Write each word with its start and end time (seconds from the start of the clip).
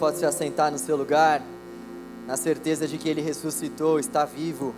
pode 0.00 0.16
se 0.16 0.24
assentar 0.24 0.72
no 0.72 0.78
seu 0.78 0.96
lugar, 0.96 1.42
na 2.26 2.34
certeza 2.34 2.88
de 2.88 2.96
que 2.96 3.06
Ele 3.06 3.20
ressuscitou, 3.20 4.00
está 4.00 4.24
vivo. 4.24 4.74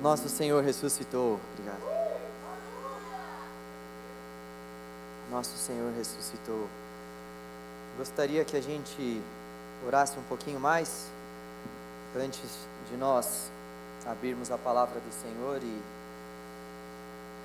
Nosso 0.00 0.30
Senhor 0.30 0.64
ressuscitou. 0.64 1.38
Obrigado. 1.52 1.82
Nosso 5.30 5.58
Senhor 5.58 5.92
ressuscitou. 5.92 6.66
Gostaria 7.98 8.42
que 8.46 8.56
a 8.56 8.62
gente 8.62 9.20
orasse 9.86 10.18
um 10.18 10.22
pouquinho 10.22 10.58
mais 10.58 11.06
antes 12.16 12.66
de 12.90 12.96
nós 12.96 13.50
abrirmos 14.06 14.50
a 14.50 14.56
palavra 14.56 14.98
do 14.98 15.12
Senhor 15.12 15.60
e 15.62 15.82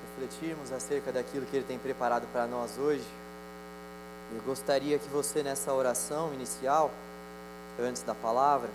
refletirmos 0.08 0.72
acerca 0.72 1.12
daquilo 1.12 1.46
que 1.46 1.58
Ele 1.58 1.66
tem 1.66 1.78
preparado 1.78 2.26
para 2.32 2.48
nós 2.48 2.78
hoje. 2.78 3.23
Eu 4.32 4.42
gostaria 4.46 4.98
que 4.98 5.08
você, 5.10 5.44
nessa 5.44 5.74
oração 5.74 6.34
inicial, 6.34 6.92
antes 7.80 8.04
da 8.04 8.16
palavra, 8.16 8.70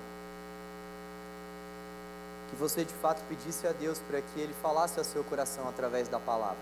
que 2.50 2.56
você 2.56 2.84
de 2.84 2.94
fato 2.94 3.22
pedisse 3.28 3.66
a 3.66 3.72
Deus 3.72 3.98
para 4.08 4.20
que 4.20 4.40
Ele 4.40 4.54
falasse 4.62 4.98
ao 4.98 5.04
seu 5.04 5.22
coração 5.24 5.68
através 5.68 6.08
da 6.08 6.18
palavra. 6.18 6.56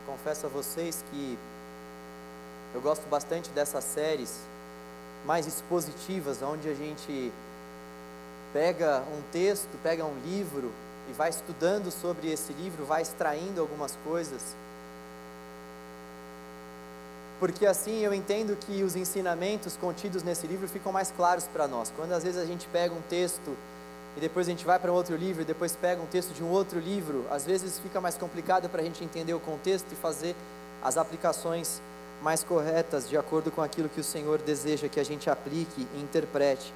Eu 0.00 0.12
confesso 0.12 0.46
a 0.46 0.48
vocês 0.48 1.04
que 1.10 1.38
eu 2.74 2.80
gosto 2.80 3.06
bastante 3.08 3.50
dessas 3.50 3.84
séries 3.84 4.40
mais 5.26 5.46
expositivas, 5.46 6.42
onde 6.42 6.68
a 6.68 6.74
gente 6.74 7.32
pega 8.52 9.02
um 9.12 9.22
texto, 9.30 9.70
pega 9.82 10.04
um 10.04 10.18
livro 10.24 10.72
e 11.08 11.12
vai 11.12 11.30
estudando 11.30 11.90
sobre 11.90 12.30
esse 12.30 12.52
livro, 12.52 12.84
vai 12.84 13.02
extraindo 13.02 13.60
algumas 13.60 13.96
coisas 14.04 14.54
porque 17.42 17.66
assim 17.66 17.98
eu 18.04 18.14
entendo 18.14 18.56
que 18.56 18.84
os 18.84 18.94
ensinamentos 18.94 19.76
contidos 19.76 20.22
nesse 20.22 20.46
livro 20.46 20.68
ficam 20.68 20.92
mais 20.92 21.10
claros 21.10 21.42
para 21.52 21.66
nós. 21.66 21.92
Quando 21.96 22.12
às 22.12 22.22
vezes 22.22 22.40
a 22.40 22.46
gente 22.46 22.68
pega 22.68 22.94
um 22.94 23.00
texto 23.10 23.56
e 24.16 24.20
depois 24.20 24.46
a 24.46 24.50
gente 24.50 24.64
vai 24.64 24.78
para 24.78 24.92
um 24.92 24.94
outro 24.94 25.16
livro 25.16 25.42
e 25.42 25.44
depois 25.44 25.74
pega 25.74 26.00
um 26.00 26.06
texto 26.06 26.32
de 26.32 26.44
um 26.44 26.50
outro 26.50 26.78
livro, 26.78 27.26
às 27.32 27.44
vezes 27.44 27.80
fica 27.80 28.00
mais 28.00 28.16
complicado 28.16 28.68
para 28.68 28.80
a 28.80 28.84
gente 28.84 29.02
entender 29.02 29.34
o 29.34 29.40
contexto 29.40 29.88
e 29.90 29.96
fazer 29.96 30.36
as 30.84 30.96
aplicações 30.96 31.82
mais 32.22 32.44
corretas 32.44 33.08
de 33.08 33.16
acordo 33.16 33.50
com 33.50 33.60
aquilo 33.60 33.88
que 33.88 34.00
o 34.00 34.04
Senhor 34.04 34.38
deseja 34.38 34.86
que 34.86 35.00
a 35.00 35.04
gente 35.04 35.28
aplique 35.28 35.84
e 35.96 36.00
interprete. 36.00 36.72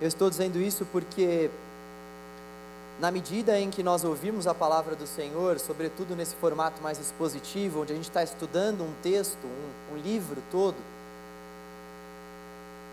Eu 0.00 0.06
estou 0.06 0.30
dizendo 0.30 0.60
isso 0.60 0.86
porque 0.92 1.50
na 2.98 3.10
medida 3.10 3.58
em 3.60 3.70
que 3.70 3.82
nós 3.82 4.04
ouvimos 4.04 4.46
a 4.46 4.54
palavra 4.54 4.96
do 4.96 5.06
Senhor, 5.06 5.58
sobretudo 5.58 6.16
nesse 6.16 6.34
formato 6.36 6.82
mais 6.82 6.98
expositivo, 6.98 7.82
onde 7.82 7.92
a 7.92 7.96
gente 7.96 8.08
está 8.08 8.22
estudando 8.22 8.82
um 8.82 8.92
texto, 9.02 9.44
um, 9.44 9.94
um 9.94 9.98
livro 9.98 10.42
todo, 10.50 10.76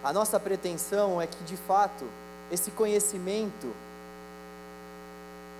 a 0.03 0.11
nossa 0.11 0.37
pretensão 0.37 1.21
é 1.21 1.27
que 1.27 1.41
de 1.45 1.55
fato 1.55 2.05
esse 2.51 2.69
conhecimento, 2.71 3.73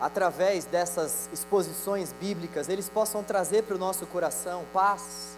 através 0.02 0.66
dessas 0.66 1.30
exposições 1.32 2.14
bíblicas, 2.20 2.68
eles 2.68 2.90
possam 2.90 3.24
trazer 3.24 3.64
para 3.64 3.76
o 3.76 3.80
nosso 3.80 4.06
coração 4.08 4.66
paz, 4.74 5.38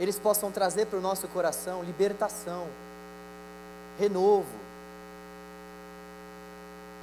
eles 0.00 0.18
possam 0.18 0.50
trazer 0.50 0.86
para 0.86 0.98
o 0.98 1.02
nosso 1.02 1.28
coração 1.28 1.82
libertação, 1.82 2.66
renovo, 3.98 4.61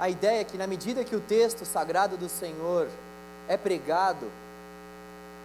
a 0.00 0.08
ideia 0.08 0.40
é 0.40 0.44
que, 0.44 0.56
na 0.56 0.66
medida 0.66 1.04
que 1.04 1.14
o 1.14 1.20
texto 1.20 1.66
sagrado 1.66 2.16
do 2.16 2.26
Senhor 2.26 2.88
é 3.46 3.58
pregado, 3.58 4.30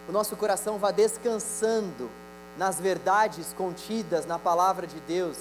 o 0.08 0.14
nosso 0.14 0.38
coração 0.38 0.78
vá 0.78 0.92
descansando 0.92 2.10
nas 2.58 2.80
verdades 2.80 3.52
contidas 3.58 4.26
na 4.26 4.40
palavra 4.40 4.88
de 4.88 4.98
Deus, 5.02 5.38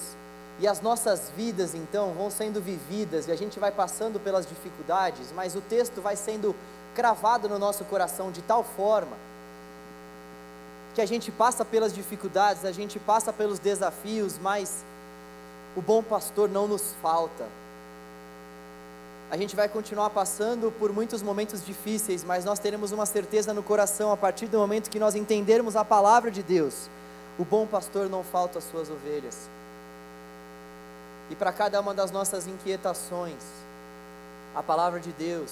e 0.59 0.67
as 0.67 0.81
nossas 0.81 1.31
vidas 1.35 1.73
então 1.73 2.11
vão 2.11 2.29
sendo 2.29 2.59
vividas, 2.59 3.29
e 3.29 3.31
a 3.31 3.37
gente 3.37 3.57
vai 3.57 3.71
passando 3.71 4.19
pelas 4.19 4.45
dificuldades, 4.45 5.31
mas 5.33 5.55
o 5.55 5.61
texto 5.61 6.01
vai 6.01 6.17
sendo 6.17 6.53
cravado 6.93 7.47
no 7.47 7.57
nosso 7.57 7.85
coração 7.85 8.33
de 8.33 8.41
tal 8.41 8.65
forma 8.65 9.15
que 10.93 11.01
a 11.01 11.05
gente 11.05 11.31
passa 11.31 11.63
pelas 11.63 11.95
dificuldades, 11.95 12.65
a 12.65 12.71
gente 12.71 12.99
passa 12.99 13.31
pelos 13.31 13.59
desafios, 13.59 14.37
mas 14.37 14.83
o 15.73 15.81
bom 15.81 16.03
pastor 16.03 16.49
não 16.49 16.67
nos 16.67 16.93
falta 17.01 17.45
a 19.29 19.37
gente 19.37 19.55
vai 19.55 19.67
continuar 19.67 20.09
passando 20.11 20.71
por 20.79 20.93
muitos 20.93 21.21
momentos 21.21 21.65
difíceis, 21.65 22.23
mas 22.23 22.45
nós 22.45 22.59
teremos 22.59 22.91
uma 22.91 23.05
certeza 23.05 23.53
no 23.53 23.63
coração 23.63 24.11
a 24.11 24.17
partir 24.17 24.47
do 24.47 24.57
momento 24.57 24.89
que 24.89 24.99
nós 24.99 25.15
entendermos 25.15 25.75
a 25.75 25.83
palavra 25.83 26.29
de 26.29 26.43
Deus. 26.43 26.89
O 27.37 27.43
bom 27.43 27.65
pastor 27.65 28.07
não 28.07 28.23
falta 28.23 28.59
as 28.59 28.63
suas 28.65 28.89
ovelhas. 28.89 29.49
E 31.29 31.35
para 31.35 31.51
cada 31.51 31.81
uma 31.81 31.93
das 31.93 32.11
nossas 32.11 32.47
inquietações, 32.47 33.43
a 34.55 34.61
palavra 34.61 34.99
de 34.99 35.11
Deus 35.11 35.51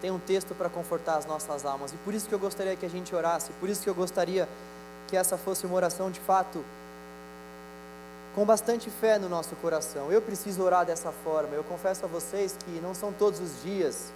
tem 0.00 0.10
um 0.10 0.18
texto 0.18 0.54
para 0.54 0.68
confortar 0.68 1.16
as 1.16 1.26
nossas 1.26 1.66
almas. 1.66 1.92
E 1.92 1.96
por 1.96 2.14
isso 2.14 2.28
que 2.28 2.34
eu 2.34 2.38
gostaria 2.38 2.76
que 2.76 2.86
a 2.86 2.90
gente 2.90 3.14
orasse, 3.14 3.50
por 3.58 3.68
isso 3.68 3.82
que 3.82 3.90
eu 3.90 3.94
gostaria 3.94 4.48
que 5.08 5.16
essa 5.16 5.36
fosse 5.36 5.66
uma 5.66 5.74
oração 5.74 6.10
de 6.10 6.20
fato 6.20 6.64
com 8.34 8.44
bastante 8.44 8.90
fé 8.90 9.18
no 9.18 9.28
nosso 9.28 9.56
coração. 9.56 10.10
Eu 10.10 10.22
preciso 10.22 10.62
orar 10.62 10.86
dessa 10.86 11.10
forma. 11.10 11.54
Eu 11.54 11.64
confesso 11.64 12.04
a 12.04 12.08
vocês 12.08 12.56
que 12.64 12.80
não 12.80 12.94
são 12.94 13.12
todos 13.12 13.40
os 13.40 13.62
dias 13.62 14.12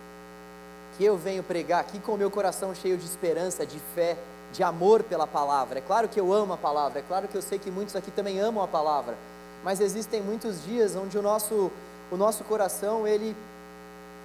que 0.97 1.05
eu 1.05 1.17
venho 1.17 1.43
pregar 1.43 1.81
aqui 1.81 1.99
com 1.99 2.13
o 2.15 2.17
meu 2.17 2.31
coração 2.31 2.75
cheio 2.75 2.97
de 2.97 3.05
esperança, 3.05 3.67
de 3.67 3.81
fé, 3.95 4.17
de 4.53 4.63
amor 4.63 5.03
pela 5.03 5.27
palavra. 5.27 5.79
É 5.79 5.83
claro 5.83 6.09
que 6.09 6.21
eu 6.21 6.33
amo 6.33 6.53
a 6.53 6.57
palavra, 6.57 7.01
é 7.01 7.03
claro 7.03 7.27
que 7.27 7.37
eu 7.37 7.43
sei 7.43 7.59
que 7.59 7.71
muitos 7.71 7.97
aqui 7.97 8.13
também 8.13 8.39
amam 8.39 8.63
a 8.63 8.69
palavra, 8.69 9.17
mas 9.65 9.81
existem 9.81 10.23
muitos 10.23 10.65
dias 10.65 10.95
onde 10.95 11.19
o 11.19 11.23
nosso, 11.23 11.73
o 12.13 12.17
nosso 12.17 12.45
coração 12.45 13.09
ele, 13.09 13.35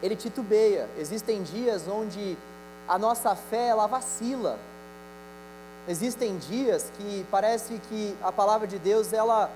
ele 0.04 0.16
titubeia. 0.16 0.88
Existem 1.00 1.42
dias 1.42 1.88
onde 1.88 2.38
a 2.88 3.00
nossa 3.00 3.36
fé 3.36 3.70
ela 3.70 3.88
vacila. 3.88 4.60
Existem 5.88 6.38
dias 6.38 6.92
que 7.00 7.26
parece 7.32 7.82
que 7.90 8.16
a 8.22 8.32
palavra 8.32 8.68
de 8.68 8.78
Deus 8.78 9.12
ela 9.12 9.50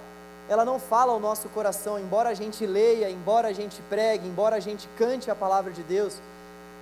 ela 0.50 0.66
não 0.66 0.80
fala 0.80 1.14
ao 1.14 1.20
nosso 1.20 1.48
coração, 1.50 1.98
embora 1.98 2.30
a 2.30 2.34
gente 2.34 2.66
leia, 2.66 3.10
embora 3.10 3.48
a 3.48 3.54
gente 3.54 3.82
pregue, 3.90 4.28
embora 4.28 4.58
a 4.58 4.60
gente 4.60 4.88
cante 4.98 5.32
a 5.32 5.36
palavra 5.36 5.72
de 5.72 5.84
Deus, 5.84 6.16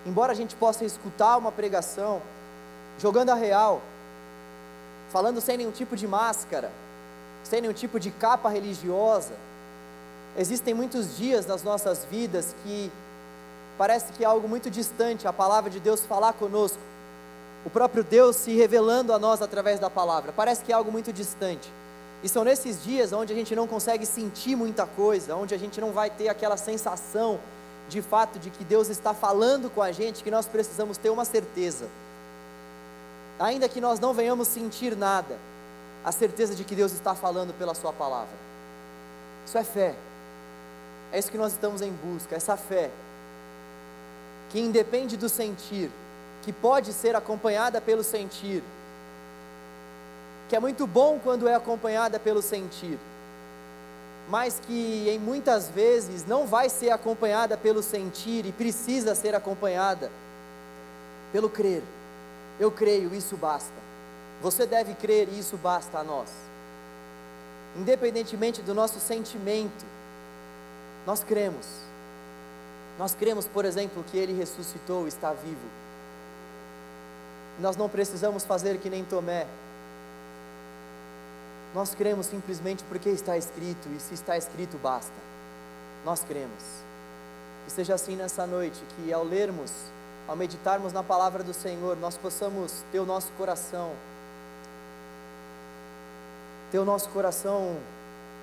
embora 0.06 0.32
a 0.32 0.36
gente 0.36 0.56
possa 0.56 0.84
escutar 0.84 1.38
uma 1.38 1.52
pregação, 1.52 2.22
jogando 2.98 3.30
a 3.30 3.36
real, 3.36 3.82
falando 5.12 5.40
sem 5.40 5.58
nenhum 5.58 5.72
tipo 5.72 5.96
de 5.96 6.08
máscara, 6.08 6.72
sem 7.44 7.62
nenhum 7.62 7.74
tipo 7.74 8.00
de 8.00 8.10
capa 8.10 8.50
religiosa, 8.50 9.34
existem 10.38 10.74
muitos 10.74 11.18
dias 11.18 11.46
nas 11.46 11.62
nossas 11.62 12.06
vidas 12.06 12.56
que 12.64 12.92
parece 13.78 14.12
que 14.14 14.24
é 14.24 14.28
algo 14.28 14.48
muito 14.48 14.70
distante 14.70 15.28
a 15.28 15.34
palavra 15.34 15.70
de 15.70 15.80
Deus 15.80 16.02
falar 16.02 16.34
conosco, 16.34 16.80
o 17.64 17.70
próprio 17.70 18.04
Deus 18.04 18.38
se 18.38 18.56
revelando 18.56 19.14
a 19.14 19.20
nós 19.20 19.40
através 19.40 19.80
da 19.80 19.90
palavra, 19.90 20.32
parece 20.32 20.64
que 20.64 20.72
é 20.72 20.76
algo 20.76 20.92
muito 20.92 21.14
distante. 21.14 21.72
E 22.24 22.30
são 22.30 22.44
nesses 22.44 22.84
dias 22.84 23.12
onde 23.14 23.34
a 23.34 23.36
gente 23.36 23.56
não 23.56 23.68
consegue 23.68 24.06
sentir 24.06 24.56
muita 24.56 24.86
coisa, 24.86 25.36
onde 25.36 25.56
a 25.56 25.58
gente 25.58 25.82
não 25.82 25.92
vai 25.92 26.10
ter 26.10 26.28
aquela 26.30 26.58
sensação 26.58 27.40
de 27.90 28.02
fato 28.02 28.40
de 28.40 28.50
que 28.50 28.64
Deus 28.64 28.90
está 28.90 29.14
falando 29.14 29.70
com 29.70 29.82
a 29.82 29.92
gente, 29.92 30.24
que 30.24 30.32
nós 30.32 30.46
precisamos 30.46 30.98
ter 30.98 31.10
uma 31.10 31.26
certeza. 31.26 31.88
Ainda 33.40 33.68
que 33.68 33.82
nós 33.82 34.00
não 34.00 34.14
venhamos 34.14 34.48
sentir 34.48 34.96
nada, 34.96 35.38
a 36.06 36.12
certeza 36.12 36.56
de 36.56 36.64
que 36.64 36.76
Deus 36.76 36.92
está 36.94 37.16
falando 37.16 37.54
pela 37.58 37.74
Sua 37.74 37.92
palavra. 37.92 38.34
Isso 39.46 39.58
é 39.58 39.64
fé. 39.64 39.96
É 41.12 41.20
isso 41.20 41.32
que 41.32 41.38
nós 41.38 41.52
estamos 41.52 41.82
em 41.82 41.92
busca, 41.92 42.36
essa 42.36 42.56
fé, 42.56 42.90
que 44.50 44.60
independe 44.60 45.18
do 45.18 45.28
sentir, 45.28 45.90
que 46.42 46.54
pode 46.54 46.94
ser 46.94 47.16
acompanhada 47.16 47.82
pelo 47.82 48.04
sentir, 48.04 48.64
que 50.52 50.56
é 50.58 50.60
muito 50.60 50.86
bom 50.86 51.18
quando 51.18 51.48
é 51.48 51.56
acompanhada 51.56 52.20
pelo 52.20 52.42
sentir, 52.42 53.00
mas 54.28 54.60
que 54.60 55.08
em 55.10 55.18
muitas 55.18 55.70
vezes 55.70 56.26
não 56.26 56.46
vai 56.46 56.68
ser 56.68 56.90
acompanhada 56.90 57.56
pelo 57.56 57.82
sentir 57.82 58.46
e 58.46 58.52
precisa 58.52 59.16
ser 59.16 59.34
acompanhada 59.34 60.12
pelo 61.32 61.50
crer. 61.50 61.82
Eu 62.60 62.70
creio, 62.70 63.16
isso 63.16 63.38
basta. 63.38 63.72
Você 64.42 64.66
deve 64.66 64.94
crer 64.94 65.30
e 65.32 65.40
isso 65.40 65.56
basta 65.56 66.00
a 66.00 66.04
nós. 66.04 66.30
Independentemente 67.78 68.62
do 68.62 68.74
nosso 68.74 69.00
sentimento, 69.00 69.86
nós 71.08 71.24
cremos. 71.24 71.66
Nós 73.00 73.16
cremos, 73.16 73.48
por 73.48 73.64
exemplo, 73.64 74.04
que 74.12 74.18
Ele 74.18 74.38
ressuscitou, 74.38 75.08
está 75.08 75.32
vivo. 75.32 75.70
Nós 77.58 77.78
não 77.78 77.88
precisamos 77.88 78.44
fazer 78.44 78.80
que 78.80 78.90
nem 78.90 79.06
Tomé, 79.06 79.48
nós 81.74 81.96
cremos 81.96 82.26
simplesmente 82.26 82.84
porque 82.86 83.10
está 83.10 83.38
escrito, 83.38 83.88
e 83.96 84.00
se 84.00 84.14
está 84.14 84.38
escrito, 84.38 84.78
basta. 84.78 85.14
Nós 86.06 86.24
cremos. 86.24 86.64
Que 87.66 87.72
seja 87.72 87.96
assim 87.96 88.16
nessa 88.16 88.46
noite, 88.46 88.82
que 88.96 89.14
ao 89.14 89.24
lermos, 89.24 89.72
ao 90.28 90.36
meditarmos 90.36 90.92
na 90.92 91.04
palavra 91.04 91.44
do 91.44 91.54
Senhor, 91.54 91.96
nós 91.98 92.18
possamos 92.18 92.84
ter 92.92 93.00
o 93.00 93.06
nosso 93.06 93.32
coração 93.34 93.92
ter 96.72 96.80
o 96.80 96.86
nosso 96.86 97.10
coração 97.10 97.78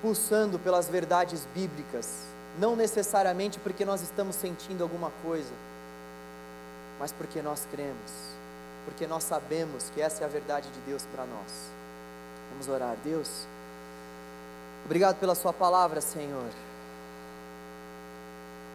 pulsando 0.02 0.58
pelas 0.58 0.86
verdades 0.86 1.46
bíblicas, 1.54 2.24
não 2.58 2.76
necessariamente 2.76 3.58
porque 3.58 3.84
nós 3.84 4.02
estamos 4.02 4.36
sentindo 4.36 4.82
alguma 4.82 5.10
coisa, 5.22 5.50
mas 7.00 7.10
porque 7.10 7.40
nós 7.40 7.66
cremos, 7.70 8.12
porque 8.84 9.06
nós 9.06 9.24
sabemos 9.24 9.90
que 9.94 10.02
essa 10.02 10.22
é 10.22 10.26
a 10.26 10.28
verdade 10.28 10.68
de 10.68 10.80
Deus 10.80 11.04
para 11.14 11.24
nós. 11.24 11.77
Vamos 12.50 12.68
orar, 12.68 12.96
Deus. 13.04 13.46
Obrigado 14.84 15.16
pela 15.16 15.34
Sua 15.34 15.52
palavra, 15.52 16.00
Senhor. 16.00 16.50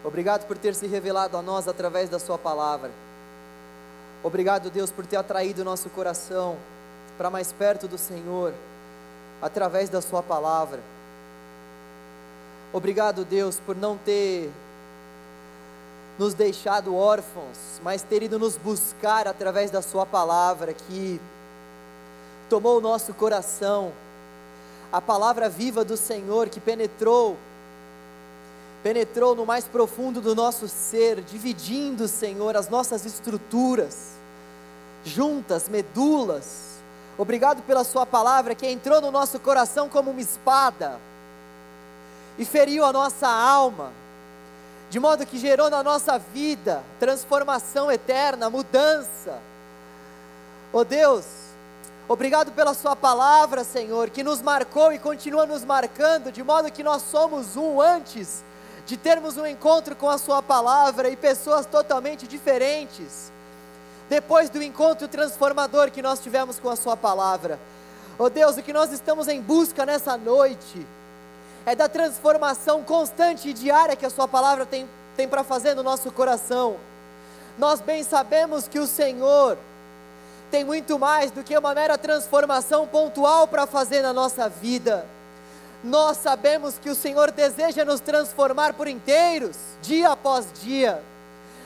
Obrigado 0.04 0.46
por 0.46 0.58
ter 0.58 0.76
se 0.76 0.86
revelado 0.86 1.38
a 1.38 1.42
nós 1.42 1.68
através 1.68 2.10
da 2.10 2.20
Sua 2.20 2.38
palavra. 2.38 2.92
Obrigado, 4.22 4.70
Deus, 4.70 4.92
por 4.92 5.06
ter 5.06 5.18
atraído 5.18 5.62
o 5.62 5.66
nosso 5.66 5.90
coração 5.90 6.58
para 7.18 7.30
mais 7.30 7.52
perto 7.52 7.88
do 7.88 7.98
Senhor, 7.98 8.54
através 9.42 9.90
da 9.90 10.02
Sua 10.02 10.22
palavra. 10.22 10.80
Obrigado, 12.72 13.24
Deus, 13.24 13.60
por 13.60 13.76
não 13.76 13.98
ter 13.98 14.52
nos 16.18 16.34
deixado 16.34 16.96
órfãos, 16.96 17.82
mas 17.84 18.02
ter 18.02 18.24
ido 18.24 18.38
nos 18.38 18.58
buscar 18.58 19.28
através 19.28 19.72
da 19.72 19.82
Sua 19.82 20.06
palavra, 20.06 20.74
que 20.74 21.20
tomou 22.54 22.78
o 22.78 22.82
nosso 22.82 23.16
coração, 23.16 23.92
a 24.92 25.02
palavra 25.02 25.50
viva 25.50 25.84
do 25.84 25.98
Senhor 25.98 26.50
que 26.50 26.60
penetrou, 26.60 27.36
penetrou 28.84 29.36
no 29.36 29.44
mais 29.44 29.66
profundo 29.66 30.22
do 30.22 30.36
nosso 30.36 30.68
ser, 30.68 31.22
dividindo, 31.22 32.08
Senhor, 32.08 32.56
as 32.56 32.70
nossas 32.70 33.08
estruturas, 33.08 34.12
juntas, 35.04 35.68
medulas. 35.68 36.78
Obrigado 37.18 37.64
pela 37.64 37.84
Sua 37.84 38.06
palavra 38.06 38.54
que 38.54 38.68
entrou 38.68 39.02
no 39.02 39.10
nosso 39.10 39.40
coração 39.40 39.90
como 39.90 40.12
uma 40.12 40.22
espada 40.22 41.00
e 42.38 42.46
feriu 42.46 42.86
a 42.86 42.94
nossa 42.94 43.28
alma, 43.28 43.92
de 44.92 45.00
modo 45.00 45.26
que 45.26 45.40
gerou 45.40 45.72
na 45.72 45.82
nossa 45.82 46.20
vida 46.20 46.84
transformação 47.00 47.92
eterna, 47.92 48.48
mudança. 48.48 49.40
Oh 50.72 50.84
Deus, 50.84 51.43
obrigado 52.08 52.52
pela 52.52 52.74
Sua 52.74 52.96
palavra, 52.96 53.64
Senhor, 53.64 54.10
que 54.10 54.24
nos 54.24 54.42
marcou 54.42 54.92
e 54.92 55.00
continua 55.00 55.46
nos 55.46 55.64
marcando, 55.64 56.32
de 56.32 56.44
modo 56.44 56.72
que 56.72 56.84
nós 56.84 57.02
somos 57.04 57.56
um 57.56 57.82
antes 57.82 58.44
de 58.86 58.98
termos 58.98 59.38
um 59.38 59.46
encontro 59.46 59.96
com 59.96 60.10
a 60.10 60.18
Sua 60.18 60.42
palavra 60.42 61.10
e 61.10 61.16
pessoas 61.16 61.66
totalmente 61.66 62.28
diferentes, 62.28 63.32
depois 64.10 64.50
do 64.50 64.62
encontro 64.62 65.08
transformador 65.08 65.90
que 65.90 66.02
nós 66.02 66.20
tivemos 66.20 66.60
com 66.60 66.70
a 66.70 66.76
Sua 66.76 66.98
palavra. 66.98 67.60
Oh 68.20 68.30
Deus, 68.30 68.58
o 68.58 68.62
que 68.62 68.74
nós 68.74 68.92
estamos 68.92 69.28
em 69.28 69.42
busca 69.42 69.86
nessa 69.86 70.18
noite, 70.18 70.86
é 71.66 71.76
da 71.76 71.88
transformação 71.88 72.84
constante 72.84 73.50
e 73.50 73.54
diária 73.54 73.96
que 73.96 74.06
a 74.06 74.10
Sua 74.10 74.28
palavra 74.28 74.66
tem, 74.66 74.88
tem 75.16 75.28
para 75.28 75.44
fazer 75.44 75.74
no 75.74 75.84
nosso 75.84 76.12
coração. 76.12 76.76
Nós 77.58 77.80
bem 77.80 78.04
sabemos 78.04 78.68
que 78.68 78.80
o 78.80 78.88
Senhor 78.88 79.58
tem 80.54 80.64
muito 80.64 81.00
mais 81.00 81.32
do 81.32 81.44
que 81.44 81.58
uma 81.58 81.74
mera 81.74 81.98
transformação 81.98 82.86
pontual 82.86 83.48
para 83.48 83.66
fazer 83.66 84.04
na 84.04 84.14
nossa 84.14 84.48
vida. 84.48 85.04
Nós 85.84 86.18
sabemos 86.18 86.78
que 86.78 86.92
o 86.92 86.96
Senhor 86.96 87.32
deseja 87.32 87.84
nos 87.84 88.00
transformar 88.00 88.76
por 88.76 88.88
inteiros, 88.88 89.58
dia 89.82 90.12
após 90.12 90.46
dia. 90.62 91.02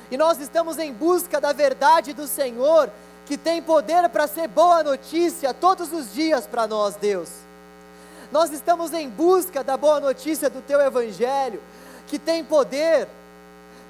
E 0.09 0.15
nós 0.15 0.39
estamos 0.39 0.77
em 0.77 0.93
busca 0.93 1.41
da 1.41 1.51
verdade 1.51 2.13
do 2.13 2.25
Senhor, 2.27 2.89
que 3.25 3.37
tem 3.37 3.61
poder 3.61 4.07
para 4.07 4.25
ser 4.25 4.47
boa 4.47 4.81
notícia 4.81 5.53
todos 5.53 5.91
os 5.91 6.13
dias 6.13 6.47
para 6.47 6.65
nós, 6.65 6.95
Deus. 6.95 7.27
Nós 8.31 8.51
estamos 8.51 8.93
em 8.93 9.09
busca 9.09 9.65
da 9.65 9.75
boa 9.75 9.99
notícia 9.99 10.49
do 10.49 10.61
teu 10.61 10.79
evangelho, 10.79 11.61
que 12.07 12.17
tem 12.17 12.41
poder 12.41 13.05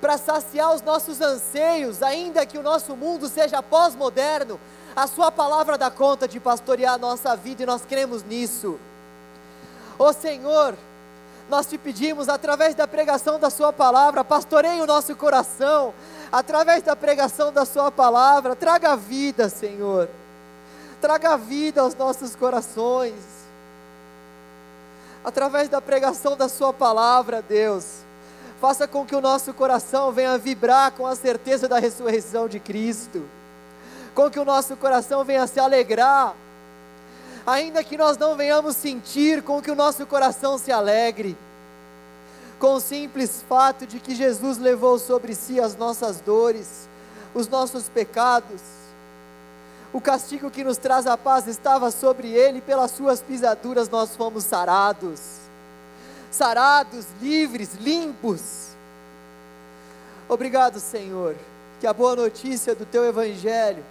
para 0.01 0.17
saciar 0.17 0.73
os 0.73 0.81
nossos 0.81 1.21
anseios, 1.21 2.01
ainda 2.01 2.47
que 2.47 2.57
o 2.57 2.63
nosso 2.63 2.95
mundo 2.95 3.27
seja 3.27 3.61
pós-moderno, 3.61 4.59
a 4.97 5.05
sua 5.05 5.31
palavra 5.31 5.77
dá 5.77 5.91
conta 5.91 6.27
de 6.27 6.39
pastorear 6.39 6.95
a 6.95 6.97
nossa 6.97 7.35
vida 7.35 7.61
e 7.61 7.65
nós 7.67 7.85
cremos 7.85 8.23
nisso. 8.23 8.79
Ó 9.99 10.11
Senhor, 10.11 10.75
nós 11.47 11.67
te 11.67 11.77
pedimos 11.77 12.27
através 12.27 12.73
da 12.73 12.87
pregação 12.87 13.39
da 13.39 13.51
sua 13.51 13.71
palavra, 13.71 14.23
pastoreie 14.23 14.81
o 14.81 14.87
nosso 14.87 15.15
coração, 15.15 15.93
através 16.31 16.81
da 16.81 16.95
pregação 16.95 17.53
da 17.53 17.63
sua 17.63 17.91
palavra, 17.91 18.55
traga 18.55 18.95
vida, 18.95 19.49
Senhor. 19.49 20.09
Traga 20.99 21.37
vida 21.37 21.81
aos 21.81 21.93
nossos 21.93 22.35
corações 22.35 23.37
através 25.23 25.67
da 25.67 25.81
pregação 25.81 26.37
da 26.37 26.47
Sua 26.47 26.71
palavra, 26.71 27.41
Deus. 27.41 27.97
Faça 28.61 28.87
com 28.87 29.05
que 29.05 29.13
o 29.13 29.19
nosso 29.19 29.53
coração 29.53 30.11
venha 30.11 30.37
vibrar 30.37 30.91
com 30.93 31.05
a 31.05 31.17
certeza 31.17 31.67
da 31.67 31.77
ressurreição 31.77 32.47
de 32.47 32.61
Cristo, 32.61 33.27
com 34.17 34.31
que 34.31 34.39
o 34.39 34.45
nosso 34.45 34.75
coração 34.75 35.23
venha 35.23 35.45
se 35.45 35.59
alegrar, 35.59 36.33
ainda 37.45 37.83
que 37.83 37.95
nós 37.95 38.17
não 38.17 38.35
venhamos 38.35 38.75
sentir, 38.75 39.43
com 39.43 39.61
que 39.61 39.69
o 39.69 39.75
nosso 39.75 40.07
coração 40.07 40.57
se 40.57 40.71
alegre, 40.71 41.37
com 42.57 42.73
o 42.73 42.79
simples 42.79 43.43
fato 43.47 43.85
de 43.85 43.99
que 43.99 44.15
Jesus 44.15 44.57
levou 44.57 44.97
sobre 44.97 45.35
si 45.35 45.61
as 45.61 45.75
nossas 45.75 46.19
dores, 46.19 46.89
os 47.35 47.47
nossos 47.47 47.89
pecados, 47.89 48.59
o 49.93 50.01
castigo 50.01 50.49
que 50.49 50.63
nos 50.63 50.77
traz 50.77 51.05
a 51.05 51.15
paz 51.15 51.45
estava 51.45 51.91
sobre 51.91 52.29
ele, 52.29 52.59
pelas 52.59 52.89
suas 52.89 53.21
pisaduras 53.21 53.87
nós 53.87 54.15
fomos 54.15 54.45
sarados. 54.45 55.21
Sarados, 56.31 57.05
livres, 57.21 57.75
limpos. 57.79 58.69
Obrigado, 60.27 60.79
Senhor, 60.79 61.35
que 61.79 61.85
a 61.85 61.93
boa 61.93 62.15
notícia 62.15 62.73
do 62.73 62.83
teu 62.83 63.05
evangelho 63.05 63.83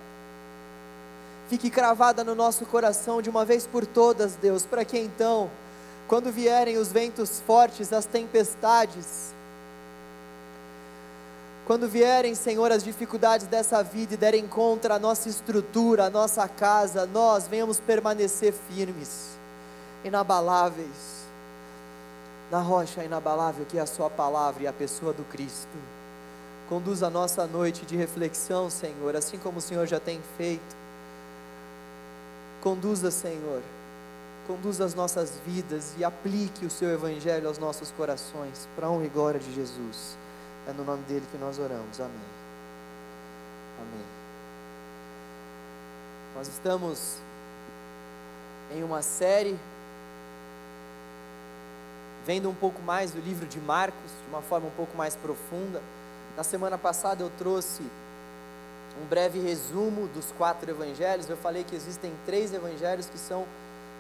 fique 1.49 1.71
cravada 1.71 2.25
no 2.25 2.35
nosso 2.35 2.67
coração 2.67 3.23
de 3.23 3.31
uma 3.31 3.45
vez 3.45 3.67
por 3.67 3.87
todas, 3.87 4.37
Deus, 4.37 4.67
para 4.67 4.85
que 4.85 4.99
então, 4.99 5.51
quando 6.09 6.33
vierem 6.33 6.77
os 6.77 6.93
ventos 6.93 7.41
fortes, 7.41 7.93
as 7.93 8.07
tempestades, 8.07 9.35
quando 11.67 11.89
vierem, 11.89 12.35
Senhor, 12.37 12.71
as 12.71 12.85
dificuldades 12.85 13.49
dessa 13.49 13.83
vida 13.83 14.15
e 14.15 14.17
derem 14.17 14.47
contra 14.47 14.95
a 14.95 14.99
nossa 15.01 15.29
estrutura, 15.29 16.05
a 16.05 16.11
nossa 16.11 16.47
casa, 16.47 17.07
nós 17.07 17.49
venhamos 17.49 17.81
permanecer 17.81 18.53
firmes, 18.53 19.37
inabaláveis, 20.05 21.27
na 22.53 22.61
rocha 22.61 23.03
inabalável 23.03 23.67
que 23.67 23.79
é 23.79 23.81
a 23.81 23.87
Sua 23.87 24.09
palavra 24.09 24.63
e 24.63 24.67
a 24.69 24.73
pessoa 24.73 25.13
do 25.13 25.25
Cristo. 25.25 25.77
Conduza 26.69 27.09
a 27.09 27.11
nossa 27.11 27.47
noite 27.49 27.85
de 27.85 27.97
reflexão, 27.97 28.71
Senhor, 28.71 29.17
assim 29.17 29.37
como 29.37 29.59
o 29.59 29.63
Senhor 29.63 29.87
já 29.87 29.99
tem 29.99 30.21
feito. 30.37 30.86
Conduza, 32.63 33.11
Senhor, 33.11 33.63
conduza 34.47 34.85
as 34.85 34.95
nossas 34.95 35.39
vidas 35.47 35.95
e 35.99 36.05
aplique 36.05 36.65
o 36.65 36.71
Seu 36.71 36.91
Evangelho 36.91 37.49
aos 37.49 37.59
nossos 37.59 37.91
corações, 37.93 38.69
para 38.75 38.87
a 38.87 38.91
honra 38.91 39.07
e 39.07 39.09
glória 39.09 39.41
de 39.41 39.55
Jesus. 39.55 40.17
É 40.69 40.73
no 40.73 40.85
nome 40.85 41.03
dele 41.05 41.25
que 41.31 41.39
nós 41.39 41.59
oramos. 41.59 42.01
Amém. 42.01 42.11
Amém. 43.79 44.07
Nós 46.35 46.49
estamos 46.49 47.19
em 48.75 48.83
uma 48.83 49.01
série 49.01 49.57
vendo 52.27 52.51
um 52.51 52.55
pouco 52.55 52.83
mais 52.83 53.13
do 53.13 53.21
livro 53.21 53.47
de 53.47 53.61
Marcos, 53.61 54.11
de 54.25 54.29
uma 54.29 54.43
forma 54.43 54.67
um 54.67 54.73
pouco 54.73 54.97
mais 54.97 55.15
profunda. 55.15 55.81
Na 56.37 56.43
semana 56.43 56.77
passada 56.77 57.23
eu 57.23 57.31
trouxe 57.39 57.85
um 59.03 59.07
breve 59.07 59.39
resumo 59.39 60.09
dos 60.09 60.33
quatro 60.39 60.71
evangelhos. 60.71 61.29
Eu 61.29 61.37
falei 61.37 61.65
que 61.65 61.77
existem 61.77 62.13
três 62.25 62.53
evangelhos 62.53 63.07
que 63.07 63.19
são 63.19 63.45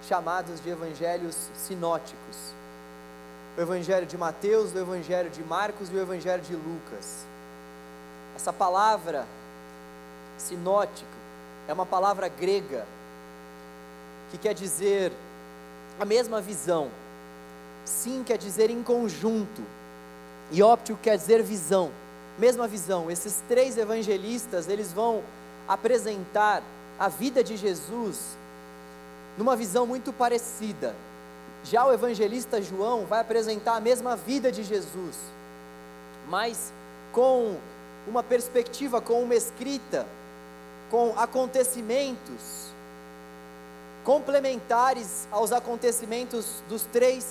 chamados 0.02 0.62
de 0.62 0.70
evangelhos 0.70 1.36
sinóticos 1.54 2.54
o 3.56 3.60
Evangelho 3.60 4.04
de 4.04 4.18
Mateus, 4.18 4.74
o 4.74 4.78
Evangelho 4.78 5.30
de 5.30 5.42
Marcos 5.42 5.88
e 5.90 5.94
o 5.94 6.00
Evangelho 6.00 6.42
de 6.42 6.54
Lucas. 6.54 7.24
Essa 8.34 8.52
palavra 8.52 9.26
sinótico 10.36 11.08
é 11.66 11.72
uma 11.72 11.86
palavra 11.86 12.28
grega 12.28 12.86
que 14.30 14.36
quer 14.36 14.52
dizer 14.52 15.10
a 15.98 16.04
mesma 16.04 16.40
visão. 16.40 16.90
Sim 17.86 18.22
quer 18.22 18.36
dizer 18.36 18.68
em 18.68 18.82
conjunto 18.82 19.62
e 20.50 20.62
óptico 20.62 20.98
quer 21.02 21.16
dizer 21.16 21.42
visão. 21.42 21.90
Mesma 22.38 22.66
visão. 22.66 23.10
Esses 23.10 23.42
três 23.48 23.78
evangelistas, 23.78 24.68
eles 24.68 24.92
vão 24.92 25.22
apresentar 25.66 26.62
a 26.98 27.08
vida 27.08 27.42
de 27.42 27.56
Jesus 27.56 28.36
numa 29.36 29.56
visão 29.56 29.86
muito 29.86 30.12
parecida. 30.12 30.94
Já 31.64 31.84
o 31.84 31.92
evangelista 31.92 32.62
João 32.62 33.04
vai 33.06 33.20
apresentar 33.20 33.76
a 33.76 33.80
mesma 33.80 34.16
vida 34.16 34.52
de 34.52 34.62
Jesus, 34.62 35.16
mas 36.28 36.72
com 37.12 37.56
uma 38.06 38.22
perspectiva, 38.22 39.00
com 39.00 39.22
uma 39.22 39.34
escrita, 39.34 40.06
com 40.90 41.12
acontecimentos, 41.18 42.70
complementares 44.04 45.26
aos 45.32 45.50
acontecimentos 45.50 46.62
dos 46.68 46.82
três 46.82 47.26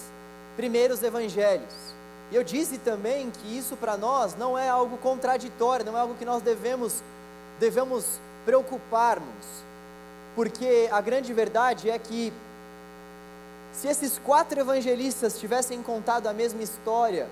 primeiros 0.58 1.02
evangelhos. 1.02 1.95
E 2.32 2.36
eu 2.36 2.44
disse 2.44 2.78
também 2.78 3.30
que 3.32 3.58
isso 3.58 3.76
para 3.76 3.96
nós 3.96 4.36
não 4.36 4.58
é 4.58 4.68
algo 4.68 4.98
contraditório, 4.98 5.86
não 5.86 5.98
é 5.98 6.02
algo 6.02 6.16
que 6.16 6.26
nós 6.26 6.42
devemos 6.42 7.02
devemos 7.60 8.20
preocuparmos, 8.46 9.46
porque 10.36 10.88
a 10.92 11.02
grande 11.02 11.34
verdade 11.34 11.90
é 11.90 11.98
que 11.98 12.32
se 13.74 13.88
esses 13.88 14.20
quatro 14.20 14.60
evangelistas 14.60 15.40
tivessem 15.40 15.82
contado 15.82 16.28
a 16.28 16.34
mesma 16.34 16.62
história, 16.62 17.28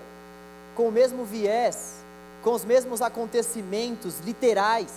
com 0.75 0.87
o 0.87 0.91
mesmo 0.91 1.23
viés, 1.23 1.95
com 2.43 2.51
os 2.51 2.65
mesmos 2.65 3.01
acontecimentos 3.01 4.19
literais, 4.25 4.91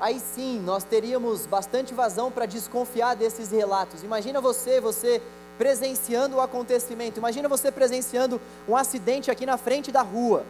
aí 0.00 0.20
sim 0.20 0.60
nós 0.60 0.84
teríamos 0.84 1.46
bastante 1.46 1.94
vazão 1.94 2.30
para 2.30 2.44
desconfiar 2.44 3.14
desses 3.14 3.50
relatos. 3.50 4.02
Imagina 4.02 4.40
você, 4.40 4.80
você 4.80 5.22
presenciando 5.58 6.36
o 6.36 6.40
acontecimento, 6.40 7.18
imagina 7.18 7.48
você 7.48 7.72
presenciando 7.72 8.40
um 8.68 8.76
acidente 8.76 9.30
aqui 9.30 9.46
na 9.46 9.56
frente 9.56 9.90
da 9.90 10.02
rua, 10.02 10.44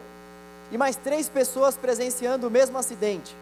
e 0.71 0.77
mais 0.77 0.95
três 0.95 1.29
pessoas 1.29 1.75
presenciando 1.75 2.47
o 2.47 2.51
mesmo 2.51 2.77
acidente. 2.77 3.35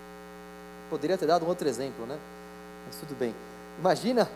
Poderia 0.90 1.18
ter 1.18 1.26
dado 1.26 1.46
um 1.46 1.48
outro 1.48 1.68
exemplo, 1.68 2.06
né? 2.06 2.18
Mas 2.86 2.98
tudo 2.98 3.18
bem. 3.18 3.34
Imagina 3.80 4.30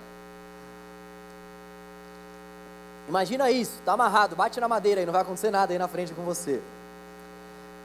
Imagina 3.07 3.49
isso, 3.49 3.79
está 3.79 3.93
amarrado, 3.93 4.35
bate 4.35 4.59
na 4.59 4.67
madeira 4.67 5.01
aí, 5.01 5.05
não 5.05 5.11
vai 5.11 5.23
acontecer 5.23 5.49
nada 5.49 5.73
aí 5.73 5.79
na 5.79 5.87
frente 5.87 6.13
com 6.13 6.21
você. 6.21 6.61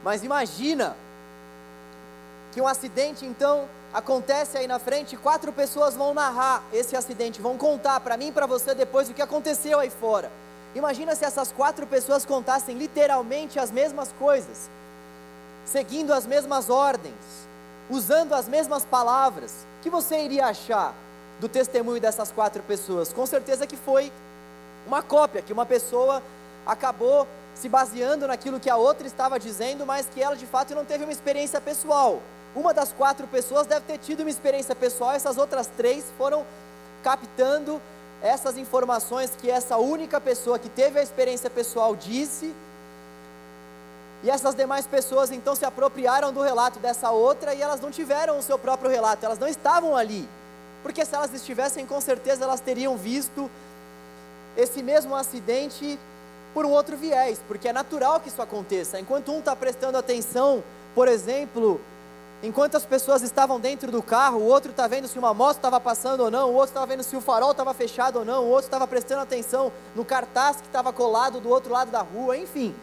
Mas 0.03 0.23
imagina 0.23 0.95
que 2.51 2.61
um 2.61 2.67
acidente 2.67 3.25
então 3.25 3.67
acontece 3.95 4.57
aí 4.57 4.67
na 4.67 4.77
frente, 4.77 5.15
quatro 5.15 5.53
pessoas 5.53 5.95
vão 5.95 6.13
narrar 6.13 6.61
esse 6.73 6.97
acidente, 6.97 7.41
vão 7.41 7.57
contar 7.57 8.01
para 8.01 8.17
mim 8.17 8.27
e 8.27 8.31
para 8.31 8.45
você 8.45 8.75
depois 8.75 9.09
o 9.09 9.13
que 9.13 9.21
aconteceu 9.21 9.79
aí 9.79 9.89
fora. 9.89 10.29
Imagina 10.75 11.15
se 11.15 11.23
essas 11.23 11.49
quatro 11.53 11.87
pessoas 11.87 12.25
contassem 12.25 12.77
literalmente 12.77 13.57
as 13.57 13.71
mesmas 13.71 14.11
coisas, 14.19 14.69
seguindo 15.63 16.13
as 16.13 16.25
mesmas 16.25 16.69
ordens, 16.69 17.13
usando 17.89 18.33
as 18.33 18.49
mesmas 18.49 18.83
palavras. 18.83 19.65
O 19.79 19.83
que 19.83 19.89
você 19.89 20.19
iria 20.19 20.47
achar 20.47 20.93
do 21.39 21.47
testemunho 21.47 22.01
dessas 22.01 22.33
quatro 22.33 22.61
pessoas? 22.63 23.13
Com 23.13 23.25
certeza 23.25 23.65
que 23.65 23.77
foi 23.77 24.11
uma 24.85 25.01
cópia, 25.01 25.41
que 25.41 25.53
uma 25.53 25.65
pessoa 25.65 26.21
acabou 26.65 27.25
se 27.53 27.69
baseando 27.69 28.27
naquilo 28.27 28.59
que 28.59 28.69
a 28.69 28.75
outra 28.75 29.07
estava 29.07 29.39
dizendo, 29.39 29.85
mas 29.85 30.05
que 30.13 30.21
ela 30.21 30.35
de 30.35 30.45
fato 30.45 30.75
não 30.75 30.83
teve 30.83 31.05
uma 31.05 31.13
experiência 31.13 31.61
pessoal. 31.61 32.21
Uma 32.55 32.73
das 32.73 32.93
quatro 32.93 33.27
pessoas 33.27 33.67
deve 33.67 33.85
ter 33.85 33.97
tido 33.97 34.21
uma 34.21 34.29
experiência 34.29 34.73
pessoal, 34.73 35.11
essas 35.11 35.37
outras 35.37 35.67
três 35.67 36.05
foram 36.17 36.45
captando 37.03 37.81
essas 38.21 38.57
informações 38.57 39.31
que 39.37 39.51
essa 39.51 39.77
única 39.77 40.21
pessoa 40.21 40.57
que 40.57 40.69
teve 40.69 40.97
a 40.97 41.03
experiência 41.03 41.49
pessoal 41.49 41.95
disse. 41.95 42.53
E 44.23 44.29
essas 44.29 44.55
demais 44.55 44.87
pessoas 44.87 45.31
então 45.31 45.53
se 45.53 45.65
apropriaram 45.65 46.31
do 46.31 46.41
relato 46.41 46.79
dessa 46.79 47.11
outra 47.11 47.53
e 47.53 47.61
elas 47.61 47.81
não 47.81 47.91
tiveram 47.91 48.39
o 48.39 48.41
seu 48.41 48.57
próprio 48.57 48.89
relato, 48.89 49.25
elas 49.25 49.37
não 49.37 49.47
estavam 49.47 49.95
ali. 49.95 50.27
Porque 50.81 51.05
se 51.05 51.13
elas 51.13 51.33
estivessem, 51.33 51.85
com 51.85 51.99
certeza 51.99 52.45
elas 52.45 52.61
teriam 52.61 52.95
visto 52.95 53.51
esse 54.55 54.81
mesmo 54.81 55.13
acidente 55.13 55.99
por 56.53 56.65
um 56.65 56.71
outro 56.71 56.95
viés, 56.95 57.41
porque 57.49 57.67
é 57.67 57.73
natural 57.73 58.21
que 58.21 58.29
isso 58.29 58.41
aconteça. 58.41 58.97
Enquanto 58.97 59.31
um 59.31 59.39
está 59.39 59.53
prestando 59.55 59.97
atenção, 59.97 60.63
por 60.95 61.09
exemplo, 61.09 61.81
enquanto 62.45 62.75
as 62.75 62.85
pessoas 62.85 63.21
estavam 63.21 63.59
dentro 63.59 63.91
do 63.91 64.01
carro, 64.01 64.39
o 64.39 64.45
outro 64.45 64.71
está 64.71 64.87
vendo 64.87 65.07
se 65.07 65.17
uma 65.17 65.33
moto 65.33 65.57
estava 65.57 65.79
passando 65.79 66.21
ou 66.21 66.31
não, 66.31 66.49
o 66.49 66.53
outro 66.53 66.69
estava 66.69 66.85
vendo 66.85 67.03
se 67.03 67.15
o 67.15 67.21
farol 67.21 67.51
estava 67.51 67.73
fechado 67.73 68.19
ou 68.19 68.25
não, 68.25 68.43
o 68.43 68.49
outro 68.49 68.65
estava 68.65 68.87
prestando 68.87 69.21
atenção 69.21 69.71
no 69.95 70.05
cartaz 70.05 70.57
que 70.57 70.67
estava 70.67 70.93
colado 70.93 71.39
do 71.39 71.49
outro 71.49 71.71
lado 71.71 71.91
da 71.91 72.01
rua, 72.01 72.37
enfim. 72.37 72.75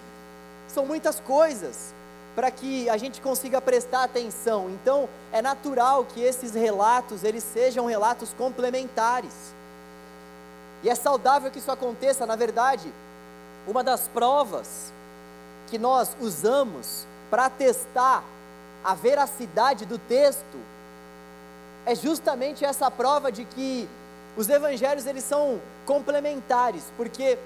São 0.69 0.87
muitas 0.87 1.21
coisas 1.21 1.95
para 2.35 2.51
que 2.51 2.89
a 2.89 2.97
gente 2.97 3.21
consiga 3.21 3.61
prestar 3.61 4.05
atenção. 4.05 4.71
Então, 4.71 5.09
é 5.31 5.43
natural 5.43 6.05
que 6.05 6.21
esses 6.21 6.55
relatos 6.55 7.23
eles 7.25 7.45
sejam 7.45 7.87
relatos 7.87 8.35
complementares. 8.37 9.53
E 10.83 10.89
é 10.89 10.95
saudável 10.95 11.51
que 11.51 11.59
isso 11.59 11.71
aconteça, 11.71 12.27
na 12.27 12.35
verdade, 12.35 12.93
uma 13.67 13.85
das 13.85 14.09
provas 14.09 14.93
que 15.69 15.79
nós 15.79 16.17
usamos 16.21 17.07
para 17.31 17.49
testar 17.49 18.25
a 18.85 18.95
veracidade 18.95 19.87
do 19.87 19.99
texto 19.99 20.59
é 21.87 21.95
justamente 21.95 22.65
essa 22.65 22.91
prova 22.91 23.31
de 23.31 23.45
que 23.45 23.89
os 24.37 24.49
evangelhos 24.49 25.07
eles 25.07 25.25
são 25.25 25.61
complementares, 25.85 26.85
porque 26.97 27.39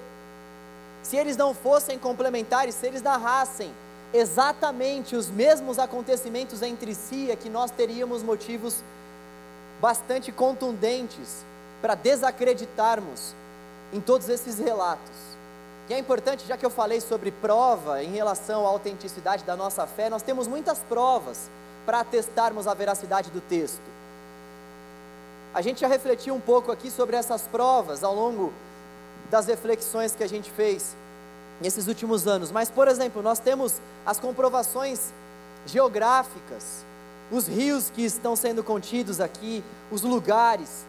se 1.03 1.17
eles 1.17 1.37
não 1.37 1.53
fossem 1.53 1.97
complementares, 1.97 2.75
se 2.75 2.85
eles 2.85 3.01
narrassem 3.01 3.71
exatamente 4.13 5.15
os 5.15 5.29
mesmos 5.29 5.79
acontecimentos 5.79 6.61
entre 6.61 6.95
si, 6.95 7.29
é 7.29 7.35
que 7.35 7.49
nós 7.49 7.71
teríamos 7.71 8.23
motivos 8.23 8.83
bastante 9.81 10.31
contundentes 10.31 11.45
para 11.81 11.93
desacreditarmos 11.93 13.33
em 13.93 13.99
todos 13.99 14.29
esses 14.29 14.57
relatos. 14.57 15.36
E 15.89 15.93
é 15.93 15.97
importante, 15.97 16.45
já 16.45 16.57
que 16.57 16.65
eu 16.65 16.69
falei 16.69 16.99
sobre 16.99 17.31
prova 17.31 18.03
em 18.03 18.11
relação 18.11 18.65
à 18.65 18.69
autenticidade 18.69 19.43
da 19.45 19.55
nossa 19.55 19.87
fé, 19.87 20.09
nós 20.09 20.21
temos 20.21 20.47
muitas 20.47 20.79
provas 20.79 21.49
para 21.85 22.01
atestarmos 22.01 22.67
a 22.67 22.73
veracidade 22.73 23.31
do 23.31 23.39
texto. 23.39 23.81
A 25.53 25.61
gente 25.61 25.79
já 25.79 25.87
refletiu 25.87 26.35
um 26.35 26.41
pouco 26.41 26.71
aqui 26.71 26.91
sobre 26.91 27.15
essas 27.15 27.43
provas 27.43 28.03
ao 28.03 28.13
longo 28.13 28.51
das 29.31 29.47
reflexões 29.47 30.13
que 30.13 30.23
a 30.23 30.27
gente 30.27 30.51
fez 30.51 30.95
nesses 31.61 31.87
últimos 31.87 32.27
anos, 32.27 32.51
mas, 32.51 32.69
por 32.69 32.87
exemplo, 32.87 33.21
nós 33.21 33.39
temos 33.39 33.81
as 34.05 34.19
comprovações 34.19 35.11
geográficas, 35.65 36.85
os 37.31 37.47
rios 37.47 37.89
que 37.89 38.03
estão 38.03 38.35
sendo 38.35 38.63
contidos 38.63 39.19
aqui, 39.19 39.63
os 39.89 40.01
lugares, 40.01 40.85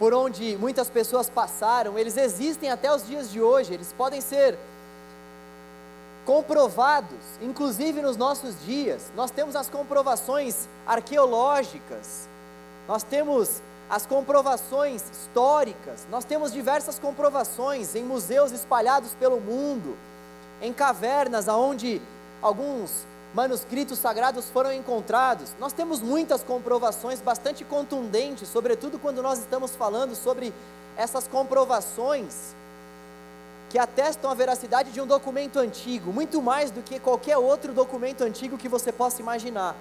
por 0.00 0.14
onde 0.14 0.56
muitas 0.56 0.88
pessoas 0.88 1.28
passaram, 1.28 1.98
eles 1.98 2.16
existem 2.16 2.70
até 2.70 2.90
os 2.92 3.06
dias 3.06 3.30
de 3.30 3.38
hoje, 3.38 3.74
eles 3.74 3.92
podem 3.92 4.22
ser 4.22 4.58
comprovados, 6.24 7.18
inclusive 7.42 8.00
nos 8.00 8.16
nossos 8.16 8.54
dias. 8.64 9.12
Nós 9.14 9.30
temos 9.30 9.54
as 9.54 9.68
comprovações 9.68 10.66
arqueológicas, 10.86 12.26
nós 12.88 13.02
temos 13.02 13.60
as 13.90 14.06
comprovações 14.06 15.04
históricas, 15.10 16.06
nós 16.10 16.24
temos 16.24 16.50
diversas 16.50 16.98
comprovações 16.98 17.94
em 17.94 18.02
museus 18.02 18.52
espalhados 18.52 19.14
pelo 19.20 19.38
mundo, 19.38 19.98
em 20.62 20.72
cavernas 20.72 21.46
aonde 21.46 22.00
alguns 22.40 23.04
manuscritos 23.34 23.98
sagrados 23.98 24.50
foram 24.50 24.72
encontrados. 24.72 25.54
Nós 25.58 25.72
temos 25.72 26.00
muitas 26.00 26.42
comprovações 26.42 27.20
bastante 27.20 27.64
contundentes, 27.64 28.48
sobretudo 28.48 28.98
quando 28.98 29.22
nós 29.22 29.38
estamos 29.38 29.76
falando 29.76 30.14
sobre 30.14 30.52
essas 30.96 31.28
comprovações 31.28 32.54
que 33.70 33.78
atestam 33.78 34.30
a 34.30 34.34
veracidade 34.34 34.90
de 34.90 35.00
um 35.00 35.06
documento 35.06 35.58
antigo, 35.58 36.12
muito 36.12 36.42
mais 36.42 36.72
do 36.72 36.82
que 36.82 36.98
qualquer 36.98 37.38
outro 37.38 37.72
documento 37.72 38.22
antigo 38.22 38.58
que 38.58 38.68
você 38.68 38.90
possa 38.90 39.22
imaginar. 39.22 39.76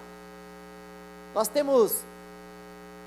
Nós 1.33 1.47
temos 1.47 2.03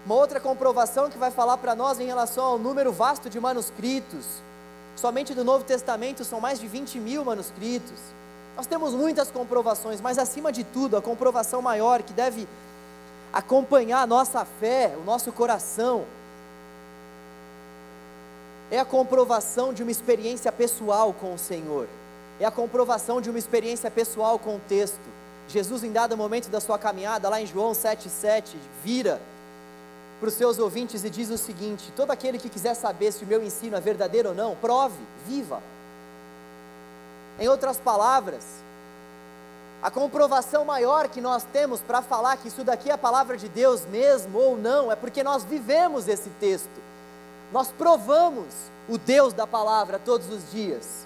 uma 0.04 0.16
outra 0.16 0.40
comprovação 0.40 1.08
que 1.08 1.16
vai 1.16 1.30
falar 1.30 1.56
para 1.58 1.76
nós 1.76 2.00
em 2.00 2.06
relação 2.06 2.44
ao 2.44 2.58
número 2.58 2.92
vasto 2.92 3.30
de 3.30 3.38
manuscritos. 3.38 4.26
Somente 4.96 5.34
do 5.34 5.44
Novo 5.44 5.64
Testamento 5.64 6.24
são 6.24 6.40
mais 6.40 6.58
de 6.58 6.66
20 6.66 6.98
mil 6.98 7.24
manuscritos. 7.24 8.00
Nós 8.56 8.66
temos 8.66 8.92
muitas 8.92 9.30
comprovações, 9.30 10.00
mas 10.00 10.18
acima 10.18 10.52
de 10.52 10.62
tudo, 10.62 10.96
a 10.96 11.02
comprovação 11.02 11.62
maior 11.62 12.02
que 12.02 12.12
deve 12.12 12.46
acompanhar 13.32 14.02
a 14.02 14.06
nossa 14.06 14.44
fé, 14.44 14.94
o 15.00 15.04
nosso 15.04 15.32
coração, 15.32 16.04
é 18.70 18.78
a 18.78 18.84
comprovação 18.84 19.72
de 19.72 19.82
uma 19.82 19.90
experiência 19.90 20.52
pessoal 20.52 21.12
com 21.12 21.34
o 21.34 21.38
Senhor, 21.38 21.88
é 22.38 22.44
a 22.44 22.50
comprovação 22.50 23.20
de 23.20 23.30
uma 23.30 23.38
experiência 23.38 23.90
pessoal 23.90 24.38
com 24.38 24.56
o 24.56 24.60
texto. 24.68 25.00
Jesus, 25.48 25.82
em 25.82 25.92
dado 25.92 26.16
momento 26.16 26.48
da 26.48 26.60
sua 26.60 26.78
caminhada, 26.78 27.28
lá 27.28 27.40
em 27.40 27.46
João 27.46 27.72
7,7, 27.72 28.54
vira 28.84 29.20
para 30.20 30.28
os 30.28 30.34
seus 30.34 30.58
ouvintes 30.58 31.04
e 31.04 31.10
diz 31.10 31.30
o 31.30 31.38
seguinte: 31.38 31.92
todo 31.96 32.10
aquele 32.10 32.38
que 32.38 32.48
quiser 32.48 32.74
saber 32.74 33.12
se 33.12 33.24
o 33.24 33.26
meu 33.26 33.42
ensino 33.42 33.76
é 33.76 33.80
verdadeiro 33.80 34.30
ou 34.30 34.34
não, 34.34 34.54
prove, 34.56 35.02
viva. 35.26 35.60
Em 37.42 37.48
outras 37.48 37.76
palavras, 37.76 38.44
a 39.82 39.90
comprovação 39.90 40.64
maior 40.64 41.08
que 41.08 41.20
nós 41.20 41.42
temos 41.52 41.80
para 41.80 42.00
falar 42.00 42.36
que 42.36 42.46
isso 42.46 42.62
daqui 42.62 42.88
é 42.88 42.92
a 42.92 42.96
palavra 42.96 43.36
de 43.36 43.48
Deus 43.48 43.84
mesmo 43.86 44.38
ou 44.38 44.56
não, 44.56 44.92
é 44.92 44.94
porque 44.94 45.24
nós 45.24 45.42
vivemos 45.42 46.06
esse 46.06 46.30
texto. 46.38 46.70
Nós 47.52 47.66
provamos 47.76 48.46
o 48.88 48.96
Deus 48.96 49.32
da 49.32 49.44
palavra 49.44 49.98
todos 49.98 50.30
os 50.30 50.52
dias. 50.52 51.04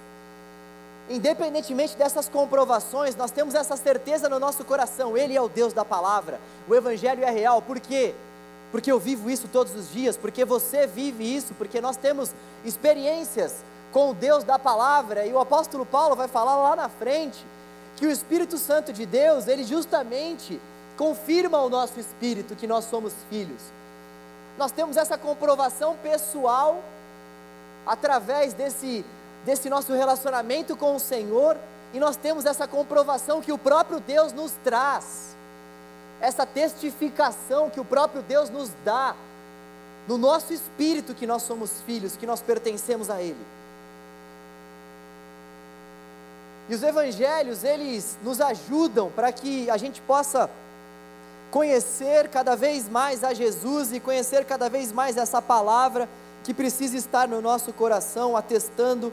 Independentemente 1.08 1.96
dessas 1.96 2.28
comprovações, 2.28 3.16
nós 3.16 3.30
temos 3.30 3.54
essa 3.54 3.74
certeza 3.74 4.28
no 4.28 4.38
nosso 4.38 4.62
coração: 4.62 5.16
Ele 5.16 5.34
é 5.34 5.40
o 5.40 5.48
Deus 5.48 5.72
da 5.72 5.86
palavra, 5.86 6.38
o 6.68 6.74
Evangelho 6.74 7.24
é 7.24 7.30
real, 7.30 7.62
por 7.62 7.80
quê? 7.80 8.14
porque 8.76 8.92
eu 8.92 8.98
vivo 8.98 9.30
isso 9.30 9.48
todos 9.48 9.74
os 9.74 9.90
dias, 9.90 10.18
porque 10.18 10.44
você 10.44 10.86
vive 10.86 11.24
isso, 11.24 11.54
porque 11.54 11.80
nós 11.80 11.96
temos 11.96 12.34
experiências 12.62 13.54
com 13.96 14.10
o 14.10 14.14
Deus 14.14 14.44
da 14.44 14.58
palavra, 14.58 15.24
e 15.24 15.32
o 15.32 15.38
apóstolo 15.38 15.86
Paulo 15.86 16.14
vai 16.14 16.28
falar 16.28 16.54
lá 16.56 16.76
na 16.76 16.86
frente 16.86 17.42
que 17.96 18.06
o 18.06 18.10
Espírito 18.10 18.58
Santo 18.58 18.92
de 18.92 19.06
Deus, 19.06 19.48
ele 19.48 19.64
justamente 19.64 20.60
confirma 20.98 21.56
ao 21.56 21.70
nosso 21.70 21.98
espírito 21.98 22.54
que 22.54 22.66
nós 22.66 22.84
somos 22.84 23.14
filhos. 23.30 23.62
Nós 24.58 24.70
temos 24.70 24.98
essa 24.98 25.16
comprovação 25.16 25.96
pessoal 26.02 26.84
através 27.86 28.52
desse, 28.52 29.02
desse 29.46 29.70
nosso 29.70 29.94
relacionamento 29.94 30.76
com 30.76 30.94
o 30.94 31.00
Senhor, 31.00 31.56
e 31.94 31.98
nós 31.98 32.18
temos 32.18 32.44
essa 32.44 32.68
comprovação 32.68 33.40
que 33.40 33.50
o 33.50 33.56
próprio 33.56 33.98
Deus 33.98 34.30
nos 34.30 34.52
traz, 34.62 35.34
essa 36.20 36.44
testificação 36.44 37.70
que 37.70 37.80
o 37.80 37.84
próprio 37.84 38.20
Deus 38.20 38.50
nos 38.50 38.70
dá, 38.84 39.16
no 40.06 40.18
nosso 40.18 40.52
espírito 40.52 41.14
que 41.14 41.26
nós 41.26 41.44
somos 41.44 41.80
filhos, 41.86 42.14
que 42.14 42.26
nós 42.26 42.42
pertencemos 42.42 43.08
a 43.08 43.22
Ele. 43.22 43.56
E 46.68 46.74
os 46.74 46.82
evangelhos, 46.82 47.62
eles 47.62 48.18
nos 48.22 48.40
ajudam 48.40 49.10
para 49.10 49.30
que 49.30 49.70
a 49.70 49.76
gente 49.76 50.00
possa 50.00 50.50
conhecer 51.50 52.28
cada 52.28 52.56
vez 52.56 52.88
mais 52.88 53.22
a 53.22 53.32
Jesus 53.32 53.92
e 53.92 54.00
conhecer 54.00 54.44
cada 54.44 54.68
vez 54.68 54.90
mais 54.90 55.16
essa 55.16 55.40
palavra 55.40 56.08
que 56.42 56.52
precisa 56.52 56.96
estar 56.96 57.28
no 57.28 57.40
nosso 57.40 57.72
coração, 57.72 58.36
atestando 58.36 59.12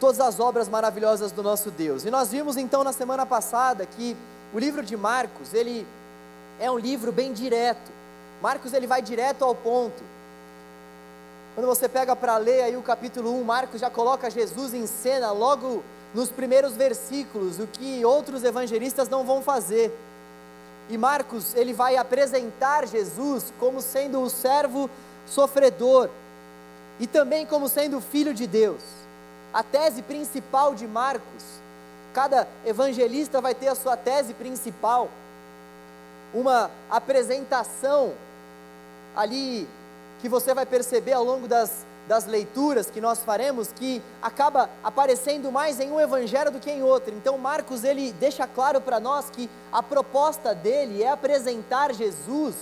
todas 0.00 0.20
as 0.20 0.40
obras 0.40 0.68
maravilhosas 0.68 1.32
do 1.32 1.42
nosso 1.42 1.70
Deus. 1.70 2.04
E 2.04 2.10
nós 2.10 2.30
vimos 2.30 2.56
então 2.56 2.82
na 2.82 2.92
semana 2.92 3.24
passada 3.24 3.86
que 3.86 4.16
o 4.52 4.58
livro 4.58 4.82
de 4.82 4.96
Marcos, 4.96 5.52
ele 5.54 5.86
é 6.58 6.70
um 6.70 6.78
livro 6.78 7.12
bem 7.12 7.32
direto. 7.32 7.90
Marcos 8.42 8.72
ele 8.72 8.86
vai 8.86 9.02
direto 9.02 9.44
ao 9.44 9.54
ponto. 9.54 10.02
Quando 11.56 11.68
você 11.68 11.88
pega 11.88 12.14
para 12.14 12.36
ler 12.36 12.64
aí 12.64 12.76
o 12.76 12.82
capítulo 12.82 13.34
1, 13.40 13.42
Marcos 13.42 13.80
já 13.80 13.88
coloca 13.88 14.28
Jesus 14.28 14.74
em 14.74 14.86
cena 14.86 15.32
logo 15.32 15.82
nos 16.12 16.28
primeiros 16.28 16.76
versículos, 16.76 17.58
o 17.58 17.66
que 17.66 18.04
outros 18.04 18.44
evangelistas 18.44 19.08
não 19.08 19.24
vão 19.24 19.40
fazer. 19.40 19.90
E 20.90 20.98
Marcos, 20.98 21.54
ele 21.54 21.72
vai 21.72 21.96
apresentar 21.96 22.86
Jesus 22.86 23.54
como 23.58 23.80
sendo 23.80 24.20
o 24.20 24.28
servo 24.28 24.90
sofredor 25.26 26.10
e 27.00 27.06
também 27.06 27.46
como 27.46 27.70
sendo 27.70 28.02
filho 28.02 28.34
de 28.34 28.46
Deus. 28.46 28.82
A 29.50 29.62
tese 29.62 30.02
principal 30.02 30.74
de 30.74 30.86
Marcos, 30.86 31.42
cada 32.12 32.46
evangelista 32.66 33.40
vai 33.40 33.54
ter 33.54 33.68
a 33.68 33.74
sua 33.74 33.96
tese 33.96 34.34
principal, 34.34 35.08
uma 36.34 36.70
apresentação 36.90 38.12
ali 39.16 39.66
que 40.20 40.28
você 40.28 40.54
vai 40.54 40.66
perceber 40.66 41.12
ao 41.12 41.24
longo 41.24 41.46
das, 41.46 41.84
das 42.08 42.26
leituras 42.26 42.90
que 42.90 43.00
nós 43.00 43.20
faremos, 43.20 43.68
que 43.68 44.02
acaba 44.22 44.70
aparecendo 44.82 45.50
mais 45.52 45.80
em 45.80 45.90
um 45.90 46.00
evangelho 46.00 46.50
do 46.50 46.60
que 46.60 46.70
em 46.70 46.82
outro. 46.82 47.14
Então 47.14 47.38
Marcos 47.38 47.84
ele 47.84 48.12
deixa 48.12 48.46
claro 48.46 48.80
para 48.80 49.00
nós 49.00 49.30
que 49.30 49.48
a 49.72 49.82
proposta 49.82 50.54
dele 50.54 51.02
é 51.02 51.10
apresentar 51.10 51.92
Jesus 51.92 52.54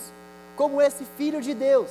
como 0.56 0.80
esse 0.80 1.04
filho 1.16 1.40
de 1.40 1.54
Deus 1.54 1.90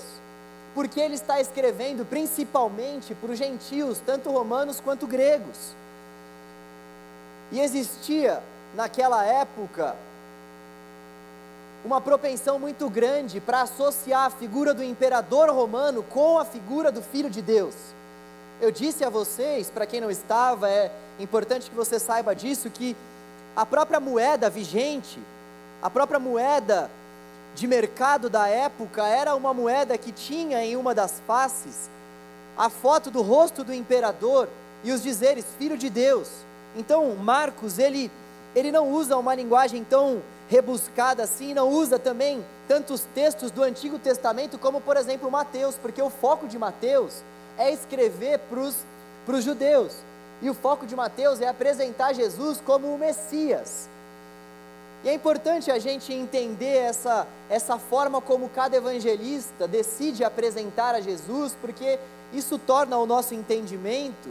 porque 0.73 0.99
ele 0.99 1.15
está 1.15 1.39
escrevendo 1.39 2.05
principalmente 2.05 3.13
para 3.13 3.31
os 3.31 3.37
gentios, 3.37 3.99
tanto 3.99 4.31
romanos 4.31 4.79
quanto 4.79 5.05
gregos. 5.05 5.73
E 7.51 7.59
existia 7.59 8.41
naquela 8.75 9.23
época 9.23 9.95
uma 11.83 11.99
propensão 11.99 12.57
muito 12.57 12.89
grande 12.89 13.41
para 13.41 13.61
associar 13.61 14.25
a 14.25 14.29
figura 14.29 14.73
do 14.73 14.83
imperador 14.83 15.49
romano 15.49 16.01
com 16.03 16.37
a 16.37 16.45
figura 16.45 16.91
do 16.91 17.01
filho 17.01 17.29
de 17.29 17.41
Deus. 17.41 17.75
Eu 18.61 18.71
disse 18.71 19.03
a 19.03 19.09
vocês, 19.09 19.69
para 19.69 19.85
quem 19.85 19.99
não 19.99 20.09
estava, 20.09 20.69
é 20.69 20.89
importante 21.19 21.69
que 21.69 21.75
você 21.75 21.99
saiba 21.99 22.33
disso, 22.33 22.69
que 22.69 22.95
a 23.55 23.65
própria 23.65 23.99
moeda 23.99 24.49
vigente, 24.49 25.19
a 25.81 25.89
própria 25.89 26.19
moeda 26.19 26.89
de 27.53 27.67
mercado 27.67 28.29
da 28.29 28.47
época 28.47 29.05
era 29.05 29.35
uma 29.35 29.53
moeda 29.53 29.97
que 29.97 30.11
tinha 30.11 30.63
em 30.63 30.75
uma 30.77 30.95
das 30.95 31.21
faces 31.27 31.89
a 32.57 32.69
foto 32.69 33.11
do 33.11 33.21
rosto 33.21 33.63
do 33.63 33.73
imperador 33.73 34.47
e 34.83 34.91
os 34.91 35.03
dizeres 35.03 35.45
filho 35.57 35.77
de 35.77 35.89
Deus. 35.89 36.29
Então, 36.75 37.13
Marcos, 37.15 37.77
ele 37.77 38.09
ele 38.55 38.71
não 38.71 38.91
usa 38.91 39.17
uma 39.17 39.33
linguagem 39.33 39.83
tão 39.83 40.21
rebuscada 40.53 41.23
assim, 41.23 41.51
não 41.51 41.67
usa 41.67 41.97
também 41.97 42.45
tantos 42.67 43.01
textos 43.15 43.49
do 43.49 43.63
Antigo 43.63 43.97
Testamento 43.97 44.59
como, 44.59 44.79
por 44.79 44.95
exemplo, 44.95 45.31
Mateus, 45.31 45.75
porque 45.81 45.99
o 45.99 46.11
foco 46.11 46.47
de 46.47 46.59
Mateus 46.59 47.23
é 47.57 47.71
escrever 47.71 48.39
para 48.39 49.35
os 49.35 49.43
judeus. 49.43 49.95
E 50.43 50.49
o 50.51 50.53
foco 50.53 50.85
de 50.85 50.95
Mateus 50.95 51.41
é 51.41 51.47
apresentar 51.47 52.13
Jesus 52.13 52.61
como 52.63 52.93
o 52.93 52.99
Messias. 52.99 53.89
E 55.03 55.09
é 55.09 55.13
importante 55.15 55.71
a 55.71 55.79
gente 55.79 56.13
entender 56.13 56.77
essa, 56.77 57.25
essa 57.49 57.79
forma 57.79 58.21
como 58.21 58.47
cada 58.47 58.77
evangelista 58.77 59.67
decide 59.67 60.23
apresentar 60.23 60.93
a 60.93 61.01
Jesus, 61.01 61.57
porque 61.59 61.97
isso 62.31 62.59
torna 62.59 62.95
o 62.99 63.07
nosso 63.07 63.33
entendimento 63.33 64.29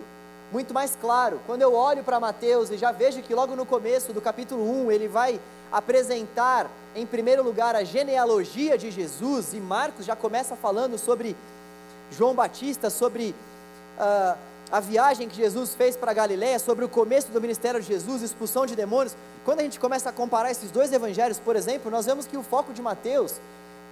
muito 0.52 0.74
mais 0.74 0.96
claro. 1.00 1.40
Quando 1.46 1.62
eu 1.62 1.74
olho 1.74 2.04
para 2.04 2.20
Mateus 2.20 2.70
e 2.70 2.76
já 2.76 2.92
vejo 2.92 3.22
que 3.22 3.34
logo 3.34 3.56
no 3.56 3.64
começo 3.66 4.12
do 4.12 4.20
capítulo 4.20 4.62
1 4.84 4.92
ele 4.92 5.08
vai 5.08 5.40
apresentar, 5.72 6.70
em 6.94 7.06
primeiro 7.06 7.42
lugar, 7.42 7.74
a 7.74 7.82
genealogia 7.82 8.76
de 8.76 8.90
Jesus, 8.90 9.54
e 9.54 9.56
Marcos 9.56 10.04
já 10.04 10.14
começa 10.14 10.54
falando 10.54 10.98
sobre 10.98 11.34
João 12.10 12.34
Batista, 12.34 12.90
sobre. 12.90 13.34
Uh, 13.98 14.52
a 14.72 14.80
viagem 14.80 15.28
que 15.28 15.36
Jesus 15.36 15.74
fez 15.74 15.98
para 15.98 16.14
Galiléia, 16.14 16.58
sobre 16.58 16.82
o 16.82 16.88
começo 16.88 17.30
do 17.30 17.38
ministério 17.38 17.78
de 17.78 17.86
Jesus, 17.86 18.22
expulsão 18.22 18.64
de 18.64 18.74
demônios, 18.74 19.14
quando 19.44 19.60
a 19.60 19.62
gente 19.62 19.78
começa 19.78 20.08
a 20.08 20.12
comparar 20.12 20.50
esses 20.50 20.70
dois 20.70 20.90
evangelhos, 20.90 21.38
por 21.38 21.56
exemplo, 21.56 21.90
nós 21.90 22.06
vemos 22.06 22.26
que 22.26 22.38
o 22.38 22.42
foco 22.42 22.72
de 22.72 22.80
Mateus 22.80 23.34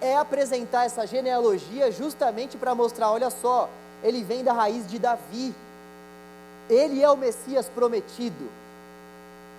é 0.01 0.17
apresentar 0.17 0.85
essa 0.85 1.05
genealogia 1.05 1.91
justamente 1.91 2.57
para 2.57 2.73
mostrar, 2.73 3.11
olha 3.11 3.29
só, 3.29 3.69
ele 4.03 4.23
vem 4.23 4.43
da 4.43 4.53
raiz 4.53 4.87
de 4.87 4.97
Davi. 4.97 5.53
Ele 6.71 7.03
é 7.03 7.09
o 7.09 7.17
Messias 7.17 7.67
prometido. 7.67 8.49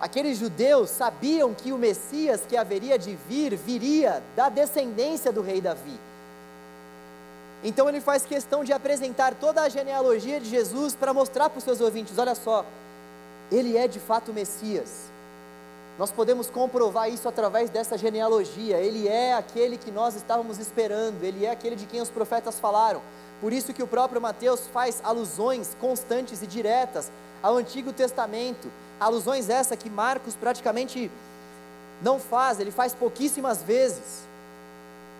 Aqueles 0.00 0.38
judeus 0.38 0.88
sabiam 0.88 1.52
que 1.52 1.70
o 1.70 1.76
Messias 1.78 2.40
que 2.48 2.56
haveria 2.56 2.98
de 2.98 3.14
vir 3.28 3.54
viria 3.54 4.22
da 4.34 4.48
descendência 4.48 5.30
do 5.30 5.42
rei 5.42 5.60
Davi. 5.60 6.00
Então 7.62 7.86
ele 7.86 8.00
faz 8.00 8.24
questão 8.24 8.64
de 8.64 8.72
apresentar 8.72 9.34
toda 9.34 9.60
a 9.60 9.68
genealogia 9.68 10.40
de 10.40 10.48
Jesus 10.48 10.94
para 10.96 11.12
mostrar 11.12 11.50
para 11.50 11.58
os 11.58 11.64
seus 11.64 11.82
ouvintes: 11.82 12.18
olha 12.18 12.34
só, 12.34 12.64
ele 13.50 13.76
é 13.76 13.86
de 13.86 14.00
fato 14.00 14.30
o 14.30 14.34
Messias. 14.34 15.12
Nós 15.98 16.10
podemos 16.10 16.48
comprovar 16.48 17.10
isso 17.10 17.28
através 17.28 17.68
dessa 17.68 17.98
genealogia. 17.98 18.78
Ele 18.78 19.06
é 19.06 19.34
aquele 19.34 19.76
que 19.76 19.90
nós 19.90 20.16
estávamos 20.16 20.58
esperando, 20.58 21.22
ele 21.22 21.44
é 21.44 21.50
aquele 21.50 21.76
de 21.76 21.84
quem 21.84 22.00
os 22.00 22.08
profetas 22.08 22.58
falaram. 22.58 23.02
Por 23.42 23.52
isso 23.52 23.74
que 23.74 23.82
o 23.82 23.88
próprio 23.88 24.20
Mateus 24.20 24.68
faz 24.68 25.00
alusões 25.02 25.76
constantes 25.80 26.40
e 26.42 26.46
diretas 26.46 27.10
ao 27.42 27.56
Antigo 27.56 27.92
Testamento. 27.92 28.70
Alusões 29.00 29.50
essa 29.50 29.76
que 29.76 29.90
Marcos 29.90 30.36
praticamente 30.36 31.10
não 32.00 32.20
faz, 32.20 32.60
ele 32.60 32.70
faz 32.70 32.94
pouquíssimas 32.94 33.60
vezes. 33.60 34.22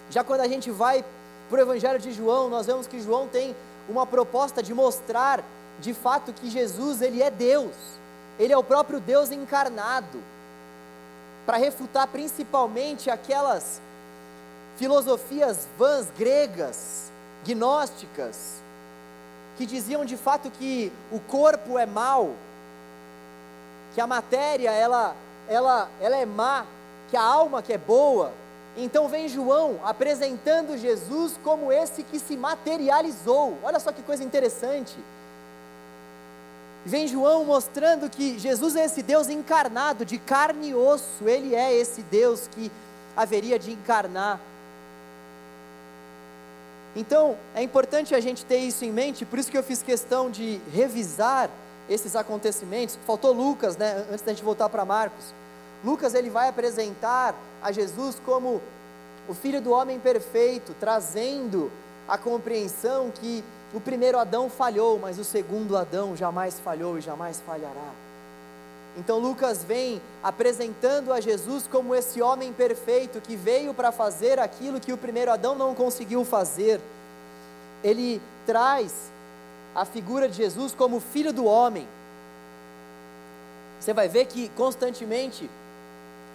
Já 0.09 0.23
quando 0.23 0.43
a 0.43 0.47
gente 0.47 0.71
vai 0.71 1.05
para 1.51 1.59
o 1.59 1.63
Evangelho 1.63 1.99
de 1.99 2.13
João, 2.13 2.49
nós 2.49 2.67
vemos 2.67 2.87
que 2.87 3.01
João 3.01 3.27
tem 3.27 3.57
uma 3.89 4.07
proposta 4.07 4.63
de 4.63 4.73
mostrar, 4.73 5.43
de 5.81 5.93
fato, 5.93 6.33
que 6.33 6.49
Jesus 6.49 7.03
ele 7.03 7.21
é 7.23 7.31
Deus, 7.31 7.75
ele 8.39 8.53
é 8.53 8.57
o 8.57 8.63
próprio 8.63 9.01
Deus 9.01 9.33
encarnado, 9.33 10.23
para 11.45 11.57
refutar 11.57 12.07
principalmente 12.07 13.11
aquelas 13.11 13.81
filosofias 14.77 15.67
vãs 15.77 16.07
gregas, 16.17 17.12
gnósticas, 17.45 18.63
que 19.57 19.67
diziam 19.67 20.05
de 20.05 20.17
fato 20.17 20.51
que 20.51 20.93
o 21.11 21.21
corpo 21.21 21.79
é 21.79 21.87
mau, 21.87 22.35
que 23.95 24.01
a 24.01 24.07
matéria 24.07 24.71
ela, 24.71 25.15
ela, 25.49 25.89
ela 26.01 26.17
é 26.17 26.27
má, 26.27 26.65
que 27.11 27.17
a 27.17 27.23
alma 27.23 27.63
que 27.63 27.73
é 27.73 27.79
boa. 27.79 28.33
Então 28.77 29.07
vem 29.09 29.29
João 29.29 29.79
apresentando 29.85 30.79
Jesus 30.79 31.39
como 31.45 31.71
esse 31.71 32.03
que 32.03 32.19
se 32.19 32.37
materializou. 32.37 33.59
Olha 33.63 33.79
só 33.79 33.93
que 33.93 34.03
coisa 34.03 34.25
interessante. 34.25 34.97
Vem 36.85 37.07
João 37.07 37.45
mostrando 37.45 38.11
que 38.11 38.39
Jesus 38.39 38.75
é 38.75 38.85
esse 38.85 39.03
Deus 39.03 39.29
encarnado, 39.29 40.05
de 40.05 40.19
carne 40.19 40.71
e 40.71 40.75
osso. 40.75 41.29
Ele 41.29 41.55
é 41.55 41.73
esse 41.73 42.03
Deus 42.03 42.49
que 42.49 42.73
haveria 43.17 43.59
de 43.59 43.73
encarnar. 43.73 44.41
Então, 46.95 47.37
é 47.55 47.63
importante 47.63 48.15
a 48.15 48.21
gente 48.21 48.45
ter 48.45 48.59
isso 48.59 48.85
em 48.85 48.93
mente, 48.93 49.25
por 49.25 49.39
isso 49.39 49.51
que 49.51 49.57
eu 49.57 49.63
fiz 49.63 49.83
questão 49.83 50.31
de 50.31 50.61
revisar 50.73 51.49
esses 51.89 52.15
acontecimentos. 52.15 52.99
Faltou 53.07 53.33
Lucas, 53.33 53.77
né, 53.77 54.05
antes 54.11 54.23
da 54.23 54.33
gente 54.33 54.45
voltar 54.45 54.69
para 54.69 54.85
Marcos. 54.85 55.35
Lucas 55.85 56.15
ele 56.15 56.31
vai 56.31 56.49
apresentar 56.49 57.35
a 57.63 57.73
Jesus 57.73 58.21
como 58.25 58.61
o 59.29 59.35
Filho 59.35 59.61
do 59.61 59.71
homem 59.71 59.99
perfeito, 59.99 60.75
trazendo 60.79 61.71
a 62.07 62.19
compreensão 62.19 63.11
que 63.11 63.43
o 63.73 63.81
primeiro 63.81 64.19
Adão 64.19 64.51
falhou, 64.51 64.99
mas 64.99 65.19
o 65.19 65.25
segundo 65.25 65.77
Adão 65.77 66.17
jamais 66.17 66.61
falhou 66.61 66.99
e 66.99 67.01
jamais 67.01 67.41
falhará. 67.41 67.91
Então 68.97 69.19
Lucas 69.19 69.65
vem 69.65 70.03
apresentando 70.23 71.13
a 71.13 71.21
Jesus 71.21 71.67
como 71.67 71.95
esse 71.95 72.21
homem 72.21 72.53
perfeito 72.53 73.21
que 73.21 73.37
veio 73.37 73.73
para 73.73 73.91
fazer 73.91 74.39
aquilo 74.39 74.81
que 74.81 74.93
o 74.93 74.99
primeiro 74.99 75.33
Adão 75.33 75.55
não 75.55 75.75
conseguiu 75.75 76.25
fazer. 76.25 76.81
Ele 77.83 78.21
traz 78.45 79.11
a 79.75 79.85
figura 79.85 80.29
de 80.29 80.37
Jesus 80.37 80.75
como 80.75 81.01
filho 81.01 81.33
do 81.33 81.47
homem. 81.47 81.89
Você 83.81 83.95
vai 83.95 84.09
ver 84.09 84.27
que 84.27 84.51
constantemente 84.51 85.49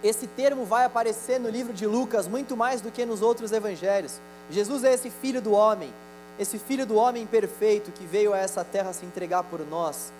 esse 0.02 0.26
termo 0.26 0.64
vai 0.64 0.84
aparecer 0.84 1.38
no 1.38 1.48
livro 1.48 1.72
de 1.72 1.86
Lucas 1.86 2.26
muito 2.26 2.56
mais 2.56 2.80
do 2.80 2.90
que 2.90 3.06
nos 3.06 3.22
outros 3.22 3.52
evangelhos. 3.52 4.20
Jesus 4.50 4.82
é 4.82 4.92
esse 4.92 5.10
filho 5.10 5.40
do 5.40 5.52
homem, 5.52 5.92
esse 6.38 6.58
filho 6.58 6.84
do 6.84 6.96
homem 6.96 7.24
perfeito 7.24 7.92
que 7.92 8.04
veio 8.04 8.32
a 8.32 8.38
essa 8.38 8.64
terra 8.64 8.92
se 8.92 9.06
entregar 9.06 9.44
por 9.44 9.60
nós 9.60 10.12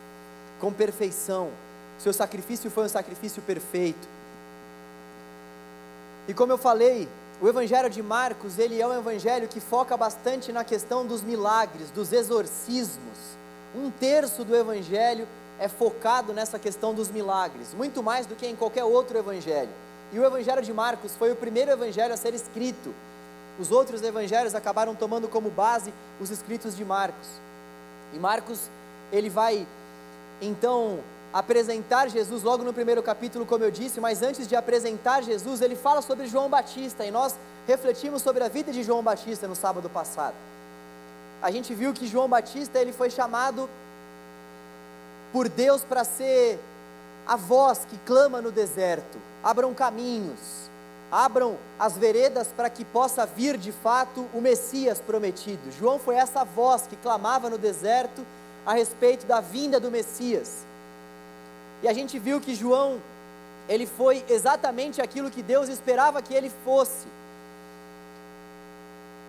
com 0.61 0.72
perfeição 0.72 1.51
seu 1.98 2.12
sacrifício 2.12 2.70
foi 2.70 2.84
um 2.84 2.88
sacrifício 2.88 3.42
perfeito. 3.42 4.08
E 6.28 6.34
como 6.34 6.52
eu 6.52 6.58
falei, 6.58 7.08
o 7.40 7.48
Evangelho 7.48 7.88
de 7.88 8.02
Marcos, 8.02 8.58
ele 8.58 8.80
é 8.80 8.87
um 8.87 8.98
evangelho 8.98 9.48
que 9.48 9.61
foca 9.61 9.96
bastante 9.96 10.52
na 10.52 10.64
questão 10.64 11.06
dos 11.06 11.22
milagres, 11.22 11.90
dos 11.90 12.12
exorcismos. 12.12 13.16
Um 13.74 13.90
terço 13.90 14.44
do 14.44 14.56
Evangelho 14.56 15.26
é 15.58 15.68
focado 15.68 16.32
nessa 16.32 16.58
questão 16.58 16.94
dos 16.94 17.11
milagres, 17.11 17.74
muito 17.74 18.02
mais 18.02 18.26
do 18.26 18.34
que 18.34 18.46
em 18.46 18.54
qualquer 18.54 18.84
outro 18.84 19.18
evangelho. 19.18 19.70
E 20.12 20.18
o 20.18 20.24
Evangelho 20.24 20.62
de 20.62 20.72
Marcos 20.72 21.14
foi 21.16 21.32
o 21.32 21.37
primeiro 21.37 21.70
evangelho 21.70 22.14
a 22.14 22.16
ser 22.16 22.32
escrito. 22.32 22.94
Os 23.58 23.70
outros 23.70 24.02
evangelhos 24.02 24.54
acabaram 24.54 24.94
tomando 24.94 25.28
como 25.28 25.50
base 25.50 25.92
os 26.20 26.30
escritos 26.30 26.76
de 26.76 26.84
Marcos. 26.84 27.26
E 28.14 28.18
Marcos, 28.18 28.70
ele 29.12 29.28
vai 29.28 29.66
então 30.40 31.00
apresentar 31.32 32.08
Jesus 32.08 32.42
logo 32.42 32.64
no 32.64 32.72
primeiro 32.72 33.02
capítulo, 33.02 33.44
como 33.44 33.64
eu 33.64 33.70
disse, 33.70 34.00
mas 34.00 34.22
antes 34.22 34.48
de 34.48 34.56
apresentar 34.56 35.22
Jesus, 35.22 35.60
ele 35.60 35.76
fala 35.76 36.00
sobre 36.00 36.26
João 36.26 36.48
Batista 36.48 37.04
e 37.04 37.10
nós 37.10 37.34
refletimos 37.66 38.22
sobre 38.22 38.42
a 38.42 38.48
vida 38.48 38.72
de 38.72 38.82
João 38.82 39.02
Batista 39.02 39.46
no 39.46 39.54
sábado 39.54 39.88
passado. 39.90 40.34
A 41.42 41.50
gente 41.50 41.74
viu 41.74 41.92
que 41.92 42.06
João 42.06 42.28
Batista 42.28 42.78
ele 42.78 42.92
foi 42.92 43.10
chamado 43.10 43.68
por 45.32 45.48
Deus 45.48 45.82
para 45.84 46.02
ser 46.02 46.58
a 47.26 47.36
voz 47.36 47.86
que 47.88 47.98
clama 48.06 48.40
no 48.40 48.50
deserto. 48.50 49.18
Abram 49.44 49.74
caminhos, 49.74 50.68
abram 51.12 51.56
as 51.78 51.96
veredas 51.96 52.48
para 52.48 52.70
que 52.70 52.84
possa 52.84 53.26
vir 53.26 53.56
de 53.58 53.70
fato 53.70 54.26
o 54.32 54.40
Messias 54.40 55.00
prometido. 55.00 55.70
João 55.78 55.98
foi 55.98 56.16
essa 56.16 56.42
voz 56.42 56.86
que 56.86 56.96
clamava 56.96 57.50
no 57.50 57.58
deserto 57.58 58.24
a 58.64 58.72
respeito 58.72 59.26
da 59.26 59.40
vinda 59.40 59.78
do 59.78 59.90
Messias. 59.90 60.66
E 61.82 61.88
a 61.88 61.92
gente 61.92 62.18
viu 62.18 62.40
que 62.40 62.54
João, 62.54 63.00
ele 63.68 63.86
foi 63.86 64.24
exatamente 64.28 65.00
aquilo 65.00 65.30
que 65.30 65.42
Deus 65.42 65.68
esperava 65.68 66.22
que 66.22 66.34
ele 66.34 66.50
fosse. 66.64 67.06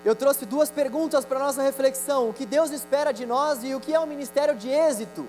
Eu 0.03 0.15
trouxe 0.15 0.45
duas 0.45 0.71
perguntas 0.71 1.25
para 1.25 1.39
nossa 1.39 1.62
reflexão: 1.62 2.29
o 2.29 2.33
que 2.33 2.45
Deus 2.45 2.71
espera 2.71 3.12
de 3.12 3.25
nós 3.25 3.63
e 3.63 3.75
o 3.75 3.79
que 3.79 3.93
é 3.93 3.99
um 3.99 4.07
ministério 4.07 4.55
de 4.55 4.69
êxito 4.69 5.27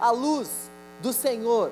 à 0.00 0.10
luz 0.10 0.48
do 1.00 1.12
Senhor. 1.12 1.70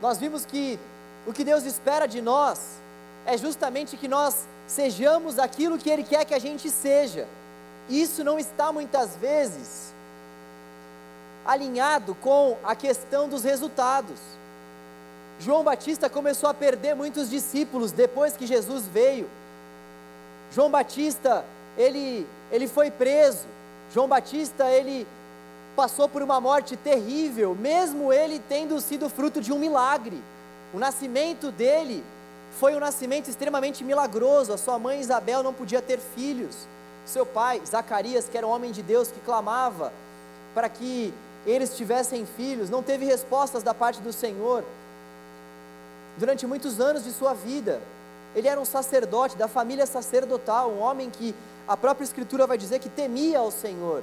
Nós 0.00 0.18
vimos 0.18 0.44
que 0.44 0.78
o 1.26 1.32
que 1.32 1.44
Deus 1.44 1.64
espera 1.64 2.06
de 2.06 2.22
nós 2.22 2.80
é 3.26 3.36
justamente 3.36 3.96
que 3.96 4.08
nós 4.08 4.46
sejamos 4.66 5.38
aquilo 5.38 5.76
que 5.76 5.90
Ele 5.90 6.04
quer 6.04 6.24
que 6.24 6.34
a 6.34 6.38
gente 6.38 6.70
seja. 6.70 7.26
Isso 7.88 8.22
não 8.22 8.38
está 8.38 8.72
muitas 8.72 9.16
vezes 9.16 9.92
alinhado 11.44 12.14
com 12.16 12.56
a 12.64 12.74
questão 12.74 13.28
dos 13.28 13.42
resultados. 13.42 14.18
João 15.38 15.64
Batista 15.64 16.10
começou 16.10 16.50
a 16.50 16.54
perder 16.54 16.94
muitos 16.94 17.30
discípulos 17.30 17.92
depois 17.92 18.36
que 18.36 18.46
Jesus 18.46 18.86
veio. 18.86 19.28
João 20.52 20.70
Batista, 20.70 21.44
ele, 21.78 22.26
ele 22.52 22.68
foi 22.68 22.90
preso. 22.90 23.46
João 23.92 24.06
Batista, 24.06 24.68
ele 24.70 25.06
passou 25.74 26.08
por 26.08 26.22
uma 26.22 26.40
morte 26.40 26.76
terrível, 26.76 27.54
mesmo 27.54 28.12
ele 28.12 28.40
tendo 28.48 28.78
sido 28.80 29.08
fruto 29.08 29.40
de 29.40 29.52
um 29.52 29.58
milagre. 29.58 30.20
O 30.74 30.78
nascimento 30.78 31.50
dele 31.50 32.04
foi 32.58 32.74
um 32.74 32.80
nascimento 32.80 33.28
extremamente 33.28 33.82
milagroso. 33.82 34.52
A 34.52 34.58
sua 34.58 34.78
mãe 34.78 35.00
Isabel 35.00 35.42
não 35.42 35.54
podia 35.54 35.80
ter 35.80 35.98
filhos. 35.98 36.68
Seu 37.06 37.24
pai, 37.24 37.62
Zacarias, 37.66 38.28
que 38.28 38.36
era 38.36 38.46
um 38.46 38.50
homem 38.50 38.70
de 38.70 38.82
Deus 38.82 39.08
que 39.08 39.20
clamava 39.20 39.92
para 40.54 40.68
que 40.68 41.14
eles 41.46 41.76
tivessem 41.76 42.26
filhos, 42.26 42.68
não 42.68 42.82
teve 42.82 43.04
respostas 43.04 43.62
da 43.62 43.72
parte 43.72 44.00
do 44.00 44.12
Senhor. 44.12 44.64
Durante 46.18 46.46
muitos 46.46 46.80
anos 46.80 47.04
de 47.04 47.12
sua 47.12 47.32
vida, 47.32 47.80
ele 48.34 48.48
era 48.48 48.60
um 48.60 48.64
sacerdote 48.64 49.36
da 49.36 49.48
família 49.48 49.86
sacerdotal, 49.86 50.70
um 50.70 50.80
homem 50.80 51.10
que 51.10 51.34
a 51.66 51.76
própria 51.76 52.04
Escritura 52.04 52.46
vai 52.46 52.58
dizer 52.58 52.78
que 52.78 52.88
temia 52.88 53.38
ao 53.38 53.50
Senhor, 53.50 54.02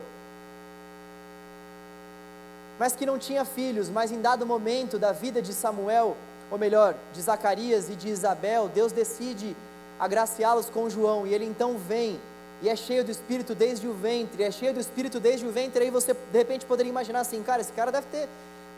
mas 2.79 2.95
que 2.95 3.05
não 3.05 3.17
tinha 3.17 3.43
filhos. 3.45 3.89
Mas 3.89 4.11
em 4.11 4.21
dado 4.21 4.45
momento 4.45 4.97
da 4.97 5.11
vida 5.11 5.41
de 5.41 5.53
Samuel, 5.53 6.15
ou 6.49 6.57
melhor, 6.57 6.95
de 7.13 7.21
Zacarias 7.21 7.89
e 7.89 7.95
de 7.95 8.09
Isabel, 8.09 8.69
Deus 8.73 8.91
decide 8.91 9.55
agraciá-los 9.99 10.69
com 10.69 10.89
João, 10.89 11.25
e 11.25 11.33
ele 11.33 11.45
então 11.45 11.77
vem 11.77 12.19
e 12.61 12.69
é 12.69 12.75
cheio 12.75 13.03
do 13.03 13.11
Espírito 13.11 13.53
desde 13.53 13.87
o 13.87 13.93
ventre, 13.93 14.43
é 14.43 14.51
cheio 14.51 14.73
do 14.73 14.79
Espírito 14.79 15.19
desde 15.19 15.45
o 15.45 15.51
ventre, 15.51 15.83
aí 15.83 15.91
você 15.91 16.13
de 16.13 16.37
repente 16.37 16.65
poderia 16.65 16.89
imaginar 16.89 17.19
assim, 17.19 17.41
cara, 17.43 17.61
esse 17.61 17.71
cara 17.71 17.91
deve 17.91 18.07
ter 18.07 18.27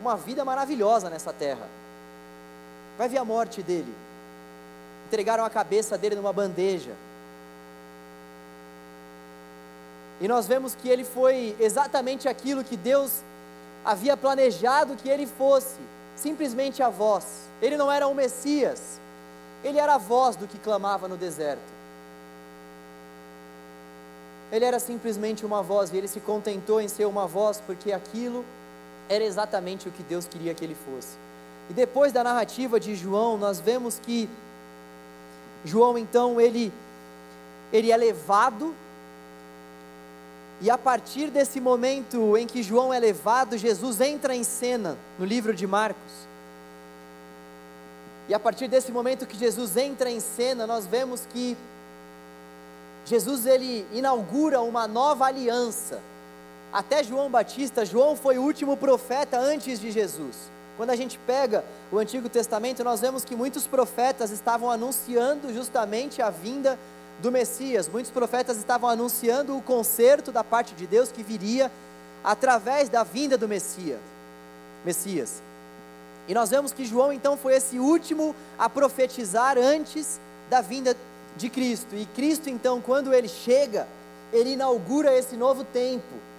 uma 0.01 0.17
vida 0.17 0.43
maravilhosa 0.43 1.09
nessa 1.09 1.31
terra. 1.31 1.67
Vai 2.97 3.07
ver 3.07 3.17
a 3.17 3.25
morte 3.25 3.61
dele. 3.63 3.93
Entregaram 5.07 5.45
a 5.45 5.49
cabeça 5.49 5.97
dele 5.97 6.15
numa 6.15 6.33
bandeja. 6.33 6.91
E 10.21 10.27
nós 10.27 10.45
vemos 10.47 10.75
que 10.75 10.89
ele 10.89 11.05
foi 11.05 11.55
exatamente 11.59 12.27
aquilo 12.27 12.63
que 12.63 12.75
Deus 12.75 13.21
havia 13.85 14.17
planejado 14.17 14.97
que 14.97 15.07
ele 15.07 15.25
fosse, 15.25 15.77
simplesmente 16.15 16.83
a 16.83 16.89
voz. 16.89 17.47
Ele 17.61 17.77
não 17.77 17.89
era 17.89 18.07
o 18.07 18.13
Messias, 18.13 18.99
ele 19.63 19.79
era 19.79 19.95
a 19.95 19.97
voz 19.97 20.35
do 20.35 20.47
que 20.47 20.57
clamava 20.57 21.07
no 21.07 21.15
deserto. 21.15 21.78
Ele 24.51 24.65
era 24.65 24.79
simplesmente 24.79 25.45
uma 25.45 25.62
voz 25.62 25.91
e 25.91 25.97
ele 25.97 26.07
se 26.07 26.19
contentou 26.19 26.81
em 26.81 26.88
ser 26.88 27.05
uma 27.05 27.27
voz 27.27 27.62
porque 27.65 27.91
aquilo 27.91 28.43
era 29.07 29.23
exatamente 29.23 29.88
o 29.88 29.91
que 29.91 30.03
Deus 30.03 30.27
queria 30.27 30.53
que 30.53 30.63
ele 30.63 30.75
fosse. 30.75 31.17
E 31.69 31.73
depois 31.73 32.12
da 32.12 32.23
narrativa 32.23 32.79
de 32.79 32.95
João, 32.95 33.38
nós 33.38 33.59
vemos 33.59 33.99
que 33.99 34.27
João 35.63 35.97
então 35.97 36.39
ele 36.39 36.71
ele 37.71 37.91
é 37.91 37.97
levado 37.97 38.73
e 40.62 40.69
a 40.69 40.77
partir 40.77 41.29
desse 41.29 41.62
momento 41.62 42.35
em 42.35 42.45
que 42.45 42.62
João 42.62 42.93
é 42.93 42.99
levado, 42.99 43.57
Jesus 43.57 44.01
entra 44.01 44.35
em 44.35 44.43
cena 44.43 44.97
no 45.17 45.25
livro 45.25 45.53
de 45.53 45.65
Marcos. 45.65 46.27
E 48.27 48.33
a 48.33 48.39
partir 48.39 48.67
desse 48.67 48.91
momento 48.91 49.25
que 49.25 49.38
Jesus 49.38 49.77
entra 49.77 50.12
em 50.12 50.19
cena, 50.19 50.67
nós 50.67 50.85
vemos 50.85 51.25
que 51.33 51.57
Jesus 53.09 53.47
ele 53.47 53.87
inaugura 53.91 54.61
uma 54.61 54.87
nova 54.87 55.25
aliança. 55.25 55.99
Até 56.71 57.03
João 57.03 57.27
Batista, 57.27 57.83
João 57.83 58.15
foi 58.15 58.37
o 58.37 58.43
último 58.43 58.77
profeta 58.77 59.39
antes 59.39 59.79
de 59.79 59.89
Jesus. 59.89 60.35
Quando 60.77 60.91
a 60.91 60.95
gente 60.95 61.17
pega 61.25 61.65
o 61.91 61.97
Antigo 61.97 62.29
Testamento, 62.29 62.83
nós 62.83 63.01
vemos 63.01 63.25
que 63.25 63.35
muitos 63.35 63.65
profetas 63.65 64.29
estavam 64.29 64.69
anunciando 64.69 65.51
justamente 65.51 66.21
a 66.21 66.29
vinda 66.29 66.77
do 67.19 67.31
Messias. 67.31 67.87
Muitos 67.87 68.11
profetas 68.11 68.57
estavam 68.57 68.87
anunciando 68.87 69.57
o 69.57 69.61
conserto 69.61 70.31
da 70.31 70.43
parte 70.43 70.75
de 70.75 70.85
Deus 70.85 71.11
que 71.11 71.23
viria 71.23 71.71
através 72.23 72.89
da 72.89 73.03
vinda 73.03 73.39
do 73.39 73.47
Messias. 73.47 73.99
Messias. 74.85 75.41
E 76.27 76.33
nós 76.35 76.51
vemos 76.51 76.71
que 76.71 76.85
João 76.85 77.11
então 77.11 77.35
foi 77.35 77.55
esse 77.55 77.79
último 77.79 78.35
a 78.55 78.69
profetizar 78.69 79.57
antes 79.57 80.19
da 80.47 80.61
vinda 80.61 80.95
de 81.37 81.49
Cristo. 81.49 81.95
E 81.95 82.05
Cristo, 82.07 82.49
então, 82.49 82.81
quando 82.81 83.13
ele 83.13 83.27
chega, 83.27 83.87
ele 84.31 84.51
inaugura 84.51 85.17
esse 85.17 85.35
novo 85.35 85.63
tempo. 85.63 86.29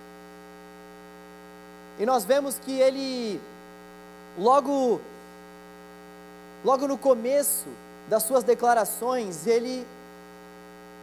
E 1.99 2.07
nós 2.07 2.25
vemos 2.25 2.59
que 2.59 2.73
ele, 2.73 3.41
logo, 4.39 5.01
logo 6.65 6.89
no 6.89 6.97
começo 6.97 7.67
das 8.09 8.23
suas 8.23 8.43
declarações, 8.43 9.47
ele, 9.47 9.87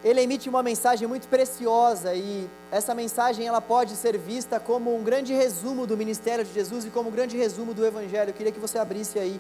ele 0.04 0.22
emite 0.22 0.50
uma 0.50 0.64
mensagem 0.64 1.08
muito 1.08 1.28
preciosa 1.28 2.16
e 2.16 2.50
essa 2.72 2.96
mensagem 2.96 3.46
ela 3.46 3.62
pode 3.62 3.96
ser 3.96 4.18
vista 4.18 4.60
como 4.60 4.96
um 4.96 5.04
grande 5.04 5.34
resumo 5.34 5.86
do 5.86 5.96
ministério 5.96 6.44
de 6.44 6.52
Jesus 6.52 6.86
e 6.86 6.90
como 6.90 7.10
um 7.10 7.12
grande 7.12 7.38
resumo 7.38 7.74
do 7.74 7.86
Evangelho. 7.86 8.32
Eu 8.32 8.34
queria 8.34 8.52
que 8.52 8.60
você 8.60 8.80
abrisse 8.80 9.20
aí 9.20 9.40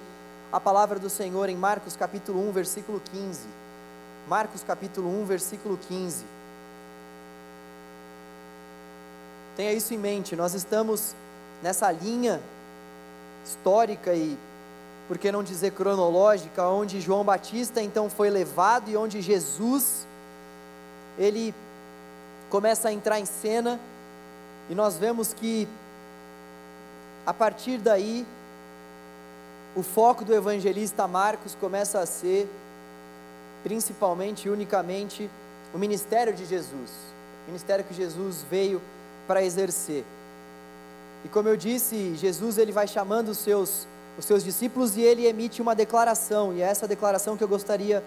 a 0.52 0.60
palavra 0.60 1.00
do 1.00 1.10
Senhor 1.10 1.50
em 1.50 1.58
Marcos 1.58 1.96
capítulo 1.96 2.48
1, 2.50 2.52
versículo 2.52 3.02
15. 3.12 3.67
Marcos 4.28 4.62
capítulo 4.62 5.10
1, 5.22 5.26
versículo 5.26 5.80
15. 5.88 6.26
Tenha 9.56 9.72
isso 9.72 9.94
em 9.94 9.98
mente, 9.98 10.36
nós 10.36 10.54
estamos 10.54 11.16
nessa 11.64 11.90
linha 11.92 12.42
histórica 13.46 14.14
e, 14.14 14.38
por 15.08 15.18
que 15.18 15.32
não 15.32 15.42
dizer 15.42 15.72
cronológica, 15.72 16.68
onde 16.68 17.00
João 17.00 17.24
Batista 17.24 17.82
então 17.82 18.10
foi 18.10 18.30
levado 18.30 18.90
e 18.90 18.98
onde 18.98 19.22
Jesus, 19.22 20.06
ele 21.18 21.56
começa 22.50 22.90
a 22.90 22.94
entrar 22.94 23.22
em 23.22 23.26
cena 23.26 23.80
e 24.70 24.76
nós 24.76 24.98
vemos 24.98 25.34
que 25.34 25.68
a 27.26 27.34
partir 27.34 27.78
daí 27.78 28.26
o 29.74 29.82
foco 29.82 30.26
do 30.26 30.36
evangelista 30.36 31.08
Marcos 31.08 31.56
começa 31.56 32.00
a 32.00 32.06
ser 32.06 32.50
principalmente 33.68 34.48
e 34.48 34.50
unicamente 34.50 35.30
o 35.74 35.78
ministério 35.78 36.34
de 36.34 36.46
Jesus, 36.46 36.90
o 37.44 37.48
ministério 37.48 37.84
que 37.84 37.94
Jesus 37.94 38.46
veio 38.50 38.82
para 39.28 39.44
exercer. 39.44 40.06
E 41.26 41.28
como 41.28 41.50
eu 41.50 41.58
disse, 41.58 42.16
Jesus 42.16 42.58
ele 42.58 42.72
vai 42.72 42.88
chamando 42.88 43.28
os 43.28 43.40
seus 43.40 43.86
os 44.18 44.26
seus 44.26 44.44
discípulos 44.44 44.98
e 44.98 45.02
ele 45.02 45.28
emite 45.28 45.62
uma 45.62 45.76
declaração, 45.76 46.52
e 46.54 46.62
é 46.62 46.66
essa 46.66 46.88
declaração 46.88 47.38
que 47.38 47.44
eu 47.44 47.48
gostaria 47.48 48.04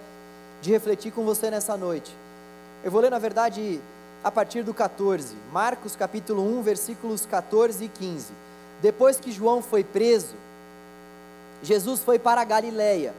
de 0.60 0.70
refletir 0.70 1.12
com 1.12 1.24
você 1.24 1.50
nessa 1.50 1.76
noite. 1.76 2.10
Eu 2.82 2.90
vou 2.90 3.00
ler, 3.00 3.10
na 3.10 3.18
verdade, 3.18 3.78
a 4.24 4.30
partir 4.30 4.64
do 4.64 4.74
14, 4.74 5.36
Marcos 5.52 5.94
capítulo 5.94 6.42
1, 6.58 6.62
versículos 6.62 7.26
14 7.26 7.84
e 7.84 7.88
15. 7.88 8.32
Depois 8.82 9.20
que 9.20 9.30
João 9.30 9.62
foi 9.62 9.84
preso, 9.84 10.34
Jesus 11.62 12.00
foi 12.00 12.18
para 12.18 12.40
a 12.40 12.44
Galiléia, 12.44 13.14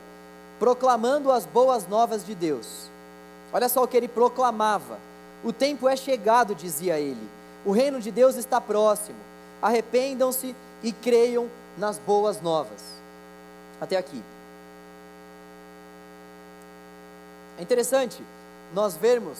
proclamando 0.61 1.31
as 1.31 1.43
boas 1.43 1.87
novas 1.87 2.23
de 2.23 2.35
Deus. 2.35 2.87
Olha 3.51 3.67
só 3.67 3.83
o 3.83 3.87
que 3.87 3.97
ele 3.97 4.07
proclamava: 4.07 4.99
O 5.43 5.51
tempo 5.51 5.89
é 5.89 5.95
chegado, 5.95 6.53
dizia 6.53 6.99
ele. 6.99 7.27
O 7.65 7.71
reino 7.71 7.99
de 7.99 8.11
Deus 8.11 8.35
está 8.35 8.61
próximo. 8.61 9.17
Arrependam-se 9.59 10.55
e 10.83 10.91
creiam 10.91 11.49
nas 11.79 11.97
boas 11.97 12.39
novas. 12.43 12.79
Até 13.81 13.97
aqui. 13.97 14.23
É 17.57 17.63
interessante 17.63 18.23
nós 18.71 18.95
vermos 18.95 19.39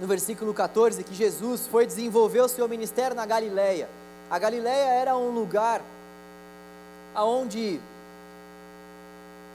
no 0.00 0.06
versículo 0.06 0.54
14 0.54 1.04
que 1.04 1.14
Jesus 1.14 1.66
foi 1.66 1.84
desenvolver 1.84 2.40
o 2.40 2.48
seu 2.48 2.66
ministério 2.66 3.14
na 3.14 3.26
Galiléia. 3.26 3.90
A 4.30 4.38
Galiléia 4.38 4.88
era 4.88 5.14
um 5.14 5.30
lugar 5.32 5.82
aonde 7.14 7.78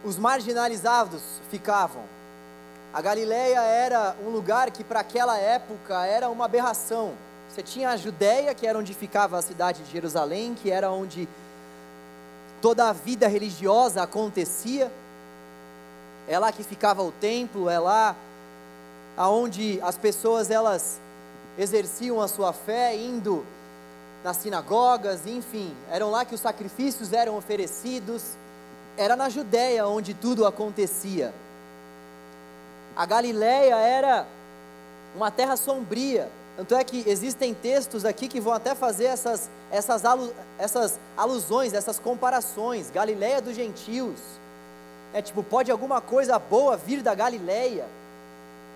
os 0.05 0.17
marginalizados 0.17 1.21
ficavam. 1.49 2.03
A 2.93 3.01
Galiléia 3.01 3.59
era 3.61 4.15
um 4.25 4.29
lugar 4.29 4.69
que 4.69 4.83
para 4.83 4.99
aquela 4.99 5.37
época 5.37 6.05
era 6.05 6.29
uma 6.29 6.45
aberração. 6.45 7.13
Você 7.49 7.63
tinha 7.63 7.89
a 7.89 7.97
Judéia, 7.97 8.53
que 8.53 8.67
era 8.67 8.77
onde 8.77 8.93
ficava 8.93 9.37
a 9.37 9.41
cidade 9.41 9.83
de 9.83 9.91
Jerusalém, 9.91 10.53
que 10.53 10.69
era 10.69 10.91
onde 10.91 11.27
toda 12.61 12.87
a 12.87 12.93
vida 12.93 13.27
religiosa 13.27 14.03
acontecia. 14.03 14.91
É 16.27 16.37
lá 16.37 16.51
que 16.51 16.63
ficava 16.63 17.01
o 17.01 17.11
templo, 17.11 17.69
é 17.69 17.79
lá 17.79 18.15
aonde 19.17 19.79
as 19.81 19.97
pessoas 19.97 20.51
elas 20.51 20.99
exerciam 21.57 22.21
a 22.21 22.27
sua 22.27 22.53
fé 22.53 22.95
indo 22.95 23.45
nas 24.23 24.37
sinagogas, 24.37 25.25
enfim, 25.25 25.75
eram 25.89 26.11
lá 26.11 26.25
que 26.25 26.35
os 26.35 26.41
sacrifícios 26.41 27.13
eram 27.13 27.37
oferecidos. 27.37 28.35
Era 28.97 29.15
na 29.15 29.29
Judéia 29.29 29.87
onde 29.87 30.13
tudo 30.13 30.45
acontecia. 30.45 31.33
A 32.95 33.05
Galiléia 33.05 33.75
era 33.75 34.25
uma 35.15 35.29
terra 35.29 35.57
sombria. 35.57 36.29
Tanto 36.55 36.73
é 36.75 36.83
que 36.83 37.03
existem 37.05 37.53
textos 37.53 38.05
aqui 38.05 38.29
que 38.29 38.39
vão 38.39 38.53
até 38.53 38.73
fazer 38.73 39.05
essas, 39.05 39.49
essas, 39.69 40.05
alu, 40.05 40.33
essas 40.57 40.97
alusões, 41.17 41.73
essas 41.73 41.99
comparações. 41.99 42.89
Galiléia 42.89 43.41
dos 43.41 43.55
gentios. 43.55 44.19
É 45.13 45.21
tipo, 45.21 45.43
pode 45.43 45.69
alguma 45.69 45.99
coisa 45.99 46.39
boa 46.39 46.77
vir 46.77 47.01
da 47.01 47.13
Galiléia? 47.13 47.85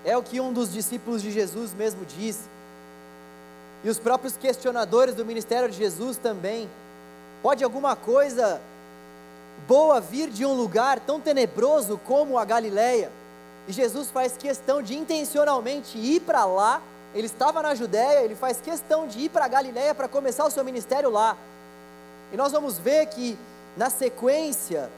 É 0.04 0.18
o 0.18 0.24
que 0.24 0.42
um 0.42 0.52
dos 0.52 0.74
discípulos 0.74 1.22
de 1.22 1.32
Jesus 1.32 1.74
mesmo 1.74 2.06
disse. 2.06 2.50
E 3.84 3.90
os 3.90 3.98
próprios 3.98 4.36
questionadores 4.36 5.16
do 5.16 5.26
ministério 5.26 5.70
de 5.70 5.78
Jesus 5.78 6.18
também. 6.18 6.70
Pode 7.42 7.64
alguma 7.64 7.96
coisa 7.96 8.60
boa 9.68 10.00
vir 10.00 10.30
de 10.30 10.46
um 10.46 10.54
lugar 10.54 11.00
tão 11.00 11.20
tenebroso 11.20 12.00
como 12.06 12.38
a 12.38 12.46
Galileia? 12.46 13.12
E 13.68 13.72
Jesus 13.72 14.10
faz 14.10 14.36
questão 14.36 14.82
de 14.82 14.98
intencionalmente 14.98 15.98
ir 15.98 16.22
para 16.22 16.46
lá. 16.46 16.82
Ele 17.14 17.28
estava 17.28 17.62
na 17.62 17.76
Judéia, 17.76 18.24
ele 18.24 18.36
faz 18.36 18.60
questão 18.60 19.08
de 19.08 19.20
ir 19.20 19.30
para 19.30 19.46
a 19.46 19.48
Galileia 19.48 19.94
para 19.94 20.08
começar 20.08 20.46
o 20.46 20.52
seu 20.52 20.64
ministério 20.64 21.10
lá. 21.10 21.38
E 22.32 22.38
nós 22.38 22.52
vamos 22.52 22.78
ver 22.78 23.06
que 23.08 23.38
na 23.76 23.90
sequência 23.90 24.90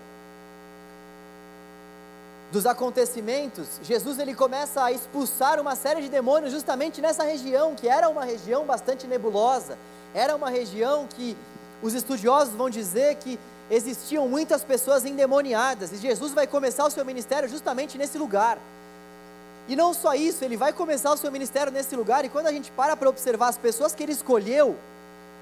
dos 2.52 2.66
acontecimentos, 2.66 3.80
Jesus 3.82 4.20
ele 4.20 4.36
começa 4.36 4.84
a 4.84 4.92
expulsar 4.92 5.60
uma 5.60 5.76
série 5.76 6.02
de 6.02 6.10
demônios 6.10 6.52
justamente 6.52 7.02
nessa 7.02 7.24
região, 7.24 7.76
que 7.76 7.88
era 7.88 8.10
uma 8.10 8.26
região 8.26 8.66
bastante 8.66 9.08
nebulosa, 9.08 9.78
era 10.14 10.36
uma 10.36 10.50
região 10.50 11.08
que 11.08 11.38
os 11.82 11.94
estudiosos 11.94 12.54
vão 12.54 12.70
dizer 12.70 13.16
que 13.16 13.40
existiam 13.70 14.28
muitas 14.28 14.64
pessoas 14.64 15.06
endemoniadas, 15.06 15.92
e 15.92 15.98
Jesus 15.98 16.34
vai 16.34 16.48
começar 16.48 16.86
o 16.86 16.92
seu 16.92 17.06
ministério 17.06 17.48
justamente 17.48 17.98
nesse 17.98 18.18
lugar. 18.18 18.58
E 19.68 19.76
não 19.76 19.94
só 19.94 20.14
isso, 20.16 20.44
ele 20.44 20.58
vai 20.58 20.74
começar 20.74 21.12
o 21.12 21.18
seu 21.18 21.32
ministério 21.32 21.72
nesse 21.72 21.96
lugar, 21.96 22.26
e 22.26 22.30
quando 22.30 22.48
a 22.48 22.52
gente 22.52 22.72
para 22.72 22.96
para 22.96 23.10
observar 23.10 23.50
as 23.50 23.58
pessoas 23.58 23.94
que 23.94 24.04
ele 24.04 24.12
escolheu, 24.12 24.76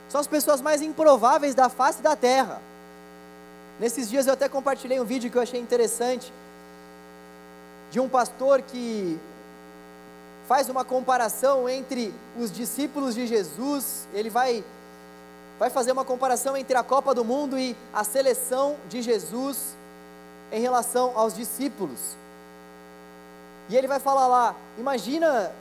são 0.09 0.19
as 0.19 0.27
pessoas 0.27 0.61
mais 0.61 0.81
improváveis 0.81 1.55
da 1.55 1.69
face 1.69 2.01
da 2.01 2.15
terra. 2.15 2.61
Nesses 3.79 4.09
dias 4.09 4.27
eu 4.27 4.33
até 4.33 4.49
compartilhei 4.49 4.99
um 4.99 5.05
vídeo 5.05 5.31
que 5.31 5.37
eu 5.37 5.41
achei 5.41 5.59
interessante, 5.59 6.33
de 7.91 7.99
um 7.99 8.09
pastor 8.09 8.61
que 8.61 9.17
faz 10.47 10.67
uma 10.67 10.83
comparação 10.83 11.69
entre 11.69 12.13
os 12.37 12.51
discípulos 12.51 13.15
de 13.15 13.25
Jesus, 13.25 14.07
ele 14.13 14.29
vai 14.29 14.63
vai 15.59 15.69
fazer 15.69 15.91
uma 15.91 16.05
comparação 16.05 16.55
entre 16.55 16.77
a 16.77 16.83
Copa 16.83 17.13
do 17.13 17.25
Mundo 17.25 17.59
e 17.59 17.75
a 17.93 18.05
seleção 18.05 18.77
de 18.87 19.01
Jesus 19.01 19.75
em 20.51 20.61
relação 20.61 21.11
aos 21.15 21.35
discípulos. 21.35 22.15
E 23.67 23.75
ele 23.75 23.87
vai 23.87 23.99
falar 23.99 24.25
lá, 24.25 24.55
imagina 24.77 25.51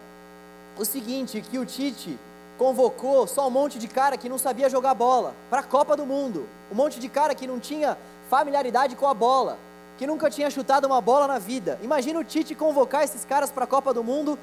o 0.78 0.84
seguinte, 0.84 1.42
que 1.42 1.58
o 1.58 1.66
Tite 1.66 2.16
convocou 2.56 3.26
só 3.26 3.48
um 3.48 3.50
monte 3.50 3.78
de 3.78 3.88
cara 3.88 4.16
que 4.16 4.28
não 4.28 4.38
sabia 4.38 4.70
jogar 4.70 4.94
bola 4.94 5.34
para 5.50 5.61
a 5.61 5.64
Copa 5.64 5.96
do 5.96 6.06
Mundo, 6.06 6.48
um 6.70 6.74
monte 6.76 7.00
de 7.00 7.08
cara 7.08 7.34
que 7.34 7.46
não 7.46 7.58
tinha 7.58 7.98
familiaridade 8.30 8.94
com 8.94 9.06
a 9.06 9.14
bola 9.14 9.58
que 9.98 10.06
nunca 10.06 10.30
tinha 10.30 10.48
chutado 10.48 10.87
uma 10.87 11.00
bola 11.00 11.26
na 11.26 11.40
vida. 11.40 11.76
Imagina 11.82 12.20
o 12.20 12.24
Tite 12.24 12.54
convocar 12.54 13.02
esses 13.02 13.24
caras 13.24 13.50
para 13.50 13.64
a 13.64 13.66
Copa 13.66 13.92
do 13.92 14.04
Mundo. 14.04 14.38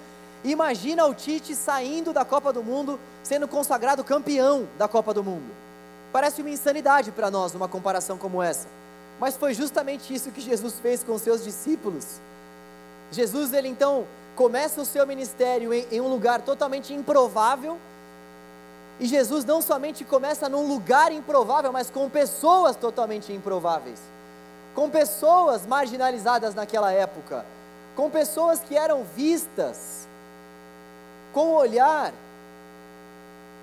Imagina 0.45 1.05
o 1.05 1.13
Tite 1.13 1.55
saindo 1.55 2.13
da 2.13 2.23
Copa 2.23 2.53
do 2.53 2.63
Mundo, 2.63 2.99
sendo 3.23 3.47
consagrado 3.47 4.03
campeão 4.03 4.67
da 4.77 4.87
Copa 4.87 5.13
do 5.13 5.23
Mundo. 5.23 5.51
Parece 6.13 6.41
uma 6.41 6.49
insanidade 6.49 7.11
para 7.11 7.29
nós 7.29 7.53
uma 7.53 7.67
comparação 7.67 8.17
como 8.17 8.41
essa. 8.41 8.67
Mas 9.19 9.35
foi 9.35 9.53
justamente 9.53 10.13
isso 10.13 10.31
que 10.31 10.39
Jesus 10.39 10.79
fez 10.79 11.03
com 11.03 11.17
seus 11.17 11.43
discípulos. 11.43 12.21
Jesus, 13.11 13.51
ele 13.51 13.67
então 13.67 14.05
começa 14.35 14.79
o 14.81 14.85
seu 14.85 15.05
ministério 15.05 15.73
em, 15.73 15.85
em 15.91 15.99
um 15.99 16.07
lugar 16.07 16.41
totalmente 16.41 16.93
improvável. 16.93 17.77
E 18.99 19.05
Jesus 19.05 19.43
não 19.43 19.61
somente 19.61 20.05
começa 20.05 20.47
num 20.47 20.67
lugar 20.67 21.11
improvável, 21.11 21.73
mas 21.73 21.89
com 21.89 22.09
pessoas 22.09 22.75
totalmente 22.75 23.33
improváveis 23.33 23.99
com 24.75 24.89
pessoas 24.89 25.65
marginalizadas 25.65 26.53
naquela 26.53 26.91
época, 26.91 27.45
com 27.95 28.09
pessoas 28.09 28.59
que 28.59 28.75
eram 28.75 29.05
vistas 29.15 30.05
com 31.35 31.47
um 31.47 31.55
olhar 31.55 32.13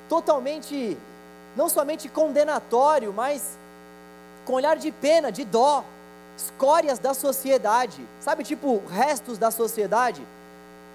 totalmente, 0.07 0.95
não 1.57 1.71
somente 1.71 2.07
condenatório, 2.07 3.15
mas 3.15 3.59
com 4.45 4.53
olhar 4.53 4.77
de 4.77 4.93
pena, 4.93 5.33
de 5.33 5.43
dó, 5.43 5.83
escórias 6.37 6.99
da 6.99 7.15
sociedade, 7.15 8.07
sabe, 8.21 8.45
tipo 8.45 8.83
restos 8.91 9.39
da 9.39 9.51
sociedade. 9.51 10.23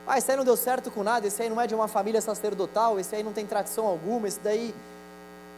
Ah, 0.05 0.19
esse 0.19 0.29
aí 0.29 0.37
não 0.37 0.45
deu 0.45 0.55
certo 0.55 0.91
com 0.91 1.01
nada, 1.01 1.25
esse 1.25 1.41
aí 1.41 1.49
não 1.49 1.59
é 1.59 1.65
de 1.65 1.73
uma 1.73 1.87
família 1.87 2.21
sacerdotal, 2.21 2.99
esse 2.99 3.15
aí 3.15 3.23
não 3.23 3.33
tem 3.33 3.47
tradição 3.47 3.87
alguma, 3.87 4.27
esse 4.27 4.39
daí. 4.39 4.73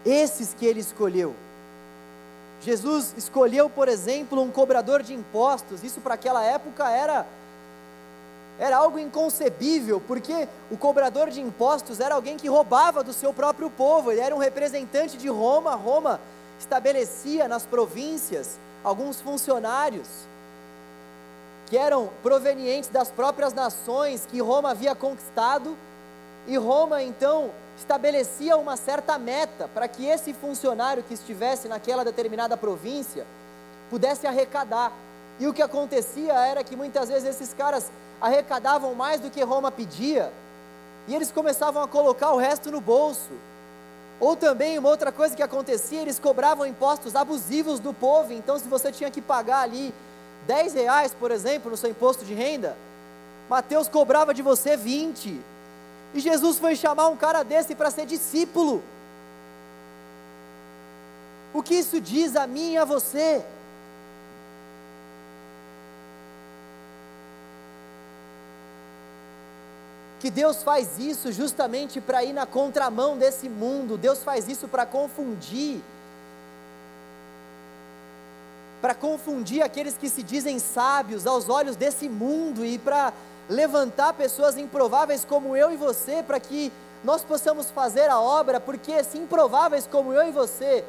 Esses 0.05 0.53
que 0.53 0.65
ele 0.65 0.79
escolheu. 0.79 1.35
Jesus 2.61 3.13
escolheu, 3.17 3.69
por 3.69 3.89
exemplo, 3.89 4.41
um 4.41 4.49
cobrador 4.49 5.03
de 5.03 5.13
impostos. 5.13 5.83
Isso 5.83 5.99
para 5.99 6.13
aquela 6.13 6.45
época 6.45 6.89
era 6.89 7.25
era 8.59 8.75
algo 8.75 8.99
inconcebível, 8.99 10.01
porque 10.05 10.47
o 10.69 10.77
cobrador 10.77 11.29
de 11.29 11.39
impostos 11.39 11.99
era 12.01 12.15
alguém 12.15 12.35
que 12.35 12.49
roubava 12.49 13.01
do 13.03 13.13
seu 13.13 13.33
próprio 13.33 13.69
povo, 13.69 14.11
ele 14.11 14.19
era 14.19 14.35
um 14.35 14.39
representante 14.39 15.17
de 15.17 15.29
Roma. 15.29 15.75
Roma 15.75 16.19
estabelecia 16.59 17.47
nas 17.47 17.65
províncias 17.65 18.59
alguns 18.83 19.21
funcionários 19.21 20.07
que 21.67 21.77
eram 21.77 22.09
provenientes 22.21 22.89
das 22.89 23.09
próprias 23.09 23.53
nações 23.53 24.25
que 24.25 24.41
Roma 24.41 24.71
havia 24.71 24.93
conquistado, 24.93 25.77
e 26.47 26.57
Roma 26.57 27.01
então 27.01 27.51
estabelecia 27.77 28.57
uma 28.57 28.75
certa 28.75 29.17
meta 29.17 29.69
para 29.73 29.87
que 29.87 30.05
esse 30.05 30.33
funcionário 30.33 31.03
que 31.03 31.13
estivesse 31.13 31.67
naquela 31.67 32.03
determinada 32.03 32.57
província 32.57 33.25
pudesse 33.89 34.27
arrecadar. 34.27 34.91
E 35.39 35.47
o 35.47 35.53
que 35.53 35.61
acontecia 35.61 36.33
era 36.33 36.63
que 36.63 36.75
muitas 36.75 37.09
vezes 37.09 37.29
esses 37.29 37.53
caras 37.53 37.91
arrecadavam 38.19 38.93
mais 38.93 39.21
do 39.21 39.29
que 39.29 39.41
Roma 39.41 39.71
pedia, 39.71 40.31
e 41.07 41.15
eles 41.15 41.31
começavam 41.31 41.81
a 41.81 41.87
colocar 41.87 42.31
o 42.31 42.37
resto 42.37 42.69
no 42.69 42.81
bolso. 42.81 43.31
Ou 44.19 44.35
também, 44.35 44.77
uma 44.77 44.89
outra 44.89 45.11
coisa 45.11 45.35
que 45.35 45.41
acontecia, 45.41 46.01
eles 46.01 46.19
cobravam 46.19 46.65
impostos 46.65 47.15
abusivos 47.15 47.79
do 47.79 47.93
povo. 47.93 48.33
Então, 48.33 48.59
se 48.59 48.67
você 48.67 48.91
tinha 48.91 49.09
que 49.09 49.21
pagar 49.21 49.61
ali 49.61 49.93
10 50.45 50.73
reais, 50.73 51.15
por 51.17 51.31
exemplo, 51.31 51.71
no 51.71 51.77
seu 51.77 51.89
imposto 51.89 52.25
de 52.25 52.33
renda, 52.33 52.75
Mateus 53.49 53.87
cobrava 53.87 54.33
de 54.33 54.41
você 54.41 54.75
20. 54.75 55.39
E 56.13 56.19
Jesus 56.19 56.59
foi 56.59 56.75
chamar 56.75 57.07
um 57.07 57.15
cara 57.15 57.43
desse 57.43 57.73
para 57.73 57.89
ser 57.89 58.05
discípulo. 58.05 58.83
O 61.53 61.63
que 61.63 61.75
isso 61.75 61.99
diz 62.01 62.35
a 62.35 62.45
mim 62.45 62.73
e 62.73 62.77
a 62.77 62.85
você? 62.85 63.43
Que 70.19 70.29
Deus 70.29 70.61
faz 70.61 70.99
isso 70.99 71.31
justamente 71.31 72.01
para 72.01 72.23
ir 72.23 72.33
na 72.33 72.45
contramão 72.45 73.17
desse 73.17 73.47
mundo, 73.47 73.97
Deus 73.97 74.21
faz 74.21 74.49
isso 74.49 74.67
para 74.67 74.85
confundir, 74.85 75.81
para 78.81 78.93
confundir 78.93 79.61
aqueles 79.61 79.97
que 79.97 80.09
se 80.09 80.21
dizem 80.21 80.59
sábios 80.59 81.25
aos 81.25 81.47
olhos 81.47 81.75
desse 81.77 82.09
mundo 82.09 82.65
e 82.65 82.77
para 82.77 83.13
levantar 83.49 84.13
pessoas 84.13 84.57
improváveis 84.57 85.23
como 85.23 85.55
eu 85.55 85.71
e 85.71 85.77
você, 85.77 86.21
para 86.21 86.39
que 86.39 86.71
nós 87.03 87.23
possamos 87.23 87.71
fazer 87.71 88.09
a 88.09 88.19
obra, 88.19 88.59
porque 88.59 89.01
se 89.05 89.17
improváveis 89.17 89.87
como 89.87 90.11
eu 90.13 90.27
e 90.27 90.31
você 90.31 90.83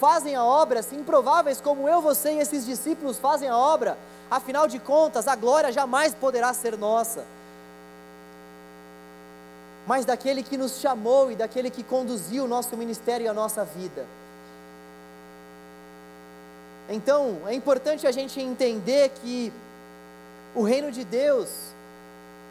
fazem 0.00 0.34
a 0.34 0.42
obra, 0.42 0.82
se 0.82 0.96
improváveis 0.96 1.60
como 1.60 1.86
eu, 1.86 2.00
você 2.00 2.32
e 2.32 2.38
esses 2.40 2.64
discípulos 2.64 3.18
fazem 3.18 3.48
a 3.48 3.56
obra, 3.56 3.98
afinal 4.30 4.66
de 4.66 4.78
contas, 4.78 5.28
a 5.28 5.36
glória 5.36 5.70
jamais 5.70 6.14
poderá 6.14 6.52
ser 6.54 6.78
nossa 6.78 7.24
mas 9.86 10.04
daquele 10.04 10.42
que 10.42 10.56
nos 10.56 10.80
chamou 10.80 11.30
e 11.30 11.36
daquele 11.36 11.70
que 11.70 11.82
conduziu 11.82 12.44
o 12.44 12.48
nosso 12.48 12.76
ministério 12.76 13.24
e 13.24 13.28
a 13.28 13.34
nossa 13.34 13.64
vida. 13.64 14.06
Então, 16.88 17.40
é 17.46 17.54
importante 17.54 18.06
a 18.06 18.12
gente 18.12 18.40
entender 18.40 19.10
que 19.10 19.52
o 20.54 20.62
reino 20.62 20.90
de 20.90 21.04
Deus 21.04 21.48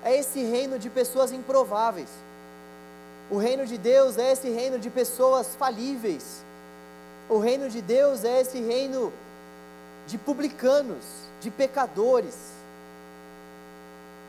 é 0.03 0.17
esse 0.17 0.43
reino 0.43 0.77
de 0.77 0.89
pessoas 0.89 1.31
improváveis. 1.31 2.09
O 3.31 3.37
reino 3.37 3.65
de 3.65 3.77
Deus 3.77 4.17
é 4.17 4.31
esse 4.31 4.49
reino 4.49 4.77
de 4.77 4.89
pessoas 4.89 5.55
falíveis. 5.55 6.43
O 7.29 7.39
reino 7.39 7.69
de 7.69 7.81
Deus 7.81 8.23
é 8.23 8.41
esse 8.41 8.59
reino 8.59 9.13
de 10.07 10.17
publicanos, 10.17 11.03
de 11.39 11.49
pecadores 11.49 12.62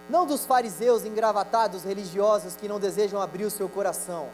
não 0.09 0.27
dos 0.27 0.45
fariseus 0.45 1.05
engravatados 1.05 1.83
religiosos 1.83 2.57
que 2.57 2.69
não 2.69 2.79
desejam 2.79 3.21
abrir 3.21 3.45
o 3.45 3.51
seu 3.51 3.69
coração, 3.69 4.29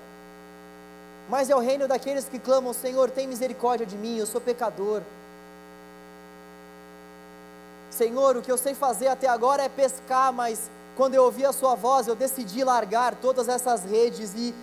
mas 1.28 1.48
é 1.48 1.54
o 1.54 1.60
reino 1.60 1.86
daqueles 1.86 2.28
que 2.28 2.38
clamam: 2.38 2.72
Senhor, 2.72 3.08
tem 3.10 3.26
misericórdia 3.26 3.86
de 3.86 3.96
mim, 3.96 4.18
eu 4.18 4.26
sou 4.26 4.40
pecador. 4.40 5.00
Senhor, 7.88 8.36
o 8.36 8.42
que 8.42 8.50
eu 8.50 8.58
sei 8.58 8.74
fazer 8.74 9.08
até 9.08 9.28
agora 9.28 9.62
é 9.62 9.68
pescar, 9.68 10.32
mas 10.32 10.70
quando 10.96 11.14
eu 11.14 11.24
ouvi 11.24 11.44
a 11.44 11.52
Sua 11.52 11.74
voz, 11.74 12.08
eu 12.08 12.14
decidi 12.14 12.64
largar 12.64 13.14
todas 13.14 13.48
essas 13.48 13.84
redes 13.84 14.32
e, 14.34 14.54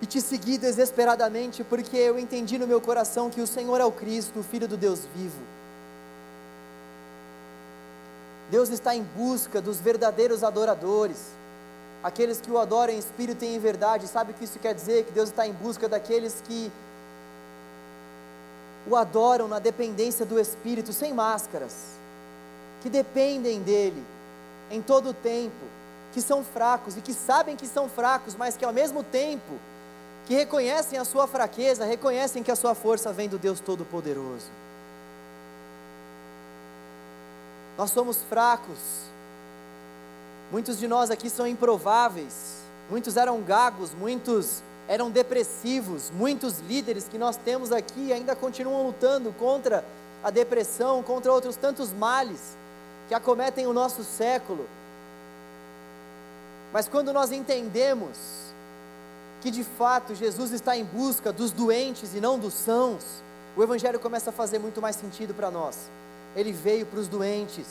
e 0.00 0.06
te 0.06 0.20
seguir 0.20 0.58
desesperadamente, 0.58 1.62
porque 1.64 1.96
eu 1.96 2.18
entendi 2.18 2.58
no 2.58 2.66
meu 2.66 2.80
coração 2.80 3.28
que 3.28 3.40
o 3.40 3.46
Senhor 3.46 3.80
é 3.80 3.84
o 3.84 3.92
Cristo, 3.92 4.40
o 4.40 4.42
Filho 4.42 4.68
do 4.68 4.76
Deus 4.76 5.00
vivo. 5.14 5.40
Deus 8.50 8.68
está 8.68 8.94
em 8.94 9.02
busca 9.02 9.60
dos 9.60 9.80
verdadeiros 9.80 10.44
adoradores, 10.44 11.32
aqueles 12.02 12.40
que 12.40 12.50
o 12.50 12.58
adoram 12.58 12.92
em 12.92 12.98
espírito 12.98 13.44
e 13.44 13.54
em 13.54 13.58
verdade. 13.58 14.06
Sabe 14.06 14.32
o 14.32 14.34
que 14.34 14.44
isso 14.44 14.58
quer 14.58 14.74
dizer? 14.74 15.04
Que 15.04 15.12
Deus 15.12 15.30
está 15.30 15.46
em 15.46 15.52
busca 15.52 15.88
daqueles 15.88 16.42
que 16.46 16.70
o 18.86 18.96
adoram 18.96 19.48
na 19.48 19.58
dependência 19.58 20.26
do 20.26 20.38
Espírito, 20.38 20.92
sem 20.92 21.12
máscaras, 21.12 21.72
que 22.82 22.90
dependem 22.90 23.62
dEle 23.62 24.04
em 24.70 24.82
todo 24.82 25.10
o 25.10 25.14
tempo, 25.14 25.64
que 26.12 26.20
são 26.20 26.44
fracos 26.44 26.96
e 26.96 27.00
que 27.00 27.14
sabem 27.14 27.56
que 27.56 27.66
são 27.66 27.88
fracos, 27.88 28.34
mas 28.34 28.56
que 28.56 28.64
ao 28.64 28.72
mesmo 28.72 29.02
tempo 29.02 29.58
que 30.26 30.34
reconhecem 30.34 30.98
a 30.98 31.04
sua 31.04 31.26
fraqueza, 31.26 31.84
reconhecem 31.84 32.42
que 32.42 32.50
a 32.50 32.56
sua 32.56 32.74
força 32.74 33.12
vem 33.12 33.28
do 33.28 33.38
Deus 33.38 33.60
Todo-Poderoso. 33.60 34.46
Nós 37.76 37.90
somos 37.90 38.18
fracos. 38.28 38.78
Muitos 40.50 40.78
de 40.78 40.86
nós 40.86 41.10
aqui 41.10 41.28
são 41.28 41.46
improváveis. 41.46 42.62
Muitos 42.88 43.16
eram 43.16 43.40
gagos, 43.42 43.92
muitos 43.92 44.62
eram 44.86 45.10
depressivos. 45.10 46.10
Muitos 46.10 46.60
líderes 46.60 47.08
que 47.08 47.18
nós 47.18 47.36
temos 47.36 47.72
aqui 47.72 48.12
ainda 48.12 48.36
continuam 48.36 48.86
lutando 48.86 49.32
contra 49.38 49.84
a 50.22 50.30
depressão, 50.30 51.02
contra 51.02 51.32
outros 51.32 51.56
tantos 51.56 51.92
males 51.92 52.56
que 53.08 53.14
acometem 53.14 53.66
o 53.66 53.72
nosso 53.72 54.04
século. 54.04 54.66
Mas 56.72 56.88
quando 56.88 57.12
nós 57.12 57.32
entendemos 57.32 58.16
que 59.40 59.50
de 59.50 59.62
fato 59.62 60.14
Jesus 60.14 60.52
está 60.52 60.76
em 60.76 60.84
busca 60.84 61.32
dos 61.32 61.50
doentes 61.50 62.14
e 62.14 62.20
não 62.20 62.38
dos 62.38 62.54
sãos, 62.54 63.04
o 63.56 63.62
Evangelho 63.62 64.00
começa 64.00 64.30
a 64.30 64.32
fazer 64.32 64.58
muito 64.58 64.80
mais 64.80 64.96
sentido 64.96 65.34
para 65.34 65.50
nós 65.50 65.88
ele 66.36 66.52
veio 66.52 66.86
para 66.86 66.98
os 66.98 67.08
doentes. 67.08 67.66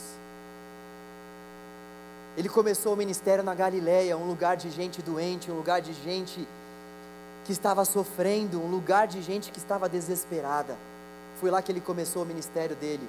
Ele 2.35 2.49
começou 2.49 2.93
o 2.93 2.97
ministério 2.97 3.43
na 3.43 3.53
Galileia, 3.53 4.17
um 4.17 4.27
lugar 4.27 4.57
de 4.57 4.69
gente 4.71 5.01
doente, 5.01 5.51
um 5.51 5.55
lugar 5.55 5.81
de 5.81 5.93
gente 5.93 6.47
que 7.45 7.51
estava 7.51 7.85
sofrendo, 7.85 8.59
um 8.59 8.69
lugar 8.69 9.05
de 9.07 9.21
gente 9.21 9.51
que 9.51 9.59
estava 9.59 9.87
desesperada. 9.87 10.75
Foi 11.39 11.51
lá 11.51 11.61
que 11.61 11.71
ele 11.71 11.81
começou 11.81 12.23
o 12.23 12.25
ministério 12.25 12.75
dele. 12.75 13.07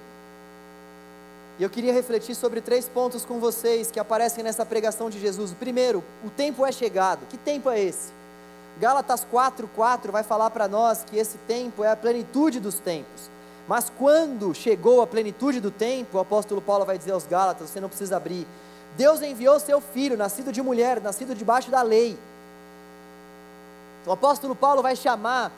E 1.58 1.62
eu 1.62 1.70
queria 1.70 1.92
refletir 1.92 2.34
sobre 2.34 2.60
três 2.60 2.88
pontos 2.88 3.24
com 3.24 3.38
vocês 3.38 3.90
que 3.90 4.00
aparecem 4.00 4.42
nessa 4.42 4.66
pregação 4.66 5.08
de 5.08 5.20
Jesus. 5.20 5.52
Primeiro, 5.52 6.02
o 6.24 6.30
tempo 6.30 6.66
é 6.66 6.72
chegado. 6.72 7.26
Que 7.28 7.38
tempo 7.38 7.70
é 7.70 7.80
esse? 7.80 8.12
Gálatas 8.80 9.24
4:4 9.24 10.10
vai 10.10 10.24
falar 10.24 10.50
para 10.50 10.66
nós 10.66 11.04
que 11.04 11.16
esse 11.16 11.38
tempo 11.46 11.84
é 11.84 11.90
a 11.90 11.96
plenitude 11.96 12.58
dos 12.58 12.80
tempos. 12.80 13.30
Mas 13.66 13.90
quando 13.98 14.54
chegou 14.54 15.00
a 15.00 15.06
plenitude 15.06 15.60
do 15.60 15.70
tempo, 15.70 16.18
o 16.18 16.20
apóstolo 16.20 16.60
Paulo 16.60 16.84
vai 16.84 16.98
dizer 16.98 17.12
aos 17.12 17.26
Gálatas: 17.26 17.70
você 17.70 17.80
não 17.80 17.88
precisa 17.88 18.16
abrir. 18.16 18.46
Deus 18.96 19.22
enviou 19.22 19.58
seu 19.58 19.80
filho, 19.80 20.16
nascido 20.16 20.52
de 20.52 20.62
mulher, 20.62 21.00
nascido 21.00 21.34
debaixo 21.34 21.70
da 21.70 21.82
lei. 21.82 22.16
O 24.06 24.12
apóstolo 24.12 24.54
Paulo 24.54 24.82
vai 24.82 24.94
chamar 24.94 25.50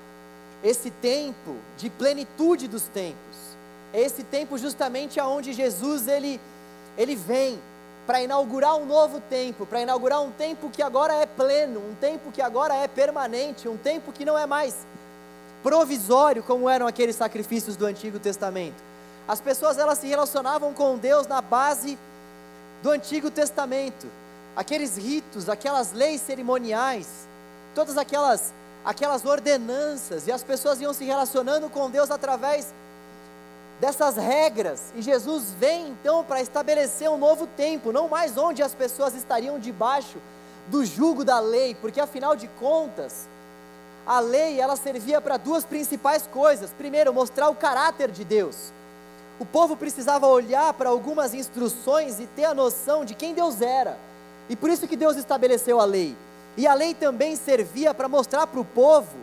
esse 0.63 0.91
tempo 0.91 1.57
de 1.77 1.91
plenitude 1.91 2.69
dos 2.69 2.85
tempos. 2.85 3.37
É 3.93 4.01
esse 4.01 4.23
tempo 4.23 4.57
justamente 4.57 5.19
aonde 5.19 5.53
Jesus 5.53 6.07
ele 6.09 6.41
ele 6.97 7.15
vem 7.15 7.61
para 8.07 8.23
inaugurar 8.23 8.77
um 8.77 8.87
novo 8.87 9.21
tempo, 9.21 9.67
para 9.67 9.83
inaugurar 9.83 10.23
um 10.23 10.31
tempo 10.31 10.71
que 10.71 10.81
agora 10.81 11.13
é 11.15 11.27
pleno, 11.27 11.81
um 11.81 11.95
tempo 11.95 12.31
que 12.31 12.41
agora 12.41 12.75
é 12.75 12.87
permanente, 12.87 13.69
um 13.69 13.77
tempo 13.77 14.13
que 14.13 14.25
não 14.25 14.39
é 14.39 14.47
mais 14.47 14.87
provisório, 15.63 16.43
como 16.43 16.69
eram 16.69 16.87
aqueles 16.87 17.17
sacrifícios 17.17 17.77
do 17.77 17.87
Antigo 17.87 18.19
Testamento. 18.19 18.83
As 19.27 19.41
pessoas 19.41 19.79
elas 19.79 19.99
se 19.99 20.07
relacionavam 20.07 20.73
com 20.73 20.97
Deus 20.97 21.27
na 21.27 21.41
base 21.41 21.99
do 22.83 22.91
Antigo 22.91 23.31
Testamento. 23.31 24.07
Aqueles 24.55 24.97
ritos, 24.97 25.49
aquelas 25.49 25.93
leis 25.93 26.21
cerimoniais, 26.21 27.27
todas 27.75 27.99
aquelas 27.99 28.53
aquelas 28.87 29.25
ordenanças, 29.25 30.29
e 30.29 30.33
as 30.33 30.45
pessoas 30.45 30.81
iam 30.81 30.95
se 30.95 31.05
relacionando 31.05 31.69
com 31.69 31.91
Deus 31.91 32.09
através 32.09 32.73
dessas 33.81 34.17
regras. 34.17 34.93
E 34.95 35.03
Jesus 35.03 35.53
vem 35.59 35.89
então 35.89 36.23
para 36.23 36.41
estabelecer 36.41 37.11
um 37.11 37.19
novo 37.19 37.49
tempo, 37.49 37.91
não 37.91 38.09
mais 38.09 38.39
onde 38.39 38.63
as 38.63 38.77
pessoas 38.77 39.13
estariam 39.17 39.59
debaixo 39.59 40.19
do 40.69 40.85
jugo 40.85 41.25
da 41.25 41.41
lei, 41.41 41.75
porque 41.75 42.01
afinal 42.01 42.37
de 42.37 42.47
contas, 42.61 43.29
a 44.07 44.21
lei 44.21 44.61
ela 44.61 44.77
servia 44.77 45.21
para 45.21 45.37
duas 45.37 45.65
principais 45.65 46.27
coisas. 46.27 46.71
Primeiro, 46.71 47.13
mostrar 47.13 47.49
o 47.49 47.57
caráter 47.57 48.11
de 48.11 48.25
Deus. 48.25 48.73
O 49.39 49.45
povo 49.45 49.77
precisava 49.77 50.27
olhar 50.27 50.73
para 50.75 50.89
algumas 50.89 51.35
instruções 51.35 52.21
e 52.21 52.27
ter 52.27 52.45
a 52.45 52.55
noção 52.55 53.05
de 53.05 53.15
quem 53.15 53.35
Deus 53.35 53.61
era. 53.61 53.99
E 54.49 54.55
por 54.55 54.71
isso 54.71 54.87
que 54.87 54.97
Deus 54.97 55.17
estabeleceu 55.17 55.81
a 55.81 55.85
lei. 55.85 56.17
E 56.57 56.67
a 56.67 56.73
lei 56.73 56.95
também 56.95 57.35
servia 57.35 57.93
para 57.93 58.09
mostrar 58.09 58.47
para 58.47 58.61
o 58.61 58.65
povo 58.65 59.17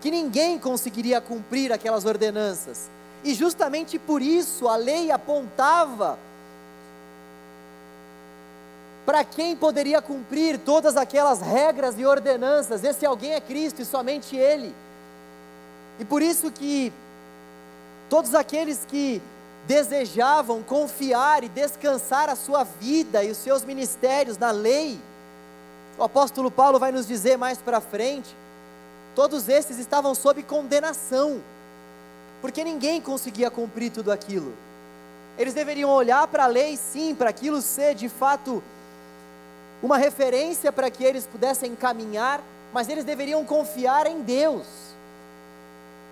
que 0.00 0.10
ninguém 0.10 0.58
conseguiria 0.58 1.20
cumprir 1.20 1.70
aquelas 1.70 2.04
ordenanças. 2.04 2.90
E 3.22 3.34
justamente 3.34 3.98
por 3.98 4.20
isso 4.20 4.66
a 4.66 4.74
lei 4.74 5.12
apontava 5.12 6.18
para 9.04 9.24
quem 9.24 9.56
poderia 9.56 10.00
cumprir 10.00 10.58
todas 10.58 10.96
aquelas 10.96 11.40
regras 11.40 11.98
e 11.98 12.06
ordenanças. 12.06 12.84
Esse 12.84 13.04
alguém 13.04 13.34
é 13.34 13.40
Cristo 13.40 13.82
e 13.82 13.84
somente 13.84 14.36
Ele. 14.36 14.74
E 15.98 16.04
por 16.04 16.22
isso 16.22 16.50
que 16.50 16.92
todos 18.08 18.34
aqueles 18.34 18.84
que 18.86 19.20
desejavam 19.66 20.62
confiar 20.62 21.44
e 21.44 21.48
descansar 21.48 22.28
a 22.28 22.36
sua 22.36 22.64
vida 22.64 23.22
e 23.22 23.30
os 23.30 23.38
seus 23.38 23.64
ministérios 23.64 24.38
na 24.38 24.50
lei, 24.50 24.98
o 25.98 26.04
apóstolo 26.04 26.50
Paulo 26.50 26.78
vai 26.78 26.92
nos 26.92 27.06
dizer 27.06 27.36
mais 27.36 27.58
para 27.58 27.80
frente, 27.80 28.34
todos 29.14 29.48
esses 29.48 29.78
estavam 29.78 30.14
sob 30.14 30.42
condenação, 30.42 31.40
porque 32.40 32.64
ninguém 32.64 33.00
conseguia 33.00 33.50
cumprir 33.50 33.90
tudo 33.90 34.10
aquilo. 34.10 34.52
Eles 35.38 35.54
deveriam 35.54 35.90
olhar 35.90 36.26
para 36.26 36.44
a 36.44 36.48
lei, 36.48 36.76
sim, 36.76 37.14
para 37.14 37.30
aquilo 37.30 37.62
ser 37.62 37.94
de 37.94 38.08
fato 38.08 38.62
uma 39.82 39.98
referência 39.98 40.70
para 40.70 40.90
que 40.90 41.02
eles 41.02 41.26
pudessem 41.26 41.74
caminhar, 41.74 42.40
mas 42.72 42.88
eles 42.88 43.04
deveriam 43.04 43.44
confiar 43.44 44.06
em 44.06 44.22
Deus. 44.22 44.66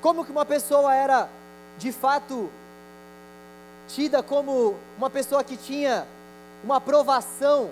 Como 0.03 0.25
que 0.25 0.33
uma 0.33 0.45
pessoa 0.45 0.95
era 0.95 1.29
de 1.79 1.93
fato 1.93 2.51
tida 3.89 4.23
como 4.23 4.75
uma 4.99 5.09
pessoa 5.09 5.45
que 5.45 5.57
tinha 5.57 6.07
uma 6.65 6.77
aprovação? 6.77 7.71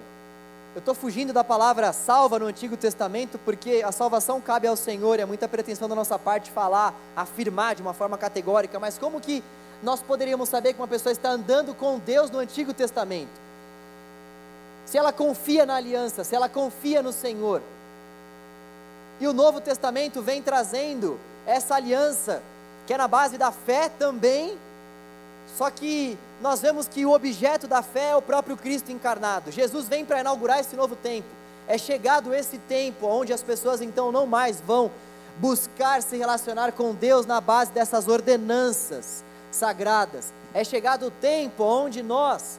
Eu 0.75 0.81
estou 0.81 0.95
fugindo 0.95 1.33
da 1.33 1.43
palavra 1.43 1.93
salva 1.93 2.39
no 2.39 2.47
Antigo 2.47 2.77
Testamento, 2.77 3.39
porque 3.45 3.83
a 3.85 3.91
salvação 3.91 4.41
cabe 4.41 4.69
ao 4.69 4.77
Senhor, 4.77 5.19
é 5.19 5.25
muita 5.25 5.49
pretensão 5.49 5.89
da 5.89 5.95
nossa 5.95 6.19
parte 6.19 6.51
falar, 6.51 6.95
afirmar 7.17 7.75
de 7.75 7.83
uma 7.83 7.93
forma 7.93 8.17
categórica, 8.17 8.79
mas 8.79 8.97
como 8.97 9.21
que 9.21 9.43
nós 9.83 10.01
poderíamos 10.01 10.49
saber 10.49 10.75
que 10.75 10.81
uma 10.81 10.87
pessoa 10.87 11.13
está 11.13 11.31
andando 11.31 11.75
com 11.75 11.99
Deus 11.99 12.31
no 12.31 12.39
Antigo 12.39 12.73
Testamento? 12.73 13.48
Se 14.89 14.97
ela 14.97 15.12
confia 15.12 15.66
na 15.66 15.74
aliança, 15.74 16.24
se 16.24 16.34
ela 16.34 16.49
confia 16.49 17.03
no 17.03 17.12
Senhor. 17.12 17.61
E 19.20 19.26
o 19.26 19.34
Novo 19.34 19.61
Testamento 19.61 20.22
vem 20.22 20.41
trazendo 20.41 21.20
essa 21.45 21.74
aliança, 21.74 22.43
que 22.86 22.95
é 22.95 22.97
na 22.97 23.07
base 23.07 23.36
da 23.36 23.53
fé 23.53 23.91
também, 23.91 24.57
só 25.59 25.70
que 25.70 26.16
nós 26.41 26.62
vemos 26.62 26.89
que 26.89 27.05
o 27.05 27.12
objeto 27.12 27.68
da 27.68 27.82
fé 27.82 28.12
é 28.12 28.16
o 28.16 28.22
próprio 28.22 28.57
Cristo 28.57 28.91
encarnado. 28.91 29.53
Jesus 29.53 29.86
vem 29.89 30.07
para 30.07 30.20
inaugurar 30.20 30.59
esse 30.59 30.74
novo 30.74 30.97
tempo. 30.97 31.28
É 31.66 31.76
chegado 31.76 32.32
esse 32.32 32.57
tempo 32.57 33.07
onde 33.07 33.30
as 33.30 33.43
pessoas 33.43 33.82
então 33.82 34.11
não 34.11 34.26
mais 34.26 34.59
vão 34.59 34.91
buscar 35.36 36.01
se 36.01 36.16
relacionar 36.16 36.72
com 36.72 36.95
Deus 36.95 37.26
na 37.26 37.43
base 37.43 37.72
dessas 37.72 38.09
ordenanças 38.09 39.22
sagradas. 39.51 40.32
É 40.55 40.64
chegado 40.64 41.09
o 41.09 41.11
tempo 41.11 41.62
onde 41.62 42.03
nós 42.03 42.59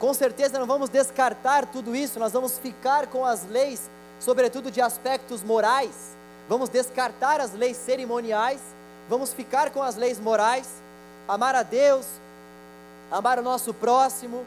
com 0.00 0.14
certeza 0.14 0.58
não 0.58 0.66
vamos 0.66 0.88
descartar 0.88 1.66
tudo 1.66 1.94
isso, 1.94 2.18
nós 2.18 2.32
vamos 2.32 2.58
ficar 2.58 3.06
com 3.08 3.22
as 3.22 3.46
leis, 3.46 3.90
sobretudo 4.18 4.70
de 4.70 4.80
aspectos 4.80 5.44
morais, 5.44 6.16
vamos 6.48 6.70
descartar 6.70 7.38
as 7.38 7.52
leis 7.52 7.76
cerimoniais, 7.76 8.60
vamos 9.10 9.34
ficar 9.34 9.70
com 9.70 9.82
as 9.82 9.96
leis 9.96 10.18
morais, 10.18 10.66
amar 11.28 11.54
a 11.54 11.62
Deus, 11.62 12.06
amar 13.10 13.38
o 13.38 13.42
nosso 13.42 13.74
próximo, 13.74 14.42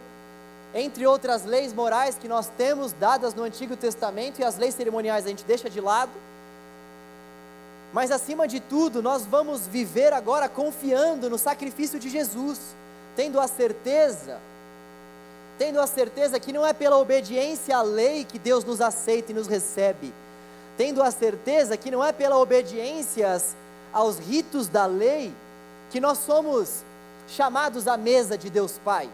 entre 0.74 1.06
outras 1.06 1.46
leis 1.46 1.72
morais 1.72 2.16
que 2.16 2.28
nós 2.28 2.50
temos 2.58 2.92
dadas 2.94 3.36
no 3.36 3.44
Antigo 3.44 3.78
Testamento 3.78 4.42
e 4.42 4.44
as 4.44 4.58
leis 4.58 4.74
cerimoniais 4.74 5.24
a 5.24 5.30
gente 5.30 5.44
deixa 5.44 5.70
de 5.70 5.80
lado. 5.80 6.12
Mas 7.94 8.10
acima 8.10 8.48
de 8.48 8.60
tudo, 8.60 9.04
nós 9.04 9.24
vamos 9.24 9.68
viver 9.68 10.14
agora 10.14 10.50
confiando 10.50 11.30
no 11.30 11.38
sacrifício 11.38 12.00
de 12.00 12.10
Jesus, 12.10 12.60
tendo 13.16 13.40
a 13.40 13.48
certeza 13.48 14.40
tendo 15.58 15.80
a 15.80 15.88
certeza 15.88 16.40
que 16.40 16.54
não 16.54 16.66
é 16.66 16.74
pela 16.74 16.98
obediência 16.98 17.78
à 17.78 17.82
lei 17.82 18.26
que 18.26 18.40
Deus 18.40 18.64
nos 18.64 18.82
aceita 18.82 19.32
e 19.32 19.36
nos 19.36 19.48
recebe, 19.48 20.14
tendo 20.78 21.02
a 21.04 21.12
certeza 21.12 21.78
que 21.78 21.92
não 21.92 22.04
é 22.04 22.12
pela 22.12 22.38
obediência 22.38 23.40
aos 23.92 24.18
ritos 24.18 24.68
da 24.68 24.86
lei 24.86 25.34
que 25.92 26.00
nós 26.00 26.18
somos 26.20 26.84
chamados 27.28 27.88
à 27.88 27.96
mesa 27.96 28.38
de 28.38 28.50
Deus 28.50 28.80
Pai. 28.84 29.10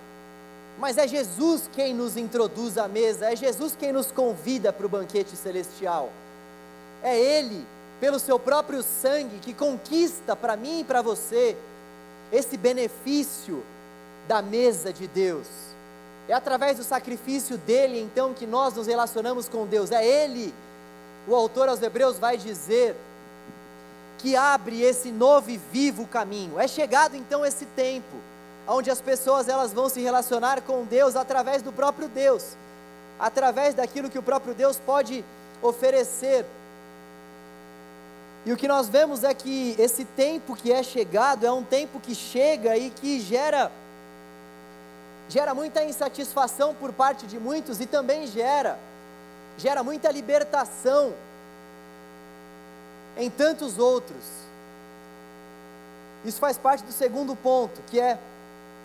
Mas 0.79 0.97
é 0.97 1.05
Jesus 1.05 1.69
quem 1.73 1.93
nos 1.93 2.15
introduz 2.15 2.77
à 2.77 2.87
mesa, 2.87 3.31
é 3.31 3.35
Jesus 3.35 3.75
quem 3.77 3.91
nos 3.91 4.11
convida 4.11 4.71
para 4.71 4.85
o 4.85 4.89
banquete 4.89 5.35
celestial. 5.35 6.09
É 7.03 7.19
Ele, 7.19 7.65
pelo 7.99 8.17
seu 8.17 8.39
próprio 8.39 8.81
sangue, 8.81 9.39
que 9.39 9.53
conquista 9.53 10.37
para 10.37 10.55
mim 10.55 10.79
e 10.79 10.83
para 10.85 11.01
você 11.01 11.57
esse 12.31 12.55
benefício 12.55 13.61
da 14.25 14.41
mesa 14.41 14.93
de 14.93 15.05
Deus. 15.07 15.68
É 16.29 16.33
através 16.33 16.77
do 16.77 16.83
sacrifício 16.83 17.57
dele, 17.57 17.99
então, 17.99 18.35
que 18.35 18.45
nós 18.45 18.75
nos 18.75 18.85
relacionamos 18.85 19.49
com 19.49 19.65
Deus. 19.65 19.89
É 19.89 20.05
ele, 20.05 20.53
o 21.27 21.33
autor 21.33 21.67
aos 21.67 21.81
Hebreus 21.81 22.19
vai 22.19 22.37
dizer, 22.37 22.95
que 24.19 24.35
abre 24.35 24.83
esse 24.83 25.11
novo 25.11 25.49
e 25.49 25.57
vivo 25.57 26.05
caminho. 26.05 26.59
É 26.59 26.67
chegado 26.67 27.15
então 27.15 27.43
esse 27.43 27.65
tempo, 27.65 28.15
onde 28.67 28.91
as 28.91 29.01
pessoas 29.01 29.49
elas 29.49 29.73
vão 29.73 29.89
se 29.89 30.01
relacionar 30.01 30.61
com 30.61 30.85
Deus 30.85 31.15
através 31.15 31.63
do 31.63 31.71
próprio 31.71 32.07
Deus, 32.07 32.55
através 33.19 33.73
daquilo 33.73 34.07
que 34.07 34.19
o 34.19 34.23
próprio 34.23 34.53
Deus 34.53 34.77
pode 34.77 35.25
oferecer. 35.63 36.45
E 38.45 38.53
o 38.53 38.57
que 38.57 38.67
nós 38.67 38.87
vemos 38.87 39.23
é 39.23 39.33
que 39.33 39.75
esse 39.79 40.05
tempo 40.05 40.55
que 40.55 40.71
é 40.71 40.83
chegado 40.83 41.43
é 41.43 41.51
um 41.51 41.63
tempo 41.63 41.99
que 41.99 42.13
chega 42.13 42.77
e 42.77 42.91
que 42.91 43.19
gera 43.19 43.71
gera 45.29 45.53
muita 45.53 45.83
insatisfação 45.83 46.73
por 46.73 46.91
parte 46.91 47.27
de 47.27 47.39
muitos 47.39 47.79
e 47.79 47.85
também 47.85 48.25
gera, 48.27 48.77
gera 49.57 49.83
muita 49.83 50.11
libertação 50.11 51.13
em 53.15 53.29
tantos 53.29 53.77
outros. 53.77 54.23
Isso 56.25 56.39
faz 56.39 56.57
parte 56.57 56.83
do 56.83 56.91
segundo 56.91 57.35
ponto, 57.35 57.79
que 57.87 57.99
é 57.99 58.17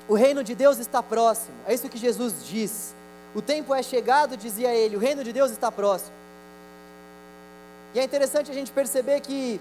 o 0.06 0.14
reino 0.14 0.44
de 0.44 0.54
Deus 0.54 0.78
está 0.78 1.02
próximo. 1.02 1.56
É 1.66 1.72
isso 1.72 1.88
que 1.88 1.98
Jesus 1.98 2.46
diz. 2.46 2.94
O 3.34 3.40
tempo 3.40 3.74
é 3.74 3.82
chegado, 3.82 4.36
dizia 4.36 4.72
ele, 4.72 4.96
o 4.96 5.00
reino 5.00 5.24
de 5.24 5.32
Deus 5.32 5.50
está 5.50 5.72
próximo. 5.72 6.12
E 7.94 7.98
é 7.98 8.04
interessante 8.04 8.50
a 8.50 8.54
gente 8.54 8.70
perceber 8.70 9.20
que 9.20 9.60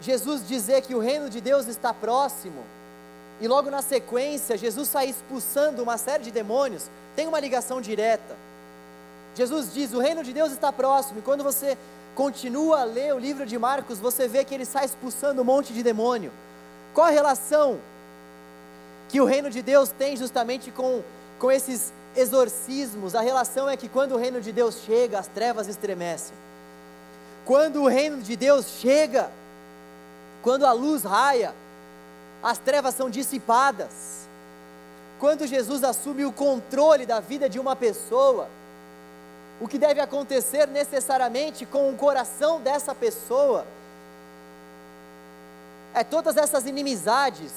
Jesus 0.00 0.46
dizer 0.46 0.82
que 0.82 0.94
o 0.94 0.98
reino 0.98 1.30
de 1.30 1.40
Deus 1.40 1.66
está 1.68 1.94
próximo, 1.94 2.64
e 3.40 3.46
logo 3.46 3.70
na 3.70 3.82
sequência, 3.82 4.56
Jesus 4.56 4.88
sai 4.88 5.08
expulsando 5.08 5.82
uma 5.82 5.96
série 5.96 6.24
de 6.24 6.30
demônios, 6.30 6.90
tem 7.14 7.26
uma 7.26 7.38
ligação 7.38 7.80
direta. 7.80 8.36
Jesus 9.34 9.72
diz: 9.72 9.92
o 9.92 10.00
reino 10.00 10.24
de 10.24 10.32
Deus 10.32 10.50
está 10.50 10.72
próximo, 10.72 11.20
e 11.20 11.22
quando 11.22 11.44
você 11.44 11.78
continua 12.14 12.80
a 12.80 12.84
ler 12.84 13.14
o 13.14 13.18
livro 13.18 13.46
de 13.46 13.56
Marcos, 13.56 14.00
você 14.00 14.26
vê 14.26 14.44
que 14.44 14.54
ele 14.54 14.64
sai 14.64 14.84
expulsando 14.86 15.40
um 15.40 15.44
monte 15.44 15.72
de 15.72 15.84
demônio. 15.84 16.32
Qual 16.92 17.06
a 17.06 17.10
relação 17.10 17.78
que 19.08 19.20
o 19.20 19.24
reino 19.24 19.48
de 19.48 19.62
Deus 19.62 19.90
tem 19.90 20.16
justamente 20.16 20.72
com, 20.72 21.02
com 21.38 21.52
esses 21.52 21.92
exorcismos? 22.16 23.14
A 23.14 23.20
relação 23.20 23.68
é 23.68 23.76
que 23.76 23.88
quando 23.88 24.16
o 24.16 24.18
reino 24.18 24.40
de 24.40 24.50
Deus 24.50 24.82
chega, 24.84 25.20
as 25.20 25.28
trevas 25.28 25.68
estremecem. 25.68 26.34
Quando 27.44 27.82
o 27.82 27.86
reino 27.86 28.20
de 28.20 28.34
Deus 28.34 28.66
chega, 28.80 29.30
quando 30.42 30.66
a 30.66 30.72
luz 30.72 31.04
raia, 31.04 31.54
as 32.42 32.58
trevas 32.58 32.94
são 32.94 33.10
dissipadas. 33.10 34.26
Quando 35.18 35.46
Jesus 35.46 35.82
assume 35.82 36.24
o 36.24 36.32
controle 36.32 37.04
da 37.04 37.20
vida 37.20 37.48
de 37.48 37.58
uma 37.58 37.74
pessoa, 37.74 38.48
o 39.60 39.66
que 39.66 39.78
deve 39.78 40.00
acontecer 40.00 40.68
necessariamente 40.68 41.66
com 41.66 41.90
o 41.90 41.96
coração 41.96 42.60
dessa 42.60 42.94
pessoa 42.94 43.66
é 45.94 46.04
todas 46.04 46.36
essas 46.36 46.66
inimizades, 46.66 47.52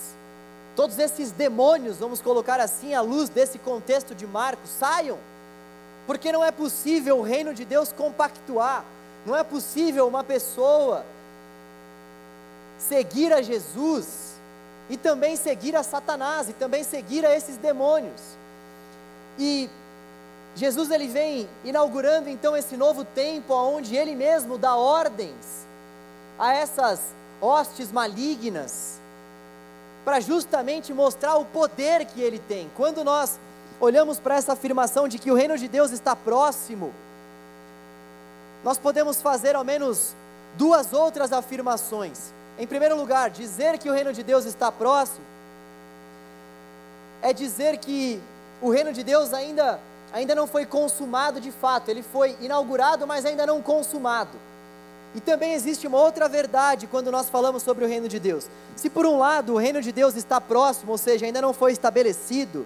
todos 0.76 0.98
esses 0.98 1.32
demônios, 1.32 1.98
vamos 1.98 2.22
colocar 2.22 2.60
assim, 2.60 2.96
à 2.96 3.02
luz 3.02 3.30
desse 3.30 3.60
contexto 3.60 4.16
de 4.16 4.26
Marcos, 4.26 4.70
saiam, 4.70 5.20
porque 6.08 6.32
não 6.32 6.44
é 6.44 6.52
possível 6.52 7.20
o 7.20 7.22
reino 7.22 7.54
de 7.54 7.64
Deus 7.64 7.92
compactuar, 7.92 8.84
não 9.26 9.36
é 9.36 9.44
possível 9.44 10.08
uma 10.08 10.24
pessoa 10.24 11.06
seguir 12.80 13.32
a 13.32 13.44
Jesus 13.44 14.41
e 14.92 14.98
também 14.98 15.38
seguir 15.38 15.74
a 15.74 15.84
Satanás, 15.84 16.50
e 16.50 16.54
também 16.54 16.84
seguir 16.84 17.26
a 17.26 17.34
esses 17.34 17.56
demônios. 17.56 18.22
E 19.40 19.70
Jesus 20.54 20.92
ele 20.92 21.08
vem 21.08 21.48
inaugurando 21.64 22.28
então 22.28 22.58
esse 22.58 22.76
novo 22.76 23.06
tempo 23.06 23.54
onde 23.54 23.96
ele 23.96 24.14
mesmo 24.14 24.58
dá 24.58 24.76
ordens 24.76 25.66
a 26.38 26.54
essas 26.54 27.00
hostes 27.40 27.90
malignas 27.90 29.00
para 30.04 30.20
justamente 30.20 30.94
mostrar 30.94 31.38
o 31.38 31.46
poder 31.46 32.04
que 32.04 32.20
ele 32.20 32.40
tem. 32.40 32.70
Quando 32.76 33.02
nós 33.02 33.40
olhamos 33.80 34.20
para 34.20 34.36
essa 34.36 34.52
afirmação 34.52 35.08
de 35.08 35.18
que 35.18 35.32
o 35.32 35.36
reino 35.36 35.58
de 35.58 35.70
Deus 35.70 35.92
está 35.92 36.18
próximo, 36.18 36.94
nós 38.62 38.78
podemos 38.78 39.22
fazer 39.22 39.56
ao 39.56 39.64
menos 39.64 40.14
duas 40.58 40.92
outras 40.92 41.32
afirmações. 41.32 42.34
Em 42.60 42.68
primeiro 42.68 42.96
lugar, 42.96 43.30
dizer 43.30 43.78
que 43.78 43.90
o 43.90 43.94
reino 43.94 44.14
de 44.14 44.24
Deus 44.24 44.46
está 44.46 44.72
próximo 44.72 45.26
é 47.22 47.32
dizer 47.34 47.78
que 47.78 48.22
o 48.62 48.70
reino 48.70 48.92
de 48.92 49.04
Deus 49.04 49.34
ainda, 49.34 49.80
ainda 50.12 50.36
não 50.36 50.48
foi 50.48 50.66
consumado 50.66 51.40
de 51.40 51.52
fato, 51.52 51.90
ele 51.90 52.04
foi 52.04 52.36
inaugurado, 52.42 53.06
mas 53.08 53.26
ainda 53.26 53.46
não 53.46 53.62
consumado. 53.62 54.38
E 55.14 55.20
também 55.20 55.54
existe 55.54 55.88
uma 55.88 56.00
outra 56.00 56.28
verdade 56.28 56.88
quando 56.88 57.12
nós 57.12 57.30
falamos 57.30 57.64
sobre 57.64 57.84
o 57.84 57.88
reino 57.88 58.08
de 58.08 58.20
Deus. 58.20 58.48
Se 58.76 58.90
por 58.90 59.06
um 59.06 59.18
lado 59.18 59.54
o 59.54 59.58
reino 59.58 59.82
de 59.82 59.92
Deus 59.92 60.16
está 60.16 60.40
próximo, 60.40 60.92
ou 60.94 60.98
seja, 60.98 61.26
ainda 61.26 61.42
não 61.42 61.54
foi 61.54 61.74
estabelecido, 61.74 62.66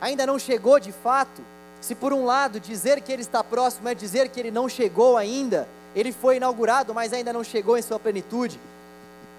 ainda 0.00 0.26
não 0.26 0.38
chegou 0.38 0.80
de 0.80 0.92
fato, 0.92 1.42
se 1.80 1.94
por 1.94 2.12
um 2.12 2.24
lado 2.24 2.58
dizer 2.58 3.02
que 3.02 3.12
ele 3.12 3.22
está 3.22 3.44
próximo 3.44 3.88
é 3.88 3.94
dizer 3.94 4.28
que 4.30 4.40
ele 4.40 4.50
não 4.50 4.68
chegou 4.68 5.18
ainda, 5.18 5.68
ele 5.94 6.12
foi 6.12 6.36
inaugurado, 6.36 6.94
mas 6.94 7.12
ainda 7.12 7.32
não 7.32 7.44
chegou 7.44 7.78
em 7.78 7.82
sua 7.82 7.98
plenitude. 7.98 8.58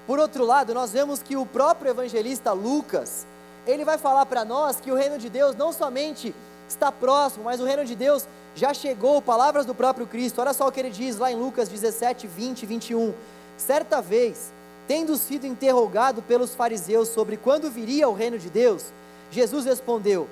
Por 0.07 0.19
outro 0.19 0.45
lado, 0.45 0.73
nós 0.73 0.91
vemos 0.91 1.21
que 1.21 1.35
o 1.35 1.45
próprio 1.45 1.89
evangelista 1.89 2.53
Lucas, 2.53 3.25
ele 3.65 3.83
vai 3.83 3.97
falar 3.97 4.25
para 4.25 4.45
nós 4.45 4.79
que 4.79 4.91
o 4.91 4.95
reino 4.95 5.17
de 5.17 5.29
Deus 5.29 5.55
não 5.55 5.73
somente 5.73 6.33
está 6.69 6.91
próximo, 6.91 7.45
mas 7.45 7.59
o 7.59 7.65
reino 7.65 7.85
de 7.85 7.95
Deus 7.95 8.27
já 8.55 8.73
chegou, 8.73 9.21
palavras 9.21 9.65
do 9.65 9.75
próprio 9.75 10.07
Cristo. 10.07 10.39
Olha 10.39 10.53
só 10.53 10.67
o 10.67 10.71
que 10.71 10.79
ele 10.79 10.89
diz 10.89 11.17
lá 11.17 11.31
em 11.31 11.35
Lucas 11.35 11.69
17, 11.69 12.27
20 12.27 12.63
e 12.63 12.65
21. 12.65 13.13
Certa 13.57 14.01
vez, 14.01 14.51
tendo 14.87 15.17
sido 15.17 15.45
interrogado 15.45 16.21
pelos 16.21 16.55
fariseus 16.55 17.09
sobre 17.09 17.37
quando 17.37 17.69
viria 17.69 18.07
o 18.07 18.13
reino 18.13 18.37
de 18.37 18.49
Deus, 18.49 18.85
Jesus 19.31 19.65
respondeu: 19.65 20.29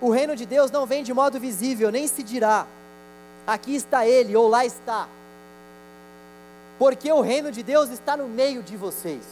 O 0.00 0.10
reino 0.10 0.36
de 0.36 0.46
Deus 0.46 0.70
não 0.70 0.86
vem 0.86 1.02
de 1.02 1.12
modo 1.12 1.38
visível, 1.40 1.90
nem 1.90 2.06
se 2.06 2.22
dirá: 2.22 2.66
aqui 3.46 3.74
está 3.74 4.06
ele 4.06 4.36
ou 4.36 4.48
lá 4.48 4.64
está. 4.64 5.08
Porque 6.78 7.10
o 7.10 7.20
reino 7.20 7.50
de 7.50 7.62
Deus 7.62 7.90
está 7.90 8.16
no 8.16 8.28
meio 8.28 8.62
de 8.62 8.76
vocês. 8.76 9.24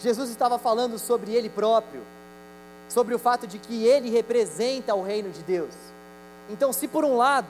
Jesus 0.00 0.30
estava 0.30 0.58
falando 0.58 0.98
sobre 0.98 1.34
ele 1.34 1.48
próprio 1.48 2.02
sobre 2.88 3.14
o 3.14 3.18
fato 3.18 3.46
de 3.46 3.58
que 3.58 3.84
ele 3.84 4.10
representa 4.10 4.94
o 4.94 5.02
reino 5.02 5.30
de 5.30 5.42
Deus. 5.42 5.74
Então, 6.50 6.72
se 6.72 6.88
por 6.88 7.04
um 7.04 7.16
lado, 7.16 7.48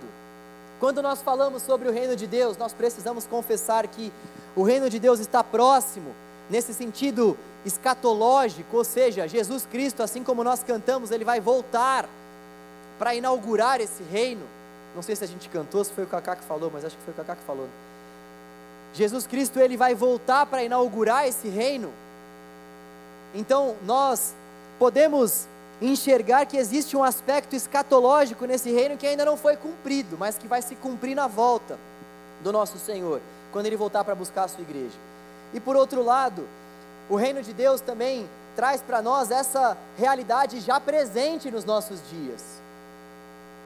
quando 0.80 1.00
nós 1.00 1.22
falamos 1.22 1.62
sobre 1.62 1.88
o 1.88 1.92
reino 1.92 2.16
de 2.16 2.26
Deus, 2.26 2.56
nós 2.56 2.72
precisamos 2.72 3.26
confessar 3.26 3.86
que 3.86 4.12
o 4.56 4.62
reino 4.62 4.90
de 4.90 4.98
Deus 4.98 5.20
está 5.20 5.44
próximo, 5.44 6.12
nesse 6.50 6.74
sentido 6.74 7.38
escatológico, 7.64 8.76
ou 8.76 8.84
seja, 8.84 9.28
Jesus 9.28 9.66
Cristo, 9.70 10.02
assim 10.02 10.24
como 10.24 10.42
nós 10.42 10.64
cantamos, 10.64 11.10
ele 11.10 11.24
vai 11.24 11.40
voltar 11.40 12.08
para 12.98 13.14
inaugurar 13.14 13.80
esse 13.80 14.02
reino. 14.02 14.44
Não 14.96 15.02
sei 15.02 15.14
se 15.14 15.22
a 15.22 15.28
gente 15.28 15.48
cantou, 15.48 15.84
se 15.84 15.92
foi 15.92 16.04
o 16.04 16.08
Cacá 16.08 16.34
que 16.34 16.44
falou, 16.44 16.70
mas 16.72 16.84
acho 16.84 16.96
que 16.96 17.02
foi 17.04 17.12
o 17.12 17.16
Cacá 17.16 17.36
que 17.36 17.44
falou. 17.44 17.68
Jesus 18.98 19.28
Cristo, 19.28 19.60
ele 19.60 19.76
vai 19.76 19.94
voltar 19.94 20.44
para 20.46 20.64
inaugurar 20.64 21.24
esse 21.24 21.48
reino. 21.48 21.92
Então, 23.32 23.76
nós 23.84 24.34
podemos 24.76 25.46
enxergar 25.80 26.44
que 26.46 26.56
existe 26.56 26.96
um 26.96 27.04
aspecto 27.04 27.54
escatológico 27.54 28.44
nesse 28.44 28.72
reino 28.72 28.96
que 28.96 29.06
ainda 29.06 29.24
não 29.24 29.36
foi 29.36 29.56
cumprido, 29.56 30.16
mas 30.18 30.36
que 30.36 30.48
vai 30.48 30.60
se 30.60 30.74
cumprir 30.74 31.14
na 31.14 31.28
volta 31.28 31.78
do 32.42 32.50
nosso 32.50 32.76
Senhor, 32.76 33.20
quando 33.52 33.66
ele 33.66 33.76
voltar 33.76 34.02
para 34.02 34.16
buscar 34.16 34.42
a 34.42 34.48
sua 34.48 34.62
igreja. 34.62 34.96
E 35.54 35.60
por 35.60 35.76
outro 35.76 36.02
lado, 36.02 36.44
o 37.08 37.14
reino 37.14 37.40
de 37.40 37.52
Deus 37.52 37.80
também 37.80 38.28
traz 38.56 38.82
para 38.82 39.00
nós 39.00 39.30
essa 39.30 39.78
realidade 39.96 40.58
já 40.58 40.80
presente 40.80 41.52
nos 41.52 41.64
nossos 41.64 42.00
dias. 42.10 42.57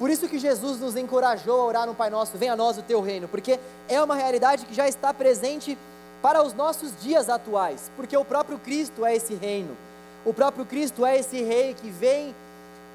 Por 0.03 0.11
isso 0.11 0.27
que 0.27 0.37
Jesus 0.37 0.81
nos 0.81 0.97
encorajou 0.97 1.61
a 1.61 1.65
orar 1.65 1.87
no 1.87 1.95
Pai 1.95 2.11
Nosso, 2.11 2.37
venha 2.37 2.55
a 2.55 2.57
nós 2.57 2.77
o 2.77 2.83
teu 2.83 3.01
reino, 3.01 3.29
porque 3.29 3.61
é 3.89 4.03
uma 4.03 4.17
realidade 4.17 4.67
que 4.67 4.75
já 4.75 4.89
está 4.89 5.15
presente 5.15 5.79
para 6.21 6.43
os 6.43 6.53
nossos 6.53 6.91
dias 7.01 7.29
atuais, 7.29 7.89
porque 7.95 8.17
o 8.17 8.25
próprio 8.25 8.59
Cristo 8.59 9.07
é 9.07 9.15
esse 9.15 9.33
reino. 9.35 9.77
O 10.25 10.35
próprio 10.35 10.67
Cristo 10.67 11.07
é 11.07 11.17
esse 11.17 11.41
rei 11.45 11.75
que 11.75 11.89
vem 11.89 12.35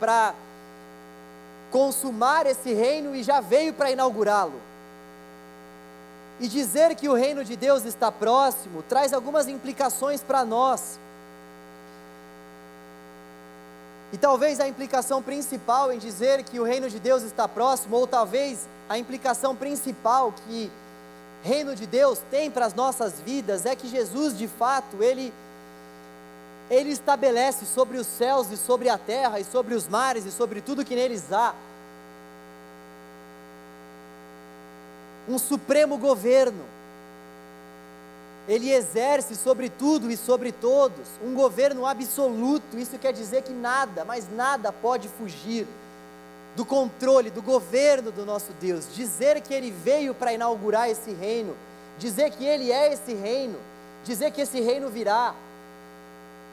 para 0.02 0.36
consumar 1.72 2.46
esse 2.46 2.74
reino 2.74 3.16
e 3.16 3.24
já 3.24 3.40
veio 3.40 3.74
para 3.74 3.90
inaugurá-lo. 3.90 4.60
E 6.42 6.48
dizer 6.50 6.94
que 6.94 7.08
o 7.08 7.14
reino 7.14 7.46
de 7.46 7.56
Deus 7.56 7.86
está 7.86 8.12
próximo 8.12 8.84
traz 8.84 9.14
algumas 9.14 9.48
implicações 9.48 10.22
para 10.22 10.44
nós. 10.44 11.00
E 14.12 14.18
talvez 14.18 14.60
a 14.60 14.68
implicação 14.68 15.22
principal 15.22 15.92
em 15.92 16.00
dizer 16.00 16.44
que 16.44 16.60
o 16.60 16.64
reino 16.64 16.90
de 16.90 17.00
Deus 17.00 17.24
está 17.24 17.48
próximo, 17.48 17.98
ou 17.98 18.08
talvez 18.08 18.68
a 18.88 18.98
implicação 18.98 19.56
principal 19.56 20.32
que 20.32 20.72
reino 21.44 21.76
de 21.76 21.86
Deus 21.86 22.20
tem 22.32 22.50
para 22.50 22.66
as 22.66 22.74
nossas 22.74 23.20
vidas 23.20 23.66
é 23.66 23.76
que 23.76 23.88
Jesus, 23.88 24.38
de 24.38 24.48
fato, 24.48 25.02
ele 25.02 25.34
ele 26.70 26.90
estabelece 26.90 27.66
sobre 27.66 27.98
os 27.98 28.06
céus 28.06 28.52
e 28.52 28.58
sobre 28.58 28.90
a 28.90 28.98
terra 28.98 29.40
e 29.40 29.46
sobre 29.46 29.74
os 29.74 29.88
mares 29.88 30.26
e 30.26 30.32
sobre 30.32 30.60
tudo 30.60 30.84
que 30.84 30.96
neles 30.96 31.32
há 31.32 31.56
um 35.30 35.38
supremo 35.38 35.98
governo. 35.98 36.64
Ele 38.48 38.72
exerce 38.72 39.36
sobre 39.36 39.70
tudo 39.70 40.10
e 40.10 40.16
sobre 40.16 40.52
todos 40.52 41.08
um 41.24 41.34
governo 41.34 41.86
absoluto. 41.86 42.78
Isso 42.78 42.98
quer 42.98 43.12
dizer 43.12 43.42
que 43.44 43.52
nada, 43.52 44.06
mas 44.06 44.28
nada 44.34 44.72
pode 44.72 45.10
fugir 45.10 45.68
do 46.56 46.66
controle, 46.66 47.30
do 47.30 47.42
governo 47.42 48.12
do 48.12 48.26
nosso 48.26 48.52
Deus. 48.60 48.86
Dizer 48.96 49.42
que 49.42 49.54
ele 49.54 49.70
veio 49.72 50.14
para 50.14 50.34
inaugurar 50.34 50.90
esse 50.90 51.12
reino, 51.12 51.56
dizer 52.00 52.32
que 52.32 52.46
ele 52.46 52.72
é 52.72 52.94
esse 52.94 53.14
reino, 53.14 53.58
dizer 54.06 54.32
que 54.32 54.42
esse 54.42 54.62
reino 54.62 54.90
virá 54.90 55.36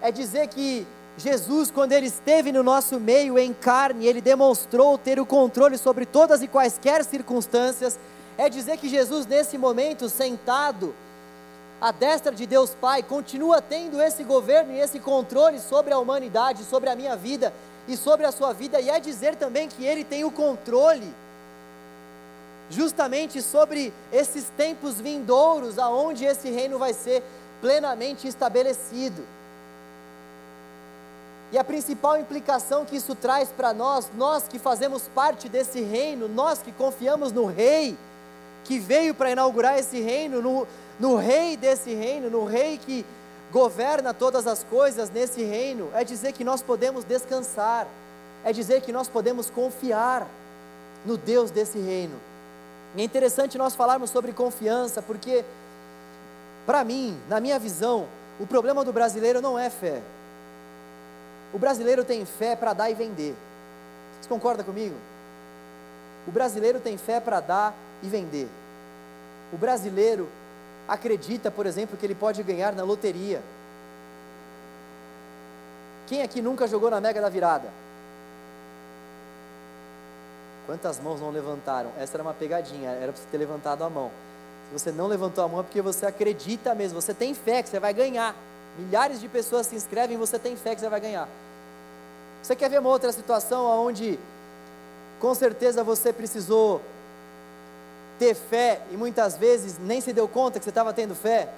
é 0.03 0.11
dizer 0.11 0.49
que 0.49 0.86
Jesus, 1.16 1.70
quando 1.70 1.92
ele 1.92 2.07
esteve 2.07 2.53
no 2.53 2.62
nosso 2.62 3.01
meio 3.01 3.38
em 3.38 3.55
carne, 3.55 4.07
ele 4.07 4.20
demonstrou 4.20 4.99
ter 4.99 5.18
o 5.20 5.24
controle 5.24 5.78
sobre 5.78 6.05
todas 6.05 6.42
e 6.42 6.49
quaisquer 6.49 7.05
circunstâncias. 7.05 7.99
É 8.36 8.51
dizer 8.51 8.76
que 8.76 8.88
Jesus, 8.88 9.24
nesse 9.26 9.57
momento, 9.57 10.09
sentado 10.09 10.95
à 11.85 11.93
destra 11.93 12.32
de 12.32 12.47
Deus 12.47 12.70
Pai, 12.70 13.03
continua 13.03 13.61
tendo 13.61 14.01
esse 14.01 14.24
governo 14.24 14.72
e 14.72 14.80
esse 14.80 14.99
controle 14.99 15.61
sobre 15.61 15.93
a 15.93 15.99
humanidade, 15.99 16.64
sobre 16.64 16.89
a 16.89 16.97
minha 16.97 17.14
vida 17.14 17.53
e 17.87 17.95
sobre 17.95 18.24
a 18.24 18.32
sua 18.32 18.55
vida, 18.55 18.80
e 18.80 18.89
é 18.89 18.99
dizer 18.99 19.37
também 19.37 19.68
que 19.68 19.85
ele 19.85 20.03
tem 20.03 20.24
o 20.24 20.30
controle 20.30 21.14
justamente 22.70 23.43
sobre 23.43 23.93
esses 24.11 24.47
tempos 24.57 24.99
vindouros, 24.99 25.78
aonde 25.78 26.24
esse 26.24 26.49
reino 26.49 26.78
vai 26.78 26.95
ser 26.95 27.22
plenamente 27.61 28.26
estabelecido. 28.26 29.22
E 31.53 31.59
a 31.59 31.64
principal 31.64 32.16
implicação 32.18 32.87
que 32.87 32.97
isso 32.97 33.14
traz 33.14 33.51
para 33.51 33.74
nós, 33.74 34.11
nós 34.16 34.49
que 34.49 34.59
fazemos 34.59 35.03
parte 35.14 35.51
desse 35.51 35.82
reino, 35.82 36.28
nós 36.28 36.62
que 36.62 36.72
confiamos 36.72 37.30
no 37.30 37.45
Rei, 37.45 37.95
que 38.64 38.78
veio 38.78 39.14
para 39.14 39.30
inaugurar 39.30 39.78
esse 39.78 40.01
reino, 40.01 40.41
no, 40.41 40.66
no 40.99 41.16
Rei 41.16 41.57
desse 41.57 41.92
reino, 41.95 42.30
no 42.30 42.45
Rei 42.45 42.78
que 42.78 43.05
governa 43.53 44.12
todas 44.12 44.47
as 44.47 44.64
coisas 44.64 45.11
nesse 45.11 45.42
reino, 45.42 45.90
é 45.95 46.05
dizer 46.05 46.32
que 46.32 46.45
nós 46.45 46.62
podemos 46.62 47.05
descansar, 47.05 47.86
é 48.45 48.53
dizer 48.53 48.80
que 48.80 48.92
nós 48.92 49.09
podemos 49.09 49.49
confiar 49.49 50.26
no 51.07 51.16
Deus 51.16 51.51
desse 51.51 51.78
reino. 51.78 52.18
E 52.97 53.01
é 53.01 53.05
interessante 53.05 53.59
nós 53.59 53.74
falarmos 53.74 54.11
sobre 54.11 54.32
confiança, 54.32 55.03
porque, 55.03 55.45
para 56.66 56.84
mim, 56.84 57.18
na 57.28 57.40
minha 57.40 57.59
visão, 57.59 58.07
o 58.40 58.47
problema 58.47 58.84
do 58.84 58.92
brasileiro 58.92 59.40
não 59.40 59.59
é 59.59 59.70
fé, 59.70 60.01
o 61.53 61.59
brasileiro 61.59 62.05
tem 62.05 62.24
fé 62.24 62.57
para 62.57 62.72
dar 62.72 62.90
e 62.90 62.95
vender. 62.95 63.34
Você 64.20 64.28
concorda 64.28 64.64
comigo? 64.64 64.97
O 66.26 66.32
brasileiro 66.32 66.80
tem 66.80 66.97
fé 66.97 67.20
para 67.20 67.38
dar 67.38 67.72
e 68.03 68.09
vender. 68.09 68.49
O 69.53 69.57
brasileiro 69.57 70.28
acredita, 70.89 71.51
por 71.51 71.66
exemplo, 71.66 71.97
que 71.97 72.05
ele 72.05 72.14
pode 72.14 72.43
ganhar 72.43 72.72
na 72.72 72.82
loteria. 72.82 73.43
Quem 76.07 76.22
aqui 76.22 76.43
nunca 76.43 76.66
jogou 76.66 76.91
na 76.91 77.01
Mega 77.01 77.20
da 77.20 77.28
Virada? 77.28 77.68
Quantas 80.66 80.99
mãos 81.01 81.20
não 81.20 81.30
levantaram? 81.30 81.91
Essa 81.99 82.16
era 82.16 82.22
uma 82.22 82.35
pegadinha, 82.35 82.91
era 82.91 83.12
para 83.12 83.20
você 83.20 83.28
ter 83.30 83.39
levantado 83.39 83.85
a 83.85 83.91
mão. 83.91 84.11
Se 84.68 84.78
você 84.78 84.93
não 84.93 85.07
levantou 85.07 85.45
a 85.45 85.49
mão 85.49 85.61
é 85.61 85.62
porque 85.62 85.82
você 85.82 86.07
acredita 86.07 86.74
mesmo, 86.74 87.01
você 87.01 87.12
tem 87.12 87.35
fé 87.35 87.62
que 87.62 87.68
você 87.68 87.78
vai 87.78 87.93
ganhar. 87.93 88.35
Milhares 88.78 89.20
de 89.20 89.28
pessoas 89.28 89.66
se 89.66 89.76
inscrevem 89.76 90.16
e 90.16 90.18
você 90.18 90.39
tem 90.39 90.57
fé 90.57 90.74
que 90.74 90.80
você 90.80 90.89
vai 90.89 91.01
ganhar. 91.01 91.28
Você 92.43 92.57
quer 92.57 92.68
ver 92.68 92.80
uma 92.80 92.91
outra 92.91 93.12
situação 93.12 93.64
onde 93.87 94.18
com 95.20 95.35
certeza 95.35 95.82
você 95.85 96.12
precisou 96.12 96.82
ter 98.19 98.35
fé 98.35 98.81
e 98.91 98.97
muitas 98.97 99.37
vezes 99.37 99.79
nem 99.79 100.01
se 100.01 100.12
deu 100.12 100.29
conta 100.29 100.59
que 100.59 100.65
você 100.65 100.71
estava 100.71 100.93
tendo 100.93 101.15
fé? 101.15 101.49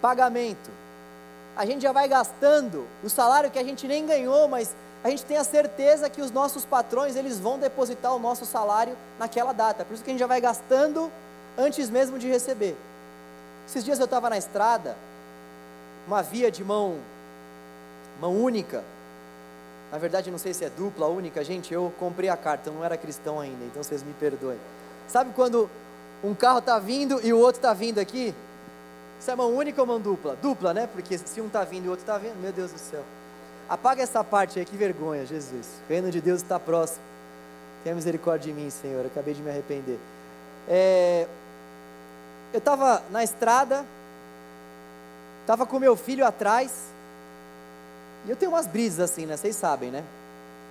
Pagamento. 0.00 0.70
A 1.56 1.66
gente 1.66 1.82
já 1.82 1.92
vai 1.92 2.06
gastando 2.06 2.86
o 3.02 3.08
salário 3.08 3.50
que 3.50 3.58
a 3.58 3.64
gente 3.64 3.86
nem 3.88 4.06
ganhou, 4.06 4.46
mas 4.46 4.74
a 5.02 5.10
gente 5.10 5.24
tem 5.24 5.36
a 5.36 5.44
certeza 5.44 6.08
que 6.08 6.20
os 6.20 6.30
nossos 6.30 6.64
patrões 6.64 7.16
eles 7.16 7.38
vão 7.38 7.58
depositar 7.58 8.14
o 8.14 8.18
nosso 8.18 8.44
salário 8.46 8.96
naquela 9.18 9.52
data. 9.52 9.84
Por 9.84 9.94
isso 9.94 10.04
que 10.04 10.10
a 10.10 10.12
gente 10.12 10.20
já 10.20 10.26
vai 10.26 10.40
gastando 10.40 11.10
antes 11.56 11.90
mesmo 11.90 12.18
de 12.18 12.28
receber. 12.28 12.76
Esses 13.66 13.84
dias 13.84 13.98
eu 13.98 14.06
estava 14.06 14.30
na 14.30 14.38
estrada, 14.38 14.96
uma 16.06 16.22
via 16.22 16.50
de 16.50 16.64
mão, 16.64 16.96
mão 18.20 18.34
única. 18.34 18.82
Na 19.90 19.98
verdade, 19.98 20.30
não 20.30 20.38
sei 20.38 20.52
se 20.52 20.64
é 20.64 20.70
dupla, 20.70 21.06
única, 21.06 21.42
gente. 21.42 21.72
Eu 21.72 21.92
comprei 21.98 22.28
a 22.28 22.36
carta, 22.36 22.68
eu 22.68 22.74
não 22.74 22.84
era 22.84 22.96
cristão 22.96 23.40
ainda, 23.40 23.64
então 23.64 23.82
vocês 23.82 24.02
me 24.02 24.12
perdoem. 24.14 24.58
Sabe 25.06 25.32
quando 25.34 25.68
um 26.22 26.34
carro 26.34 26.58
está 26.58 26.78
vindo 26.78 27.20
e 27.24 27.32
o 27.32 27.38
outro 27.38 27.58
está 27.58 27.72
vindo 27.72 27.98
aqui? 27.98 28.34
Isso 29.18 29.30
é 29.30 29.34
mão 29.34 29.54
única 29.54 29.80
ou 29.80 29.86
mão 29.86 30.00
dupla? 30.00 30.36
Dupla, 30.36 30.74
né? 30.74 30.86
Porque 30.92 31.16
se 31.18 31.40
um 31.40 31.46
está 31.46 31.64
vindo 31.64 31.86
e 31.86 31.88
o 31.88 31.90
outro 31.90 32.02
está 32.02 32.18
vindo, 32.18 32.36
meu 32.40 32.52
Deus 32.52 32.70
do 32.70 32.78
céu. 32.78 33.02
Apaga 33.68 34.02
essa 34.02 34.22
parte 34.22 34.58
aí, 34.58 34.64
que 34.64 34.76
vergonha, 34.76 35.26
Jesus. 35.26 35.66
O 35.86 35.92
reino 35.92 36.10
de 36.10 36.20
Deus 36.20 36.42
está 36.42 36.58
próximo. 36.58 37.02
Tenha 37.82 37.94
misericórdia 37.94 38.52
de 38.52 38.58
mim, 38.58 38.70
Senhor. 38.70 39.00
Eu 39.00 39.06
acabei 39.06 39.34
de 39.34 39.42
me 39.42 39.50
arrepender. 39.50 39.98
É, 40.68 41.26
eu 42.52 42.58
estava 42.58 43.02
na 43.10 43.22
estrada, 43.22 43.84
estava 45.42 45.66
com 45.66 45.78
meu 45.78 45.96
filho 45.96 46.26
atrás, 46.26 46.84
e 48.26 48.30
eu 48.30 48.36
tenho 48.36 48.52
umas 48.52 48.66
brisas 48.66 49.10
assim, 49.10 49.26
né? 49.26 49.36
Vocês 49.36 49.56
sabem, 49.56 49.90
né? 49.90 50.04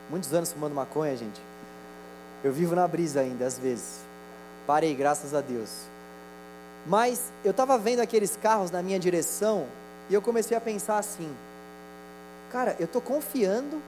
Muitos 0.09 0.33
anos 0.33 0.51
fumando 0.51 0.73
maconha, 0.73 1.15
gente. 1.15 1.41
Eu 2.43 2.53
vivo 2.53 2.75
na 2.75 2.87
brisa 2.87 3.21
ainda, 3.21 3.45
às 3.45 3.57
vezes. 3.57 3.99
Parei, 4.65 4.93
graças 4.93 5.33
a 5.33 5.41
Deus. 5.41 5.69
Mas 6.85 7.31
eu 7.43 7.51
estava 7.51 7.77
vendo 7.77 7.99
aqueles 7.99 8.37
carros 8.41 8.71
na 8.71 8.81
minha 8.81 8.99
direção 8.99 9.65
e 10.09 10.13
eu 10.13 10.21
comecei 10.21 10.55
a 10.55 10.61
pensar 10.61 10.97
assim: 10.97 11.29
cara, 12.51 12.75
eu 12.79 12.85
estou 12.85 13.01
confiando 13.01 13.81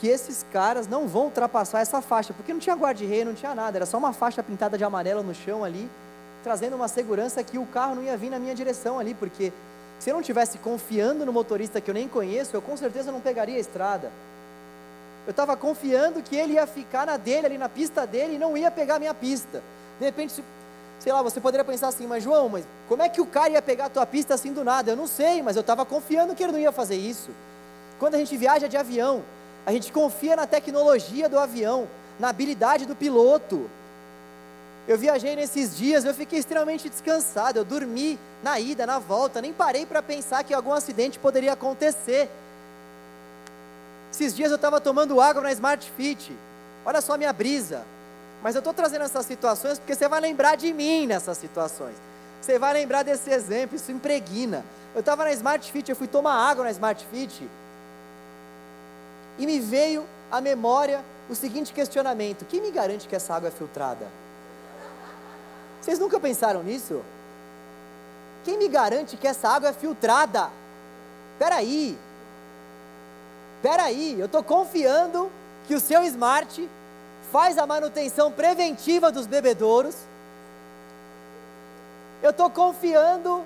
que 0.00 0.08
esses 0.08 0.46
caras 0.50 0.86
não 0.86 1.06
vão 1.06 1.24
ultrapassar 1.24 1.80
essa 1.80 2.00
faixa, 2.00 2.32
porque 2.32 2.52
não 2.52 2.60
tinha 2.60 2.74
guarda-rei, 2.74 3.24
não 3.24 3.34
tinha 3.34 3.54
nada, 3.54 3.76
era 3.76 3.86
só 3.86 3.98
uma 3.98 4.14
faixa 4.14 4.42
pintada 4.42 4.78
de 4.78 4.84
amarelo 4.84 5.22
no 5.22 5.34
chão 5.34 5.62
ali, 5.62 5.90
trazendo 6.42 6.74
uma 6.74 6.88
segurança 6.88 7.44
que 7.44 7.58
o 7.58 7.66
carro 7.66 7.96
não 7.96 8.02
ia 8.02 8.16
vir 8.16 8.30
na 8.30 8.38
minha 8.38 8.54
direção 8.54 8.98
ali, 8.98 9.12
porque 9.12 9.52
se 10.00 10.08
eu 10.08 10.14
não 10.14 10.22
tivesse 10.22 10.56
confiando 10.58 11.26
no 11.26 11.32
motorista 11.32 11.80
que 11.80 11.90
eu 11.90 11.94
nem 11.94 12.08
conheço, 12.08 12.56
eu 12.56 12.62
com 12.62 12.74
certeza 12.74 13.12
não 13.12 13.20
pegaria 13.20 13.56
a 13.56 13.60
estrada. 13.60 14.10
Eu 15.26 15.30
estava 15.30 15.54
confiando 15.58 16.22
que 16.22 16.34
ele 16.34 16.54
ia 16.54 16.66
ficar 16.66 17.04
na 17.04 17.18
dele, 17.18 17.46
ali 17.46 17.58
na 17.58 17.68
pista 17.68 18.06
dele, 18.06 18.36
e 18.36 18.38
não 18.38 18.56
ia 18.56 18.70
pegar 18.70 18.94
a 18.96 18.98
minha 18.98 19.12
pista. 19.12 19.62
De 19.98 20.06
repente, 20.06 20.42
sei 20.98 21.12
lá, 21.12 21.22
você 21.22 21.38
poderia 21.38 21.64
pensar 21.64 21.88
assim, 21.88 22.06
mas 22.06 22.24
João, 22.24 22.48
mas 22.48 22.64
como 22.88 23.02
é 23.02 23.10
que 23.10 23.20
o 23.20 23.26
cara 23.26 23.50
ia 23.50 23.60
pegar 23.60 23.84
a 23.84 23.90
tua 23.90 24.06
pista 24.06 24.32
assim 24.32 24.54
do 24.54 24.64
nada? 24.64 24.90
Eu 24.90 24.96
não 24.96 25.06
sei, 25.06 25.42
mas 25.42 25.54
eu 25.54 25.60
estava 25.60 25.84
confiando 25.84 26.34
que 26.34 26.42
ele 26.42 26.52
não 26.52 26.58
ia 26.58 26.72
fazer 26.72 26.96
isso. 26.96 27.30
Quando 27.98 28.14
a 28.14 28.18
gente 28.18 28.34
viaja 28.38 28.66
de 28.66 28.78
avião, 28.78 29.22
a 29.66 29.72
gente 29.72 29.92
confia 29.92 30.34
na 30.34 30.46
tecnologia 30.46 31.28
do 31.28 31.38
avião, 31.38 31.86
na 32.18 32.30
habilidade 32.30 32.86
do 32.86 32.96
piloto. 32.96 33.68
Eu 34.90 34.98
viajei 34.98 35.36
nesses 35.36 35.76
dias, 35.76 36.04
eu 36.04 36.12
fiquei 36.12 36.40
extremamente 36.40 36.88
descansado, 36.88 37.56
eu 37.56 37.64
dormi 37.64 38.18
na 38.42 38.58
ida, 38.58 38.84
na 38.84 38.98
volta, 38.98 39.40
nem 39.40 39.52
parei 39.52 39.86
para 39.86 40.02
pensar 40.02 40.42
que 40.42 40.52
algum 40.52 40.72
acidente 40.72 41.16
poderia 41.16 41.52
acontecer. 41.52 42.28
Esses 44.10 44.34
dias 44.34 44.50
eu 44.50 44.56
estava 44.56 44.80
tomando 44.80 45.20
água 45.20 45.42
na 45.42 45.52
Smart 45.52 45.88
Fit, 45.96 46.36
olha 46.84 47.00
só 47.00 47.14
a 47.14 47.16
minha 47.16 47.32
brisa. 47.32 47.84
Mas 48.42 48.56
eu 48.56 48.58
estou 48.58 48.74
trazendo 48.74 49.04
essas 49.04 49.24
situações 49.26 49.78
porque 49.78 49.94
você 49.94 50.08
vai 50.08 50.20
lembrar 50.20 50.56
de 50.56 50.72
mim 50.72 51.06
nessas 51.06 51.38
situações. 51.38 51.94
Você 52.42 52.58
vai 52.58 52.72
lembrar 52.72 53.04
desse 53.04 53.30
exemplo, 53.30 53.76
isso 53.76 53.92
impregna. 53.92 54.64
Eu 54.92 55.02
estava 55.02 55.22
na 55.22 55.30
Smart 55.30 55.70
Fit, 55.70 55.88
eu 55.88 55.94
fui 55.94 56.08
tomar 56.08 56.34
água 56.34 56.64
na 56.64 56.70
Smart 56.72 57.06
Fit 57.12 57.48
e 59.38 59.46
me 59.46 59.60
veio 59.60 60.04
à 60.32 60.40
memória 60.40 61.00
o 61.28 61.34
seguinte 61.36 61.72
questionamento: 61.72 62.44
quem 62.44 62.60
me 62.60 62.72
garante 62.72 63.06
que 63.06 63.14
essa 63.14 63.36
água 63.36 63.50
é 63.50 63.52
filtrada? 63.52 64.04
Vocês 65.80 65.98
nunca 65.98 66.20
pensaram 66.20 66.62
nisso? 66.62 67.02
Quem 68.44 68.58
me 68.58 68.68
garante 68.68 69.16
que 69.16 69.26
essa 69.26 69.48
água 69.48 69.70
é 69.70 69.72
filtrada? 69.72 70.50
Peraí, 71.38 71.98
peraí, 73.62 74.18
eu 74.18 74.26
estou 74.26 74.42
confiando 74.42 75.30
que 75.66 75.74
o 75.74 75.80
seu 75.80 76.02
smart 76.04 76.68
faz 77.32 77.56
a 77.56 77.66
manutenção 77.66 78.30
preventiva 78.30 79.10
dos 79.10 79.26
bebedouros. 79.26 79.94
Eu 82.22 82.30
estou 82.30 82.50
confiando 82.50 83.42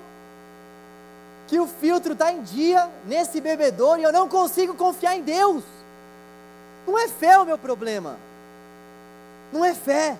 que 1.47 1.59
o 1.59 1.67
filtro 1.67 2.13
está 2.13 2.31
em 2.31 2.41
dia 2.41 2.89
nesse 3.05 3.39
bebedouro 3.39 4.01
e 4.01 4.03
eu 4.03 4.11
não 4.11 4.27
consigo 4.27 4.73
confiar 4.73 5.15
em 5.15 5.21
Deus. 5.21 5.63
Não 6.87 6.97
é 6.97 7.07
fé 7.07 7.37
o 7.37 7.45
meu 7.45 7.57
problema. 7.57 8.17
Não 9.53 9.63
é 9.63 9.73
fé. 9.73 10.17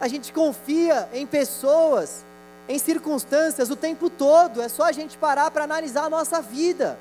A 0.00 0.08
gente 0.08 0.32
confia 0.32 1.08
em 1.12 1.26
pessoas, 1.26 2.24
em 2.68 2.78
circunstâncias 2.78 3.70
o 3.70 3.76
tempo 3.76 4.10
todo. 4.10 4.60
É 4.60 4.68
só 4.68 4.84
a 4.84 4.92
gente 4.92 5.16
parar 5.16 5.50
para 5.50 5.64
analisar 5.64 6.04
a 6.04 6.10
nossa 6.10 6.40
vida. 6.42 6.98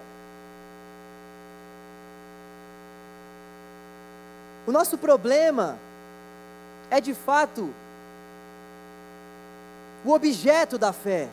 O 4.67 4.71
nosso 4.71 4.97
problema 4.97 5.77
é 6.89 6.99
de 6.99 7.13
fato 7.13 7.73
o 10.03 10.11
objeto 10.11 10.77
da 10.77 10.93
fé, 10.93 11.27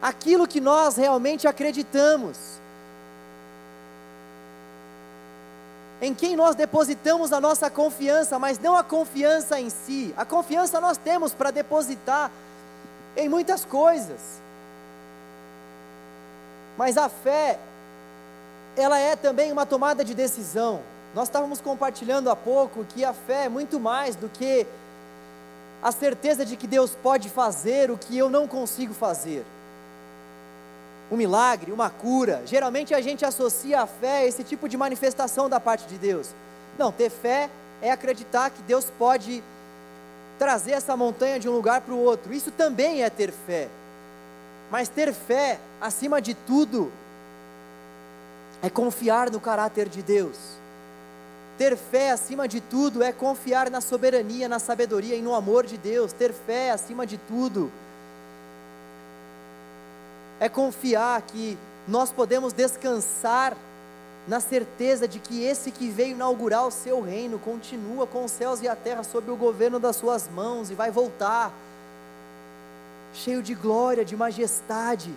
aquilo 0.00 0.48
que 0.48 0.60
nós 0.60 0.96
realmente 0.96 1.46
acreditamos. 1.46 2.51
Em 6.02 6.12
quem 6.12 6.34
nós 6.34 6.56
depositamos 6.56 7.32
a 7.32 7.40
nossa 7.40 7.70
confiança, 7.70 8.36
mas 8.36 8.58
não 8.58 8.76
a 8.76 8.82
confiança 8.82 9.60
em 9.60 9.70
si. 9.70 10.12
A 10.16 10.24
confiança 10.24 10.80
nós 10.80 10.96
temos 10.98 11.32
para 11.32 11.52
depositar 11.52 12.28
em 13.16 13.28
muitas 13.28 13.64
coisas. 13.64 14.20
Mas 16.76 16.98
a 16.98 17.08
fé, 17.08 17.56
ela 18.76 18.98
é 18.98 19.14
também 19.14 19.52
uma 19.52 19.64
tomada 19.64 20.04
de 20.04 20.12
decisão. 20.12 20.80
Nós 21.14 21.28
estávamos 21.28 21.60
compartilhando 21.60 22.28
há 22.28 22.34
pouco 22.34 22.84
que 22.84 23.04
a 23.04 23.12
fé 23.12 23.44
é 23.44 23.48
muito 23.48 23.78
mais 23.78 24.16
do 24.16 24.28
que 24.28 24.66
a 25.80 25.92
certeza 25.92 26.44
de 26.44 26.56
que 26.56 26.66
Deus 26.66 26.96
pode 27.00 27.28
fazer 27.28 27.92
o 27.92 27.96
que 27.96 28.18
eu 28.18 28.28
não 28.28 28.48
consigo 28.48 28.92
fazer 28.92 29.44
um 31.12 31.16
milagre, 31.16 31.70
uma 31.70 31.90
cura. 31.90 32.42
Geralmente 32.46 32.94
a 32.94 33.00
gente 33.02 33.22
associa 33.22 33.82
a 33.82 33.86
fé 33.86 34.20
a 34.20 34.26
esse 34.26 34.42
tipo 34.42 34.66
de 34.66 34.78
manifestação 34.78 35.46
da 35.46 35.60
parte 35.60 35.86
de 35.86 35.98
Deus. 35.98 36.30
Não, 36.78 36.90
ter 36.90 37.10
fé 37.10 37.50
é 37.82 37.90
acreditar 37.92 38.48
que 38.48 38.62
Deus 38.62 38.86
pode 38.98 39.44
trazer 40.38 40.72
essa 40.72 40.96
montanha 40.96 41.38
de 41.38 41.50
um 41.50 41.52
lugar 41.52 41.82
para 41.82 41.92
o 41.92 41.98
outro. 41.98 42.32
Isso 42.32 42.50
também 42.50 43.02
é 43.02 43.10
ter 43.10 43.30
fé. 43.30 43.68
Mas 44.70 44.88
ter 44.88 45.12
fé, 45.12 45.58
acima 45.82 46.18
de 46.18 46.32
tudo, 46.32 46.90
é 48.62 48.70
confiar 48.70 49.30
no 49.30 49.38
caráter 49.38 49.90
de 49.90 50.02
Deus. 50.02 50.38
Ter 51.58 51.76
fé, 51.76 52.10
acima 52.10 52.48
de 52.48 52.62
tudo, 52.62 53.02
é 53.02 53.12
confiar 53.12 53.68
na 53.68 53.82
soberania, 53.82 54.48
na 54.48 54.58
sabedoria 54.58 55.14
e 55.14 55.20
no 55.20 55.34
amor 55.34 55.66
de 55.66 55.76
Deus. 55.76 56.10
Ter 56.14 56.32
fé, 56.32 56.70
acima 56.70 57.06
de 57.06 57.18
tudo, 57.18 57.70
é 60.42 60.48
confiar 60.48 61.22
que 61.22 61.56
nós 61.86 62.10
podemos 62.10 62.52
descansar 62.52 63.56
na 64.26 64.40
certeza 64.40 65.06
de 65.06 65.20
que 65.20 65.44
esse 65.44 65.70
que 65.70 65.88
veio 65.88 66.16
inaugurar 66.16 66.66
o 66.66 66.70
seu 66.72 67.00
reino 67.00 67.38
continua 67.38 68.08
com 68.08 68.24
os 68.24 68.32
céus 68.32 68.60
e 68.60 68.66
a 68.66 68.74
terra 68.74 69.04
sob 69.04 69.30
o 69.30 69.36
governo 69.36 69.78
das 69.78 69.94
suas 69.94 70.28
mãos 70.28 70.68
e 70.68 70.74
vai 70.74 70.90
voltar, 70.90 71.52
cheio 73.14 73.40
de 73.40 73.54
glória, 73.54 74.04
de 74.04 74.16
majestade. 74.16 75.14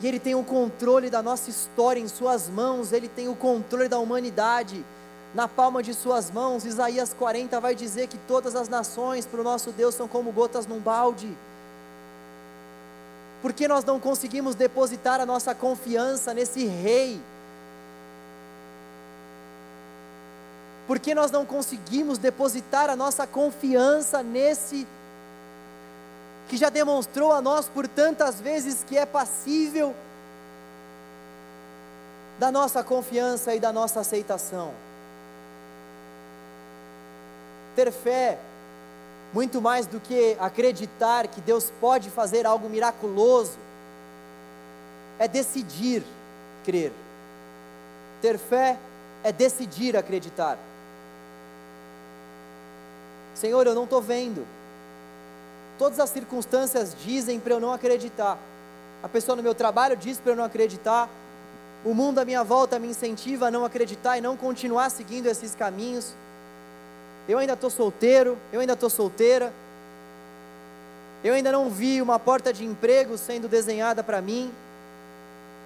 E 0.00 0.08
Ele 0.08 0.18
tem 0.18 0.34
o 0.34 0.42
controle 0.42 1.08
da 1.08 1.22
nossa 1.22 1.50
história 1.50 2.00
em 2.00 2.08
Suas 2.08 2.48
mãos, 2.48 2.92
Ele 2.92 3.06
tem 3.06 3.28
o 3.28 3.36
controle 3.36 3.86
da 3.86 4.00
humanidade 4.00 4.84
na 5.36 5.46
palma 5.46 5.84
de 5.84 5.94
Suas 5.94 6.32
mãos. 6.32 6.64
Isaías 6.64 7.14
40 7.16 7.60
vai 7.60 7.76
dizer 7.76 8.08
que 8.08 8.18
todas 8.26 8.56
as 8.56 8.68
nações 8.68 9.24
para 9.24 9.40
o 9.40 9.44
nosso 9.44 9.70
Deus 9.70 9.94
são 9.94 10.08
como 10.08 10.32
gotas 10.32 10.66
num 10.66 10.80
balde. 10.80 11.32
Por 13.42 13.52
que 13.52 13.66
nós 13.66 13.84
não 13.84 13.98
conseguimos 13.98 14.54
depositar 14.54 15.20
a 15.20 15.26
nossa 15.26 15.54
confiança 15.54 16.34
nesse 16.34 16.66
rei? 16.66 17.20
Por 20.86 20.98
que 20.98 21.14
nós 21.14 21.30
não 21.30 21.46
conseguimos 21.46 22.18
depositar 22.18 22.90
a 22.90 22.96
nossa 22.96 23.26
confiança 23.26 24.22
nesse 24.22 24.86
que 26.48 26.56
já 26.56 26.68
demonstrou 26.68 27.32
a 27.32 27.40
nós 27.40 27.68
por 27.68 27.86
tantas 27.86 28.40
vezes 28.40 28.84
que 28.84 28.98
é 28.98 29.06
passível 29.06 29.94
da 32.40 32.50
nossa 32.50 32.82
confiança 32.82 33.54
e 33.54 33.60
da 33.60 33.72
nossa 33.72 34.00
aceitação? 34.00 34.74
Ter 37.76 37.92
fé 37.92 38.38
muito 39.32 39.60
mais 39.60 39.86
do 39.86 40.00
que 40.00 40.36
acreditar 40.40 41.26
que 41.28 41.40
Deus 41.40 41.72
pode 41.80 42.10
fazer 42.10 42.46
algo 42.46 42.68
miraculoso, 42.68 43.56
é 45.18 45.28
decidir 45.28 46.02
crer. 46.64 46.92
Ter 48.20 48.38
fé 48.38 48.76
é 49.22 49.32
decidir 49.32 49.96
acreditar. 49.96 50.58
Senhor, 53.34 53.66
eu 53.66 53.74
não 53.74 53.84
estou 53.84 54.02
vendo, 54.02 54.46
todas 55.78 55.98
as 55.98 56.10
circunstâncias 56.10 56.94
dizem 57.04 57.40
para 57.40 57.54
eu 57.54 57.60
não 57.60 57.72
acreditar. 57.72 58.36
A 59.02 59.08
pessoa 59.08 59.34
no 59.34 59.42
meu 59.42 59.54
trabalho 59.54 59.96
diz 59.96 60.18
para 60.18 60.32
eu 60.32 60.36
não 60.36 60.44
acreditar. 60.44 61.08
O 61.82 61.94
mundo 61.94 62.18
à 62.18 62.24
minha 62.24 62.44
volta 62.44 62.78
me 62.78 62.88
incentiva 62.88 63.46
a 63.46 63.50
não 63.50 63.64
acreditar 63.64 64.18
e 64.18 64.20
não 64.20 64.36
continuar 64.36 64.90
seguindo 64.90 65.26
esses 65.26 65.54
caminhos. 65.54 66.12
Eu 67.28 67.38
ainda 67.38 67.52
estou 67.52 67.70
solteiro, 67.70 68.36
eu 68.52 68.60
ainda 68.60 68.72
estou 68.72 68.90
solteira. 68.90 69.52
Eu 71.22 71.34
ainda 71.34 71.52
não 71.52 71.68
vi 71.68 72.00
uma 72.00 72.18
porta 72.18 72.52
de 72.52 72.64
emprego 72.64 73.18
sendo 73.18 73.46
desenhada 73.46 74.02
para 74.02 74.20
mim. 74.20 74.50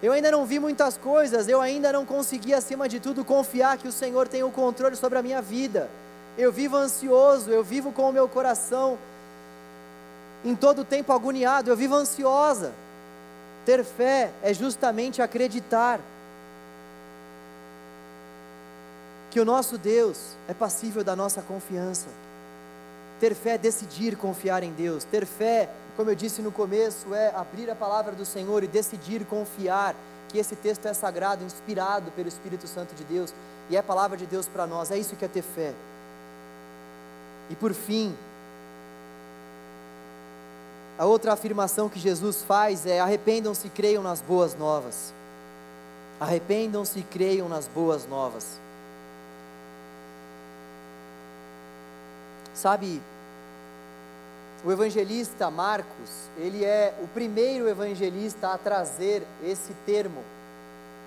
Eu 0.03 0.13
ainda 0.13 0.31
não 0.31 0.45
vi 0.45 0.59
muitas 0.59 0.99
coisas, 0.99 1.49
eu 1.49 1.61
ainda 1.61 1.93
não 1.93 2.05
consegui, 2.05 2.53
acima 2.53 2.89
de 2.89 3.01
tudo, 3.01 3.25
confiar 3.25 3.79
que 3.79 3.89
o 3.89 3.93
Senhor 3.93 4.29
tem 4.29 4.43
o 4.43 4.51
controle 4.51 4.97
sobre 4.97 5.19
a 5.19 5.23
minha 5.23 5.41
vida. 5.41 5.89
Eu 6.37 6.53
vivo 6.53 6.77
ansioso, 6.77 7.51
eu 7.51 7.63
vivo 7.63 7.93
com 7.93 8.11
o 8.11 8.13
meu 8.13 8.29
coração 8.29 8.99
em 10.45 10.55
todo 10.55 10.85
tempo 10.85 11.13
agoniado, 11.13 11.71
eu 11.71 11.77
vivo 11.77 11.95
ansiosa. 11.95 12.73
Ter 13.65 13.83
fé 13.83 14.31
é 14.43 14.53
justamente 14.53 15.23
acreditar 15.23 16.01
que 19.35 19.41
o 19.41 19.45
nosso 19.45 19.77
Deus 19.77 20.37
é 20.47 20.55
passível 20.55 21.03
da 21.03 21.17
nossa 21.17 21.43
confiança. 21.43 22.07
Ter 23.19 23.35
fé 23.35 23.55
é 23.55 23.59
decidir 23.59 24.15
confiar 24.17 24.63
em 24.63 24.71
Deus. 24.71 25.03
Ter 25.03 25.27
fé, 25.27 25.69
como 25.97 26.09
eu 26.09 26.15
disse 26.15 26.41
no 26.41 26.53
começo, 26.53 27.13
é 27.13 27.35
abrir 27.35 27.69
a 27.69 27.75
palavra 27.75 28.13
do 28.13 28.25
Senhor 28.25 28.63
e 28.63 28.69
decidir 28.69 29.25
confiar 29.25 29.97
que 30.29 30.39
esse 30.39 30.55
texto 30.55 30.87
é 30.87 30.95
sagrado, 30.95 31.43
inspirado 31.43 32.13
pelo 32.13 32.29
Espírito 32.29 32.69
Santo 32.69 32.95
de 32.95 33.03
Deus 33.03 33.35
e 33.69 33.75
é 33.75 33.81
a 33.81 33.83
palavra 33.83 34.17
de 34.17 34.25
Deus 34.25 34.47
para 34.47 34.69
nós. 34.69 34.93
É 34.93 34.97
isso 34.97 35.17
que 35.17 35.25
é 35.25 35.29
ter 35.29 35.43
fé. 35.43 35.75
E 37.51 37.57
por 37.57 37.75
fim, 37.75 38.15
a 40.97 41.07
outra 41.07 41.33
afirmação 41.33 41.89
que 41.89 41.99
Jesus 41.99 42.45
faz 42.45 42.87
é: 42.87 43.01
arrependam-se 43.01 43.67
e 43.67 43.71
creiam 43.71 44.01
nas 44.01 44.21
boas 44.21 44.57
novas. 44.57 45.13
Arrependam-se 46.21 47.01
e 47.01 47.03
creiam 47.03 47.49
nas 47.49 47.67
boas 47.67 48.07
novas. 48.07 48.63
Sabe, 52.55 53.03
o 54.65 54.73
evangelista 54.73 55.51
Marcos, 55.51 56.31
ele 56.39 56.65
é 56.65 56.95
o 57.03 57.09
primeiro 57.09 57.69
evangelista 57.69 58.49
a 58.49 58.59
trazer 58.59 59.23
esse 59.43 59.75
termo, 59.85 60.23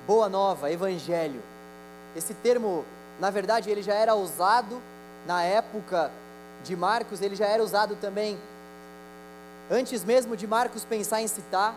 boa 0.06 0.30
nova, 0.30 0.72
evangelho. 0.72 1.42
Esse 2.16 2.34
termo, 2.36 2.86
na 3.20 3.30
verdade, 3.30 3.70
ele 3.70 3.82
já 3.82 3.94
era 3.96 4.14
usado 4.14 4.80
na 5.26 5.42
época 5.44 6.12
de 6.64 6.76
Marcos, 6.76 7.22
ele 7.22 7.36
já 7.36 7.48
era 7.48 7.64
usado 7.64 7.96
também 7.96 8.38
Antes 9.70 10.04
mesmo 10.06 10.38
de 10.38 10.48
Marcos 10.48 10.86
pensar 10.86 11.22
em 11.22 11.28
citar, 11.28 11.76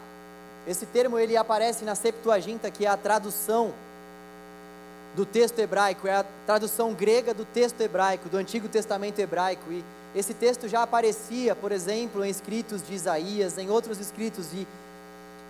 esse 0.67 0.87
termo 0.87 1.19
ele 1.19 1.37
aparece 1.37 1.85
na 1.85 1.97
Septuaginta, 1.97 2.71
que 2.71 2.87
é 2.87 2.89
a 2.89 2.97
tradução 2.97 3.75
do 5.15 5.27
texto 5.27 5.59
hebraico, 5.59 6.07
é 6.07 6.17
a 6.17 6.25
tradução 6.47 6.95
grega 6.95 7.35
do 7.35 7.45
texto 7.45 7.81
hebraico, 7.81 8.29
do 8.29 8.37
Antigo 8.37 8.69
Testamento 8.69 9.19
hebraico. 9.19 9.73
E 9.73 9.85
esse 10.15 10.35
texto 10.35 10.69
já 10.69 10.83
aparecia, 10.83 11.55
por 11.55 11.73
exemplo, 11.73 12.25
em 12.25 12.31
escritos 12.31 12.87
de 12.87 12.95
Isaías, 12.95 13.59
em 13.59 13.71
outros 13.71 13.99
escritos. 13.99 14.53
E 14.53 14.67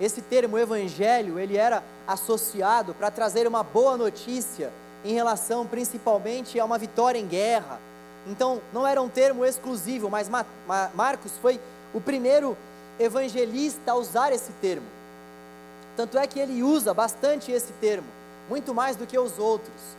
esse 0.01 0.23
termo 0.23 0.59
evangelho, 0.59 1.39
ele 1.39 1.57
era 1.57 1.83
associado 2.07 2.95
para 2.95 3.11
trazer 3.11 3.47
uma 3.47 3.63
boa 3.63 3.97
notícia 3.97 4.73
em 5.05 5.13
relação 5.13 5.67
principalmente 5.67 6.59
a 6.59 6.65
uma 6.65 6.79
vitória 6.79 7.19
em 7.19 7.27
guerra. 7.27 7.79
Então, 8.27 8.61
não 8.73 8.87
era 8.87 9.01
um 9.01 9.09
termo 9.09 9.45
exclusivo, 9.45 10.11
mas 10.11 10.29
Marcos 10.95 11.33
foi 11.41 11.61
o 11.93 12.01
primeiro 12.01 12.57
evangelista 12.99 13.93
a 13.93 13.95
usar 13.95 14.33
esse 14.33 14.53
termo. 14.61 14.87
Tanto 15.97 16.19
é 16.19 16.27
que 16.27 16.39
ele 16.39 16.63
usa 16.63 16.95
bastante 16.95 17.51
esse 17.51 17.73
termo, 17.75 18.07
muito 18.51 18.75
mais 18.75 18.97
do 18.97 19.07
que 19.07 19.19
os 19.19 19.39
outros. 19.39 19.97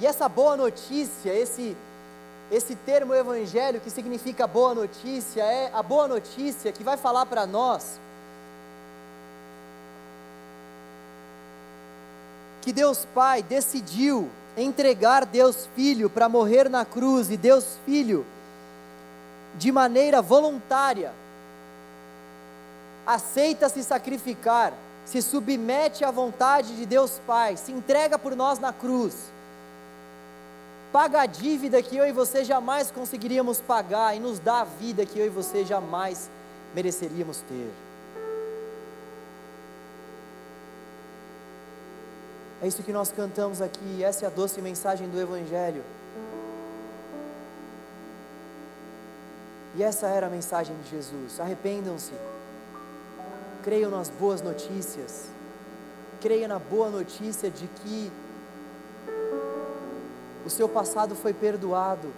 E 0.00 0.06
essa 0.06 0.28
boa 0.28 0.56
notícia, 0.56 1.32
esse 1.32 1.76
esse 2.50 2.74
termo 2.76 3.14
evangelho 3.14 3.80
que 3.80 3.90
significa 3.90 4.46
boa 4.46 4.74
notícia 4.74 5.42
é 5.42 5.70
a 5.72 5.82
boa 5.82 6.06
notícia 6.06 6.70
que 6.72 6.84
vai 6.84 6.96
falar 6.96 7.24
para 7.24 7.46
nós 7.46 7.98
que 12.60 12.72
Deus 12.72 13.06
Pai 13.14 13.42
decidiu 13.42 14.30
entregar 14.56 15.24
Deus 15.24 15.68
Filho 15.74 16.08
para 16.08 16.28
morrer 16.28 16.68
na 16.68 16.84
cruz 16.84 17.30
e 17.30 17.36
Deus 17.36 17.78
Filho 17.84 18.24
de 19.56 19.70
maneira 19.70 20.20
voluntária, 20.20 21.12
aceita 23.06 23.68
se 23.68 23.84
sacrificar, 23.84 24.72
se 25.04 25.20
submete 25.20 26.04
à 26.04 26.10
vontade 26.10 26.76
de 26.76 26.86
Deus 26.86 27.20
Pai, 27.26 27.56
se 27.56 27.72
entrega 27.72 28.18
por 28.18 28.34
nós 28.34 28.58
na 28.58 28.72
cruz, 28.72 29.14
paga 30.92 31.22
a 31.22 31.26
dívida 31.26 31.82
que 31.82 31.96
eu 31.96 32.06
e 32.06 32.12
você 32.12 32.44
jamais 32.44 32.90
conseguiríamos 32.90 33.60
pagar 33.60 34.16
e 34.16 34.20
nos 34.20 34.38
dá 34.38 34.60
a 34.60 34.64
vida 34.64 35.04
que 35.04 35.18
eu 35.18 35.26
e 35.26 35.28
você 35.28 35.64
jamais 35.64 36.30
mereceríamos 36.74 37.38
ter. 37.48 37.70
É 42.62 42.66
isso 42.66 42.82
que 42.82 42.92
nós 42.92 43.12
cantamos 43.12 43.60
aqui, 43.60 44.02
essa 44.02 44.24
é 44.24 44.26
a 44.26 44.30
doce 44.30 44.62
mensagem 44.62 45.08
do 45.08 45.20
Evangelho. 45.20 45.82
E 49.76 49.82
essa 49.82 50.06
era 50.06 50.28
a 50.28 50.30
mensagem 50.30 50.74
de 50.82 50.90
Jesus: 50.90 51.40
arrependam-se, 51.40 52.12
creiam 53.64 53.90
nas 53.90 54.10
boas 54.10 54.42
notícias, 54.42 55.24
creia 56.20 56.46
na 56.46 56.58
boa 56.58 56.90
notícia 56.90 57.50
de 57.50 57.66
que 57.66 58.12
o 60.44 60.50
seu 60.50 60.68
passado 60.68 61.16
foi 61.16 61.32
perdoado, 61.32 62.12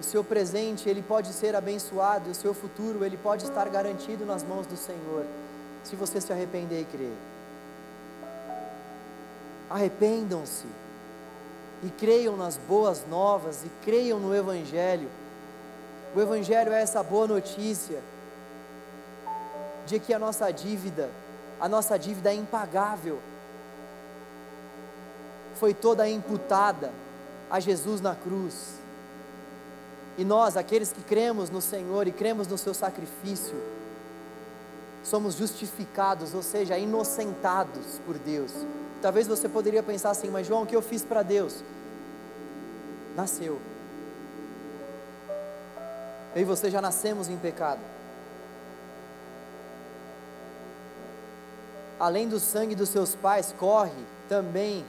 o 0.00 0.02
seu 0.02 0.24
presente 0.24 0.88
ele 0.88 1.02
pode 1.02 1.30
ser 1.34 1.54
abençoado, 1.54 2.30
o 2.30 2.34
seu 2.34 2.54
futuro 2.54 3.04
ele 3.04 3.18
pode 3.18 3.44
estar 3.44 3.68
garantido 3.68 4.24
nas 4.24 4.42
mãos 4.42 4.66
do 4.66 4.78
Senhor, 4.78 5.26
se 5.84 5.94
você 5.94 6.22
se 6.22 6.32
arrepender 6.32 6.80
e 6.80 6.84
crer. 6.86 7.12
Arrependam-se 9.68 10.66
e 11.82 11.90
creiam 11.90 12.34
nas 12.34 12.56
boas 12.56 13.04
novas 13.10 13.62
e 13.62 13.68
creiam 13.84 14.18
no 14.18 14.34
Evangelho. 14.34 15.10
O 16.16 16.20
Evangelho 16.20 16.72
é 16.72 16.80
essa 16.80 17.02
boa 17.02 17.26
notícia 17.26 18.00
de 19.86 19.98
que 19.98 20.12
a 20.12 20.18
nossa 20.18 20.50
dívida, 20.50 21.10
a 21.60 21.68
nossa 21.68 21.98
dívida 21.98 22.30
é 22.30 22.34
impagável, 22.34 23.20
foi 25.56 25.72
toda 25.72 26.08
imputada 26.08 26.90
a 27.50 27.60
Jesus 27.60 28.00
na 28.00 28.14
cruz. 28.14 28.74
E 30.16 30.24
nós, 30.24 30.56
aqueles 30.56 30.92
que 30.92 31.02
cremos 31.02 31.50
no 31.50 31.60
Senhor 31.60 32.06
e 32.06 32.12
cremos 32.12 32.46
no 32.46 32.56
seu 32.56 32.74
sacrifício, 32.74 33.56
somos 35.02 35.34
justificados, 35.34 36.34
ou 36.34 36.42
seja, 36.42 36.78
inocentados 36.78 38.00
por 38.06 38.18
Deus. 38.18 38.52
Talvez 39.02 39.26
você 39.26 39.48
poderia 39.48 39.82
pensar 39.82 40.10
assim, 40.10 40.30
mas 40.30 40.46
João, 40.46 40.62
o 40.62 40.66
que 40.66 40.74
eu 40.74 40.82
fiz 40.82 41.02
para 41.02 41.22
Deus? 41.22 41.62
Nasceu 43.14 43.60
eu 46.34 46.42
e 46.42 46.44
você 46.44 46.70
já 46.70 46.80
nascemos 46.80 47.28
em 47.28 47.36
pecado. 47.36 47.80
Além 51.98 52.28
do 52.28 52.40
sangue 52.40 52.74
dos 52.74 52.88
seus 52.88 53.14
pais, 53.14 53.54
corre 53.58 53.92
também 54.28 54.84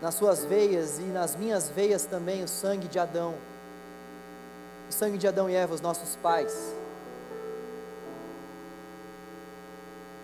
nas 0.00 0.14
suas 0.14 0.44
veias 0.44 0.98
e 0.98 1.02
nas 1.02 1.34
minhas 1.34 1.68
veias 1.68 2.04
também 2.04 2.42
o 2.42 2.48
sangue 2.48 2.88
de 2.88 2.98
Adão. 2.98 3.34
O 4.88 4.92
sangue 4.92 5.18
de 5.18 5.26
Adão 5.26 5.48
e 5.48 5.54
Eva, 5.54 5.74
os 5.74 5.80
nossos 5.80 6.16
pais. 6.16 6.74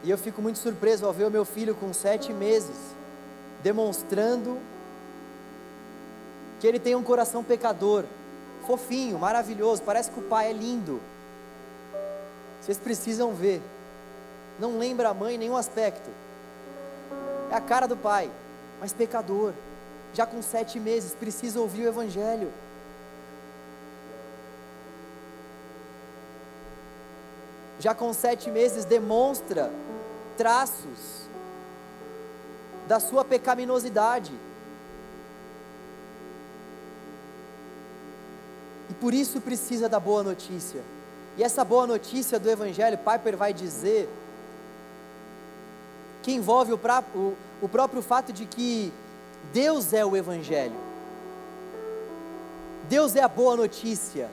E 0.03 0.11
eu 0.11 0.17
fico 0.17 0.41
muito 0.41 0.59
surpreso 0.59 1.05
ao 1.07 1.13
ver 1.13 1.25
o 1.25 1.31
meu 1.31 1.45
filho 1.45 1.75
com 1.75 1.93
sete 1.93 2.33
meses, 2.33 2.77
demonstrando 3.63 4.59
que 6.59 6.67
ele 6.67 6.79
tem 6.79 6.95
um 6.95 7.03
coração 7.03 7.43
pecador 7.43 8.05
fofinho, 8.67 9.19
maravilhoso, 9.19 9.83
parece 9.83 10.11
que 10.11 10.21
o 10.21 10.23
pai 10.23 10.51
é 10.51 10.53
lindo. 10.53 11.01
Vocês 12.61 12.79
precisam 12.79 13.35
ver. 13.35 13.61
Não 14.61 14.79
lembra 14.79 15.09
a 15.09 15.15
mãe 15.15 15.35
em 15.35 15.39
nenhum 15.39 15.57
aspecto. 15.57 16.11
É 17.51 17.55
a 17.55 17.61
cara 17.61 17.89
do 17.89 17.97
pai, 17.97 18.31
mas 18.81 18.93
pecador. 18.93 19.53
Já 20.15 20.27
com 20.27 20.43
sete 20.43 20.79
meses, 20.79 21.15
precisa 21.15 21.59
ouvir 21.61 21.87
o 21.87 21.89
Evangelho. 21.89 22.53
Já 27.79 27.95
com 27.95 28.13
sete 28.13 28.51
meses, 28.51 28.85
demonstra 28.85 29.73
traços 30.37 31.23
da 32.87 33.01
sua 33.01 33.25
pecaminosidade 33.25 34.33
por 39.01 39.15
isso 39.15 39.41
precisa 39.41 39.89
da 39.89 39.99
boa 39.99 40.23
notícia. 40.23 40.83
E 41.39 41.43
essa 41.43 41.65
boa 41.65 41.87
notícia 41.87 42.39
do 42.39 42.51
Evangelho, 42.51 42.99
Piper 42.99 43.37
vai 43.37 43.53
dizer, 43.53 44.09
que 46.23 46.33
envolve 46.33 46.73
o, 46.73 46.79
pra, 46.79 47.03
o, 47.14 47.35
o 47.62 47.68
próprio 47.68 48.03
fato 48.03 48.33
de 48.33 48.47
que 48.47 48.93
Deus 49.53 49.93
é 49.93 50.05
o 50.05 50.16
Evangelho. 50.16 50.77
Deus 52.89 53.14
é 53.16 53.23
a 53.23 53.29
boa 53.29 53.57
notícia. 53.57 54.29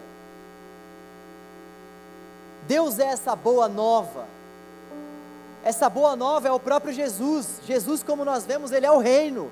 Deus 2.68 3.00
é 3.00 3.06
essa 3.06 3.36
boa 3.36 3.68
nova. 3.68 4.26
Essa 5.64 5.90
boa 5.90 6.16
nova 6.16 6.48
é 6.48 6.52
o 6.52 6.60
próprio 6.60 6.94
Jesus. 6.94 7.60
Jesus, 7.66 8.04
como 8.04 8.26
nós 8.26 8.46
vemos, 8.46 8.72
ele 8.72 8.86
é 8.86 8.92
o 8.92 9.00
reino. 9.00 9.52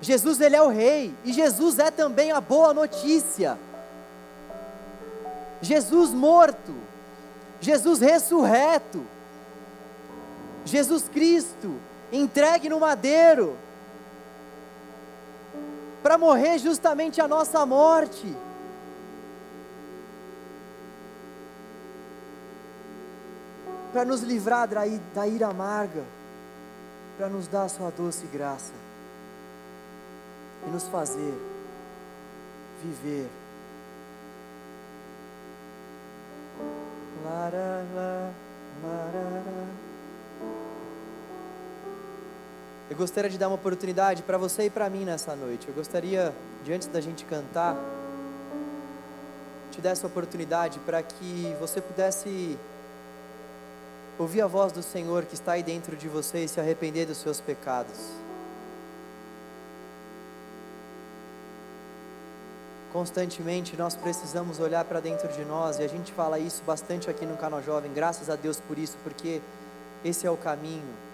Jesus, 0.00 0.40
ele 0.40 0.54
é 0.54 0.62
o 0.62 0.68
rei. 0.68 1.14
E 1.24 1.32
Jesus 1.32 1.78
é 1.78 1.90
também 1.90 2.30
a 2.30 2.40
boa 2.40 2.72
notícia. 2.72 3.58
Jesus 5.60 6.10
morto. 6.10 6.74
Jesus 7.60 8.00
ressurreto. 8.00 9.04
Jesus 10.68 11.08
Cristo 11.08 11.80
entregue 12.12 12.68
no 12.68 12.78
madeiro 12.78 13.56
para 16.02 16.18
morrer 16.18 16.58
justamente 16.58 17.20
a 17.20 17.26
nossa 17.26 17.64
morte. 17.64 18.34
Para 23.92 24.04
nos 24.04 24.20
livrar 24.20 24.68
da, 24.68 25.26
ira 25.26 25.48
amarga, 25.48 26.04
para 27.16 27.28
nos 27.28 27.48
dar 27.48 27.64
a 27.64 27.68
sua 27.68 27.90
doce 27.90 28.26
graça 28.26 28.72
e 30.66 30.70
nos 30.70 30.84
fazer 30.84 31.34
viver. 32.82 33.28
Larara, 37.24 38.32
larara. 38.82 39.67
Eu 42.90 42.96
gostaria 42.96 43.28
de 43.28 43.36
dar 43.36 43.48
uma 43.48 43.56
oportunidade 43.56 44.22
para 44.22 44.38
você 44.38 44.64
e 44.64 44.70
para 44.70 44.88
mim 44.88 45.04
nessa 45.04 45.36
noite. 45.36 45.68
Eu 45.68 45.74
gostaria, 45.74 46.34
diante 46.64 46.88
da 46.88 47.02
gente 47.02 47.22
cantar, 47.26 47.76
te 49.70 49.78
dar 49.82 49.90
essa 49.90 50.06
oportunidade 50.06 50.78
para 50.80 51.02
que 51.02 51.54
você 51.60 51.82
pudesse 51.82 52.58
ouvir 54.18 54.40
a 54.40 54.46
voz 54.46 54.72
do 54.72 54.82
Senhor 54.82 55.26
que 55.26 55.34
está 55.34 55.52
aí 55.52 55.62
dentro 55.62 55.96
de 55.96 56.08
você 56.08 56.44
e 56.44 56.48
se 56.48 56.58
arrepender 56.58 57.04
dos 57.04 57.18
seus 57.18 57.40
pecados. 57.42 57.98
Constantemente 62.90 63.76
nós 63.76 63.94
precisamos 63.94 64.58
olhar 64.60 64.82
para 64.86 64.98
dentro 64.98 65.28
de 65.28 65.44
nós 65.44 65.78
e 65.78 65.82
a 65.82 65.88
gente 65.88 66.10
fala 66.10 66.38
isso 66.38 66.62
bastante 66.66 67.10
aqui 67.10 67.26
no 67.26 67.36
canal 67.36 67.62
Jovem, 67.62 67.92
graças 67.92 68.30
a 68.30 68.34
Deus 68.34 68.58
por 68.60 68.78
isso, 68.78 68.96
porque 69.04 69.42
esse 70.02 70.26
é 70.26 70.30
o 70.30 70.38
caminho 70.38 71.07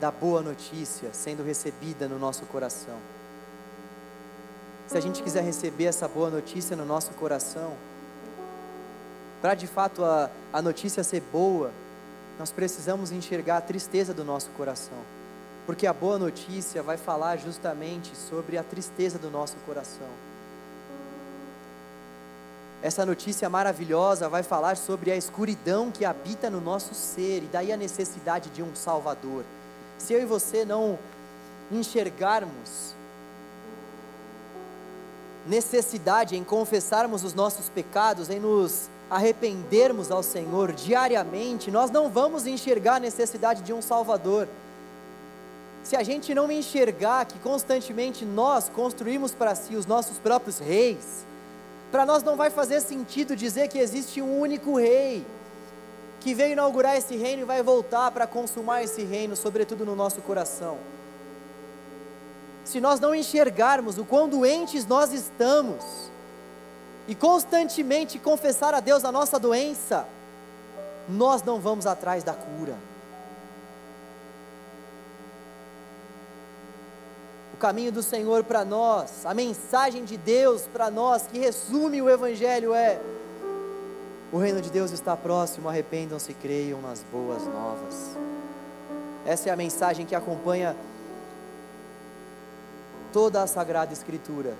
da 0.00 0.10
boa 0.10 0.40
notícia 0.40 1.10
sendo 1.12 1.44
recebida 1.44 2.08
no 2.08 2.18
nosso 2.18 2.46
coração. 2.46 2.96
Se 4.88 4.96
a 4.96 5.00
gente 5.00 5.22
quiser 5.22 5.44
receber 5.44 5.84
essa 5.84 6.08
boa 6.08 6.30
notícia 6.30 6.74
no 6.74 6.86
nosso 6.86 7.10
coração, 7.12 7.74
para 9.42 9.54
de 9.54 9.66
fato 9.66 10.02
a, 10.02 10.30
a 10.52 10.62
notícia 10.62 11.04
ser 11.04 11.20
boa, 11.20 11.70
nós 12.38 12.50
precisamos 12.50 13.12
enxergar 13.12 13.58
a 13.58 13.60
tristeza 13.60 14.14
do 14.14 14.24
nosso 14.24 14.48
coração, 14.56 14.98
porque 15.66 15.86
a 15.86 15.92
boa 15.92 16.18
notícia 16.18 16.82
vai 16.82 16.96
falar 16.96 17.36
justamente 17.36 18.16
sobre 18.16 18.56
a 18.56 18.62
tristeza 18.62 19.18
do 19.18 19.30
nosso 19.30 19.56
coração. 19.66 20.08
Essa 22.82 23.04
notícia 23.04 23.50
maravilhosa 23.50 24.26
vai 24.30 24.42
falar 24.42 24.78
sobre 24.78 25.10
a 25.10 25.16
escuridão 25.16 25.90
que 25.90 26.06
habita 26.06 26.48
no 26.48 26.60
nosso 26.60 26.94
ser 26.94 27.42
e 27.42 27.48
daí 27.52 27.70
a 27.70 27.76
necessidade 27.76 28.48
de 28.48 28.62
um 28.62 28.74
Salvador 28.74 29.44
se 30.00 30.14
eu 30.14 30.22
e 30.22 30.24
você 30.24 30.64
não 30.64 30.98
enxergarmos 31.70 32.94
necessidade 35.46 36.36
em 36.36 36.44
confessarmos 36.44 37.22
os 37.24 37.34
nossos 37.34 37.68
pecados, 37.68 38.30
em 38.30 38.40
nos 38.40 38.88
arrependermos 39.10 40.10
ao 40.10 40.22
Senhor 40.22 40.72
diariamente, 40.72 41.70
nós 41.70 41.90
não 41.90 42.08
vamos 42.08 42.46
enxergar 42.46 42.96
a 42.96 43.00
necessidade 43.00 43.62
de 43.62 43.72
um 43.72 43.82
Salvador. 43.82 44.48
Se 45.82 45.96
a 45.96 46.02
gente 46.02 46.34
não 46.34 46.50
enxergar 46.50 47.24
que 47.24 47.38
constantemente 47.38 48.24
nós 48.24 48.68
construímos 48.68 49.32
para 49.32 49.54
si 49.54 49.74
os 49.74 49.86
nossos 49.86 50.18
próprios 50.18 50.58
reis, 50.58 51.24
para 51.90 52.06
nós 52.06 52.22
não 52.22 52.36
vai 52.36 52.50
fazer 52.50 52.80
sentido 52.80 53.34
dizer 53.34 53.68
que 53.68 53.78
existe 53.78 54.22
um 54.22 54.38
único 54.38 54.78
rei 54.78 55.24
que 56.20 56.34
veio 56.34 56.52
inaugurar 56.52 56.96
esse 56.96 57.16
reino 57.16 57.42
e 57.42 57.44
vai 57.46 57.62
voltar 57.62 58.10
para 58.10 58.26
consumar 58.26 58.82
esse 58.82 59.02
reino, 59.02 59.34
sobretudo 59.34 59.86
no 59.86 59.96
nosso 59.96 60.20
coração. 60.20 60.76
Se 62.64 62.80
nós 62.80 63.00
não 63.00 63.14
enxergarmos 63.14 63.98
o 63.98 64.04
quão 64.04 64.28
doentes 64.28 64.86
nós 64.86 65.12
estamos, 65.12 66.10
e 67.08 67.14
constantemente 67.14 68.18
confessar 68.18 68.74
a 68.74 68.78
Deus 68.78 69.04
a 69.04 69.10
nossa 69.10 69.38
doença, 69.38 70.06
nós 71.08 71.42
não 71.42 71.58
vamos 71.58 71.86
atrás 71.86 72.22
da 72.22 72.32
cura. 72.32 72.76
O 77.52 77.56
caminho 77.56 77.90
do 77.90 78.02
Senhor 78.02 78.44
para 78.44 78.64
nós, 78.64 79.26
a 79.26 79.34
mensagem 79.34 80.04
de 80.04 80.16
Deus 80.16 80.68
para 80.72 80.90
nós, 80.90 81.26
que 81.26 81.38
resume 81.38 82.00
o 82.00 82.08
Evangelho, 82.08 82.72
é: 82.72 83.00
o 84.32 84.38
reino 84.38 84.60
de 84.60 84.70
Deus 84.70 84.92
está 84.92 85.16
próximo, 85.16 85.68
arrependam-se 85.68 86.30
e 86.30 86.34
creiam 86.34 86.80
nas 86.80 87.02
boas 87.12 87.44
novas. 87.46 88.16
Essa 89.26 89.48
é 89.48 89.52
a 89.52 89.56
mensagem 89.56 90.06
que 90.06 90.14
acompanha 90.14 90.76
toda 93.12 93.42
a 93.42 93.46
Sagrada 93.46 93.92
Escritura. 93.92 94.54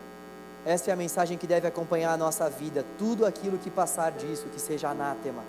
Essa 0.66 0.90
é 0.90 0.92
a 0.92 0.96
mensagem 0.96 1.38
que 1.38 1.46
deve 1.46 1.66
acompanhar 1.66 2.12
a 2.12 2.16
nossa 2.16 2.50
vida. 2.50 2.84
Tudo 2.98 3.24
aquilo 3.24 3.58
que 3.58 3.70
passar 3.70 4.10
disso, 4.12 4.46
que 4.52 4.60
seja 4.60 4.88
anátema. 4.90 5.42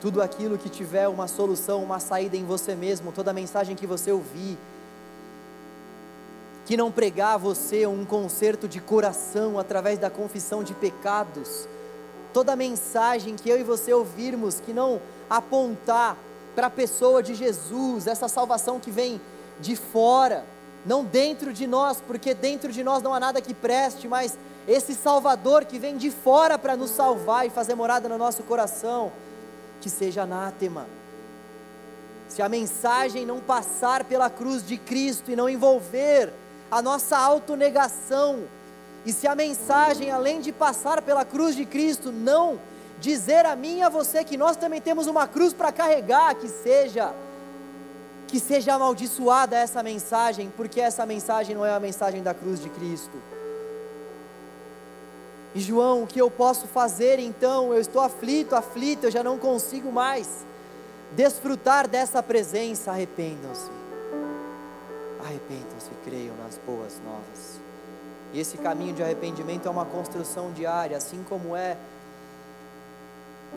Tudo 0.00 0.20
aquilo 0.20 0.58
que 0.58 0.68
tiver 0.68 1.08
uma 1.08 1.28
solução, 1.28 1.82
uma 1.82 2.00
saída 2.00 2.36
em 2.36 2.44
você 2.44 2.74
mesmo, 2.74 3.12
toda 3.12 3.30
a 3.30 3.34
mensagem 3.34 3.74
que 3.74 3.86
você 3.86 4.12
ouvir, 4.12 4.58
que 6.66 6.76
não 6.76 6.90
pregar 6.92 7.34
a 7.34 7.38
você 7.38 7.86
um 7.86 8.04
conserto 8.04 8.68
de 8.68 8.80
coração 8.80 9.58
através 9.58 9.98
da 9.98 10.10
confissão 10.10 10.62
de 10.62 10.74
pecados, 10.74 11.66
toda 12.32 12.56
mensagem 12.56 13.36
que 13.36 13.48
eu 13.48 13.58
e 13.58 13.62
você 13.62 13.92
ouvirmos 13.92 14.60
que 14.60 14.72
não 14.72 15.00
apontar 15.28 16.16
para 16.54 16.66
a 16.66 16.70
pessoa 16.70 17.22
de 17.22 17.34
Jesus, 17.34 18.06
essa 18.06 18.28
salvação 18.28 18.80
que 18.80 18.90
vem 18.90 19.20
de 19.60 19.76
fora, 19.76 20.44
não 20.84 21.04
dentro 21.04 21.52
de 21.52 21.66
nós, 21.66 22.02
porque 22.06 22.34
dentro 22.34 22.72
de 22.72 22.82
nós 22.82 23.02
não 23.02 23.14
há 23.14 23.20
nada 23.20 23.40
que 23.40 23.54
preste, 23.54 24.08
mas 24.08 24.38
esse 24.66 24.94
Salvador 24.94 25.64
que 25.64 25.78
vem 25.78 25.96
de 25.96 26.10
fora 26.10 26.58
para 26.58 26.76
nos 26.76 26.90
salvar 26.90 27.46
e 27.46 27.50
fazer 27.50 27.74
morada 27.74 28.08
no 28.08 28.18
nosso 28.18 28.42
coração, 28.42 29.12
que 29.80 29.88
seja 29.88 30.22
anátema. 30.22 30.86
Se 32.28 32.42
a 32.42 32.48
mensagem 32.48 33.24
não 33.24 33.40
passar 33.40 34.04
pela 34.04 34.28
cruz 34.28 34.66
de 34.66 34.76
Cristo 34.76 35.30
e 35.30 35.36
não 35.36 35.48
envolver 35.48 36.32
a 36.70 36.82
nossa 36.82 37.16
autonegação, 37.16 38.44
e 39.08 39.12
se 39.14 39.26
a 39.26 39.34
mensagem, 39.34 40.10
além 40.10 40.38
de 40.38 40.52
passar 40.52 41.00
pela 41.00 41.24
cruz 41.24 41.56
de 41.56 41.64
Cristo, 41.64 42.12
não 42.12 42.60
dizer 43.00 43.46
a 43.46 43.56
mim 43.56 43.78
e 43.78 43.82
a 43.82 43.88
você 43.88 44.22
que 44.22 44.36
nós 44.36 44.54
também 44.54 44.82
temos 44.82 45.06
uma 45.06 45.26
cruz 45.26 45.54
para 45.54 45.72
carregar, 45.72 46.34
que 46.34 46.46
seja 46.46 47.14
que 48.26 48.38
seja 48.38 48.74
amaldiçoada 48.74 49.56
essa 49.56 49.82
mensagem, 49.82 50.52
porque 50.54 50.78
essa 50.78 51.06
mensagem 51.06 51.56
não 51.56 51.64
é 51.64 51.72
a 51.72 51.80
mensagem 51.80 52.22
da 52.22 52.34
cruz 52.34 52.60
de 52.60 52.68
Cristo. 52.68 53.16
E 55.54 55.60
João, 55.60 56.02
o 56.02 56.06
que 56.06 56.20
eu 56.20 56.30
posso 56.30 56.66
fazer 56.66 57.18
então? 57.18 57.72
Eu 57.72 57.80
estou 57.80 58.02
aflito, 58.02 58.54
aflito, 58.54 59.04
eu 59.04 59.10
já 59.10 59.22
não 59.22 59.38
consigo 59.38 59.90
mais 59.90 60.28
desfrutar 61.12 61.88
dessa 61.88 62.22
presença. 62.22 62.90
Arrependam-se, 62.90 63.70
arrependam-se, 65.18 65.88
creiam 66.04 66.36
nas 66.36 66.58
boas 66.58 67.00
novas. 67.02 67.57
E 68.32 68.40
esse 68.40 68.58
caminho 68.58 68.94
de 68.94 69.02
arrependimento 69.02 69.66
é 69.66 69.70
uma 69.70 69.84
construção 69.84 70.52
diária, 70.52 70.96
assim 70.96 71.24
como 71.28 71.56
é 71.56 71.76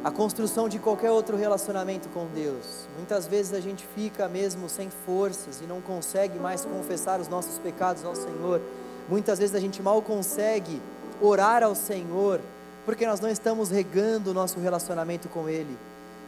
a 0.04 0.10
construção 0.10 0.70
de 0.70 0.80
qualquer 0.80 1.12
outro 1.12 1.36
relacionamento 1.36 2.08
com 2.10 2.26
Deus. 2.28 2.88
Muitas 2.96 3.28
vezes 3.28 3.54
a 3.54 3.60
gente 3.60 3.86
fica 3.94 4.28
mesmo 4.28 4.70
sem 4.70 4.90
forças 5.06 5.62
e 5.62 5.66
não 5.66 5.82
consegue 5.82 6.40
mais 6.40 6.66
confessar 6.66 7.20
os 7.20 7.28
nossos 7.28 7.60
pecados 7.60 8.04
ao 8.06 8.16
Senhor. 8.16 8.62
Muitas 9.10 9.40
vezes 9.40 9.54
a 9.54 9.60
gente 9.60 9.82
mal 9.82 10.02
consegue 10.02 10.82
orar 11.22 11.62
ao 11.62 11.76
Senhor 11.76 12.40
porque 12.86 13.06
nós 13.06 13.20
não 13.20 13.30
estamos 13.30 13.70
regando 13.70 14.32
o 14.32 14.34
nosso 14.34 14.60
relacionamento 14.60 15.30
com 15.30 15.48
Ele. 15.48 15.78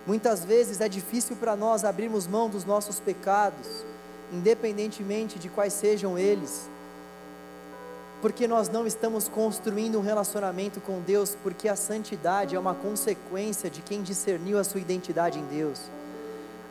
Muitas 0.05 0.43
vezes 0.43 0.81
é 0.81 0.89
difícil 0.89 1.35
para 1.37 1.55
nós 1.55 1.83
abrirmos 1.83 2.27
mão 2.27 2.49
dos 2.49 2.65
nossos 2.65 2.99
pecados, 2.99 3.85
independentemente 4.31 5.39
de 5.39 5.49
quais 5.49 5.73
sejam 5.73 6.19
eles 6.19 6.69
porque 8.23 8.47
nós 8.47 8.69
não 8.69 8.87
estamos 8.87 9.27
construindo 9.27 9.99
um 9.99 10.01
relacionamento 10.01 10.79
com 10.79 11.01
Deus, 11.01 11.35
porque 11.43 11.67
a 11.67 11.75
santidade 11.75 12.55
é 12.55 12.59
uma 12.59 12.73
consequência 12.73 13.69
de 13.69 13.81
quem 13.81 14.01
discerniu 14.01 14.57
a 14.57 14.63
sua 14.63 14.79
identidade 14.79 15.37
em 15.37 15.43
Deus. 15.43 15.81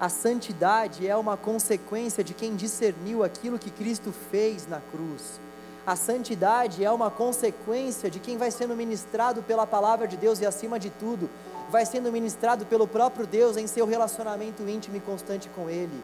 A 0.00 0.08
santidade 0.08 1.06
é 1.06 1.14
uma 1.14 1.36
consequência 1.36 2.24
de 2.24 2.32
quem 2.32 2.56
discerniu 2.56 3.22
aquilo 3.22 3.58
que 3.58 3.70
Cristo 3.70 4.14
fez 4.30 4.66
na 4.66 4.80
cruz. 4.80 5.38
A 5.86 5.94
santidade 5.94 6.82
é 6.82 6.90
uma 6.90 7.10
consequência 7.10 8.08
de 8.08 8.18
quem 8.18 8.38
vai 8.38 8.50
sendo 8.50 8.74
ministrado 8.74 9.42
pela 9.42 9.66
palavra 9.66 10.08
de 10.08 10.16
Deus 10.16 10.40
e, 10.40 10.46
acima 10.46 10.78
de 10.78 10.88
tudo, 10.88 11.28
vai 11.70 11.84
sendo 11.84 12.10
ministrado 12.10 12.64
pelo 12.64 12.88
próprio 12.88 13.26
Deus 13.26 13.58
em 13.58 13.66
seu 13.66 13.84
relacionamento 13.84 14.66
íntimo 14.66 14.96
e 14.96 15.00
constante 15.00 15.50
com 15.50 15.68
Ele. 15.68 16.02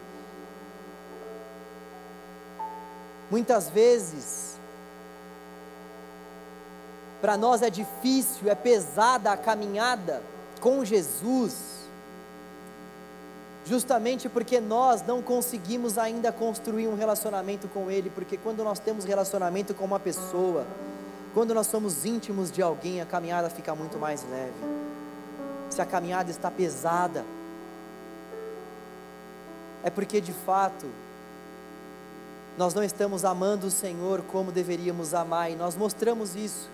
Muitas 3.31 3.67
vezes, 3.67 4.58
para 7.21 7.35
nós 7.35 7.61
é 7.61 7.69
difícil, 7.69 8.49
é 8.49 8.55
pesada 8.55 9.31
a 9.31 9.37
caminhada 9.37 10.21
com 10.61 10.83
Jesus, 10.85 11.53
justamente 13.65 14.27
porque 14.27 14.59
nós 14.59 15.05
não 15.05 15.21
conseguimos 15.21 15.97
ainda 15.97 16.31
construir 16.31 16.87
um 16.87 16.95
relacionamento 16.95 17.67
com 17.67 17.91
Ele, 17.91 18.09
porque 18.09 18.37
quando 18.37 18.63
nós 18.63 18.79
temos 18.79 19.05
relacionamento 19.05 19.73
com 19.73 19.85
uma 19.85 19.99
pessoa, 19.99 20.65
quando 21.33 21.53
nós 21.53 21.67
somos 21.67 22.05
íntimos 22.05 22.51
de 22.51 22.61
alguém, 22.61 23.01
a 23.01 23.05
caminhada 23.05 23.49
fica 23.49 23.75
muito 23.75 23.97
mais 23.97 24.25
leve. 24.29 24.53
Se 25.69 25.81
a 25.81 25.85
caminhada 25.85 26.31
está 26.31 26.49
pesada, 26.49 27.23
é 29.83 29.89
porque 29.89 30.19
de 30.19 30.33
fato 30.33 30.87
nós 32.57 32.73
não 32.73 32.83
estamos 32.83 33.23
amando 33.23 33.67
o 33.67 33.71
Senhor 33.71 34.21
como 34.31 34.51
deveríamos 34.51 35.13
amar, 35.13 35.51
e 35.51 35.55
nós 35.55 35.75
mostramos 35.75 36.35
isso, 36.35 36.67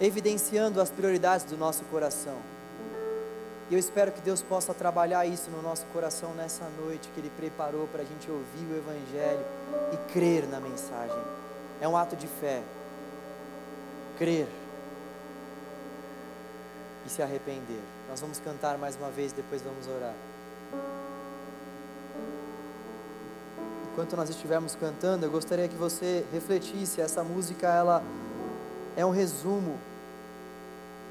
evidenciando 0.00 0.80
as 0.80 0.90
prioridades 0.90 1.44
do 1.44 1.56
nosso 1.56 1.84
coração. 1.84 2.36
E 3.70 3.74
eu 3.74 3.78
espero 3.78 4.12
que 4.12 4.20
Deus 4.20 4.42
possa 4.42 4.74
trabalhar 4.74 5.24
isso 5.24 5.50
no 5.50 5.62
nosso 5.62 5.86
coração 5.86 6.34
nessa 6.34 6.68
noite 6.78 7.08
que 7.14 7.20
Ele 7.20 7.30
preparou 7.36 7.86
para 7.86 8.02
a 8.02 8.04
gente 8.04 8.30
ouvir 8.30 8.66
o 8.70 8.76
Evangelho 8.76 9.44
e 9.92 10.12
crer 10.12 10.46
na 10.48 10.60
mensagem. 10.60 11.22
É 11.80 11.88
um 11.88 11.96
ato 11.96 12.14
de 12.14 12.26
fé. 12.26 12.62
Crer 14.18 14.46
e 17.06 17.10
se 17.10 17.22
arrepender. 17.22 17.80
Nós 18.08 18.20
vamos 18.20 18.38
cantar 18.38 18.76
mais 18.78 18.96
uma 18.96 19.10
vez, 19.10 19.32
depois 19.32 19.62
vamos 19.62 19.86
orar. 19.88 20.14
Enquanto 23.92 24.16
nós 24.16 24.28
estivermos 24.28 24.74
cantando, 24.74 25.24
eu 25.24 25.30
gostaria 25.30 25.68
que 25.68 25.76
você 25.76 26.24
refletisse. 26.32 27.00
Essa 27.00 27.22
música, 27.22 27.68
ela 27.68 28.02
é 28.96 29.04
um 29.04 29.10
resumo 29.10 29.78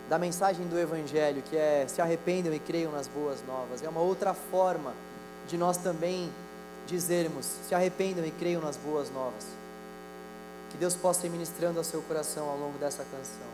da 0.10 0.18
mensagem 0.18 0.68
do 0.68 0.78
Evangelho, 0.78 1.42
que 1.50 1.56
é 1.56 1.86
se 1.88 2.02
arrependam 2.02 2.54
e 2.54 2.60
creiam 2.60 2.92
nas 2.92 3.08
boas 3.08 3.40
novas. 3.48 3.82
É 3.84 3.90
uma 3.90 4.02
outra 4.02 4.34
forma 4.34 4.94
de 5.48 5.58
nós 5.58 5.78
também 5.78 6.32
dizermos: 6.88 7.46
se 7.68 7.74
arrependam 7.74 8.26
e 8.26 8.32
creiam 8.32 8.62
nas 8.62 8.78
boas 8.78 9.12
novas. 9.12 9.46
Que 10.72 10.78
Deus 10.78 10.96
possa 10.96 11.26
ir 11.28 11.30
ministrando 11.30 11.78
ao 11.78 11.84
seu 11.84 12.02
coração 12.02 12.50
ao 12.50 12.58
longo 12.58 12.78
dessa 12.78 13.04
canção. 13.04 13.53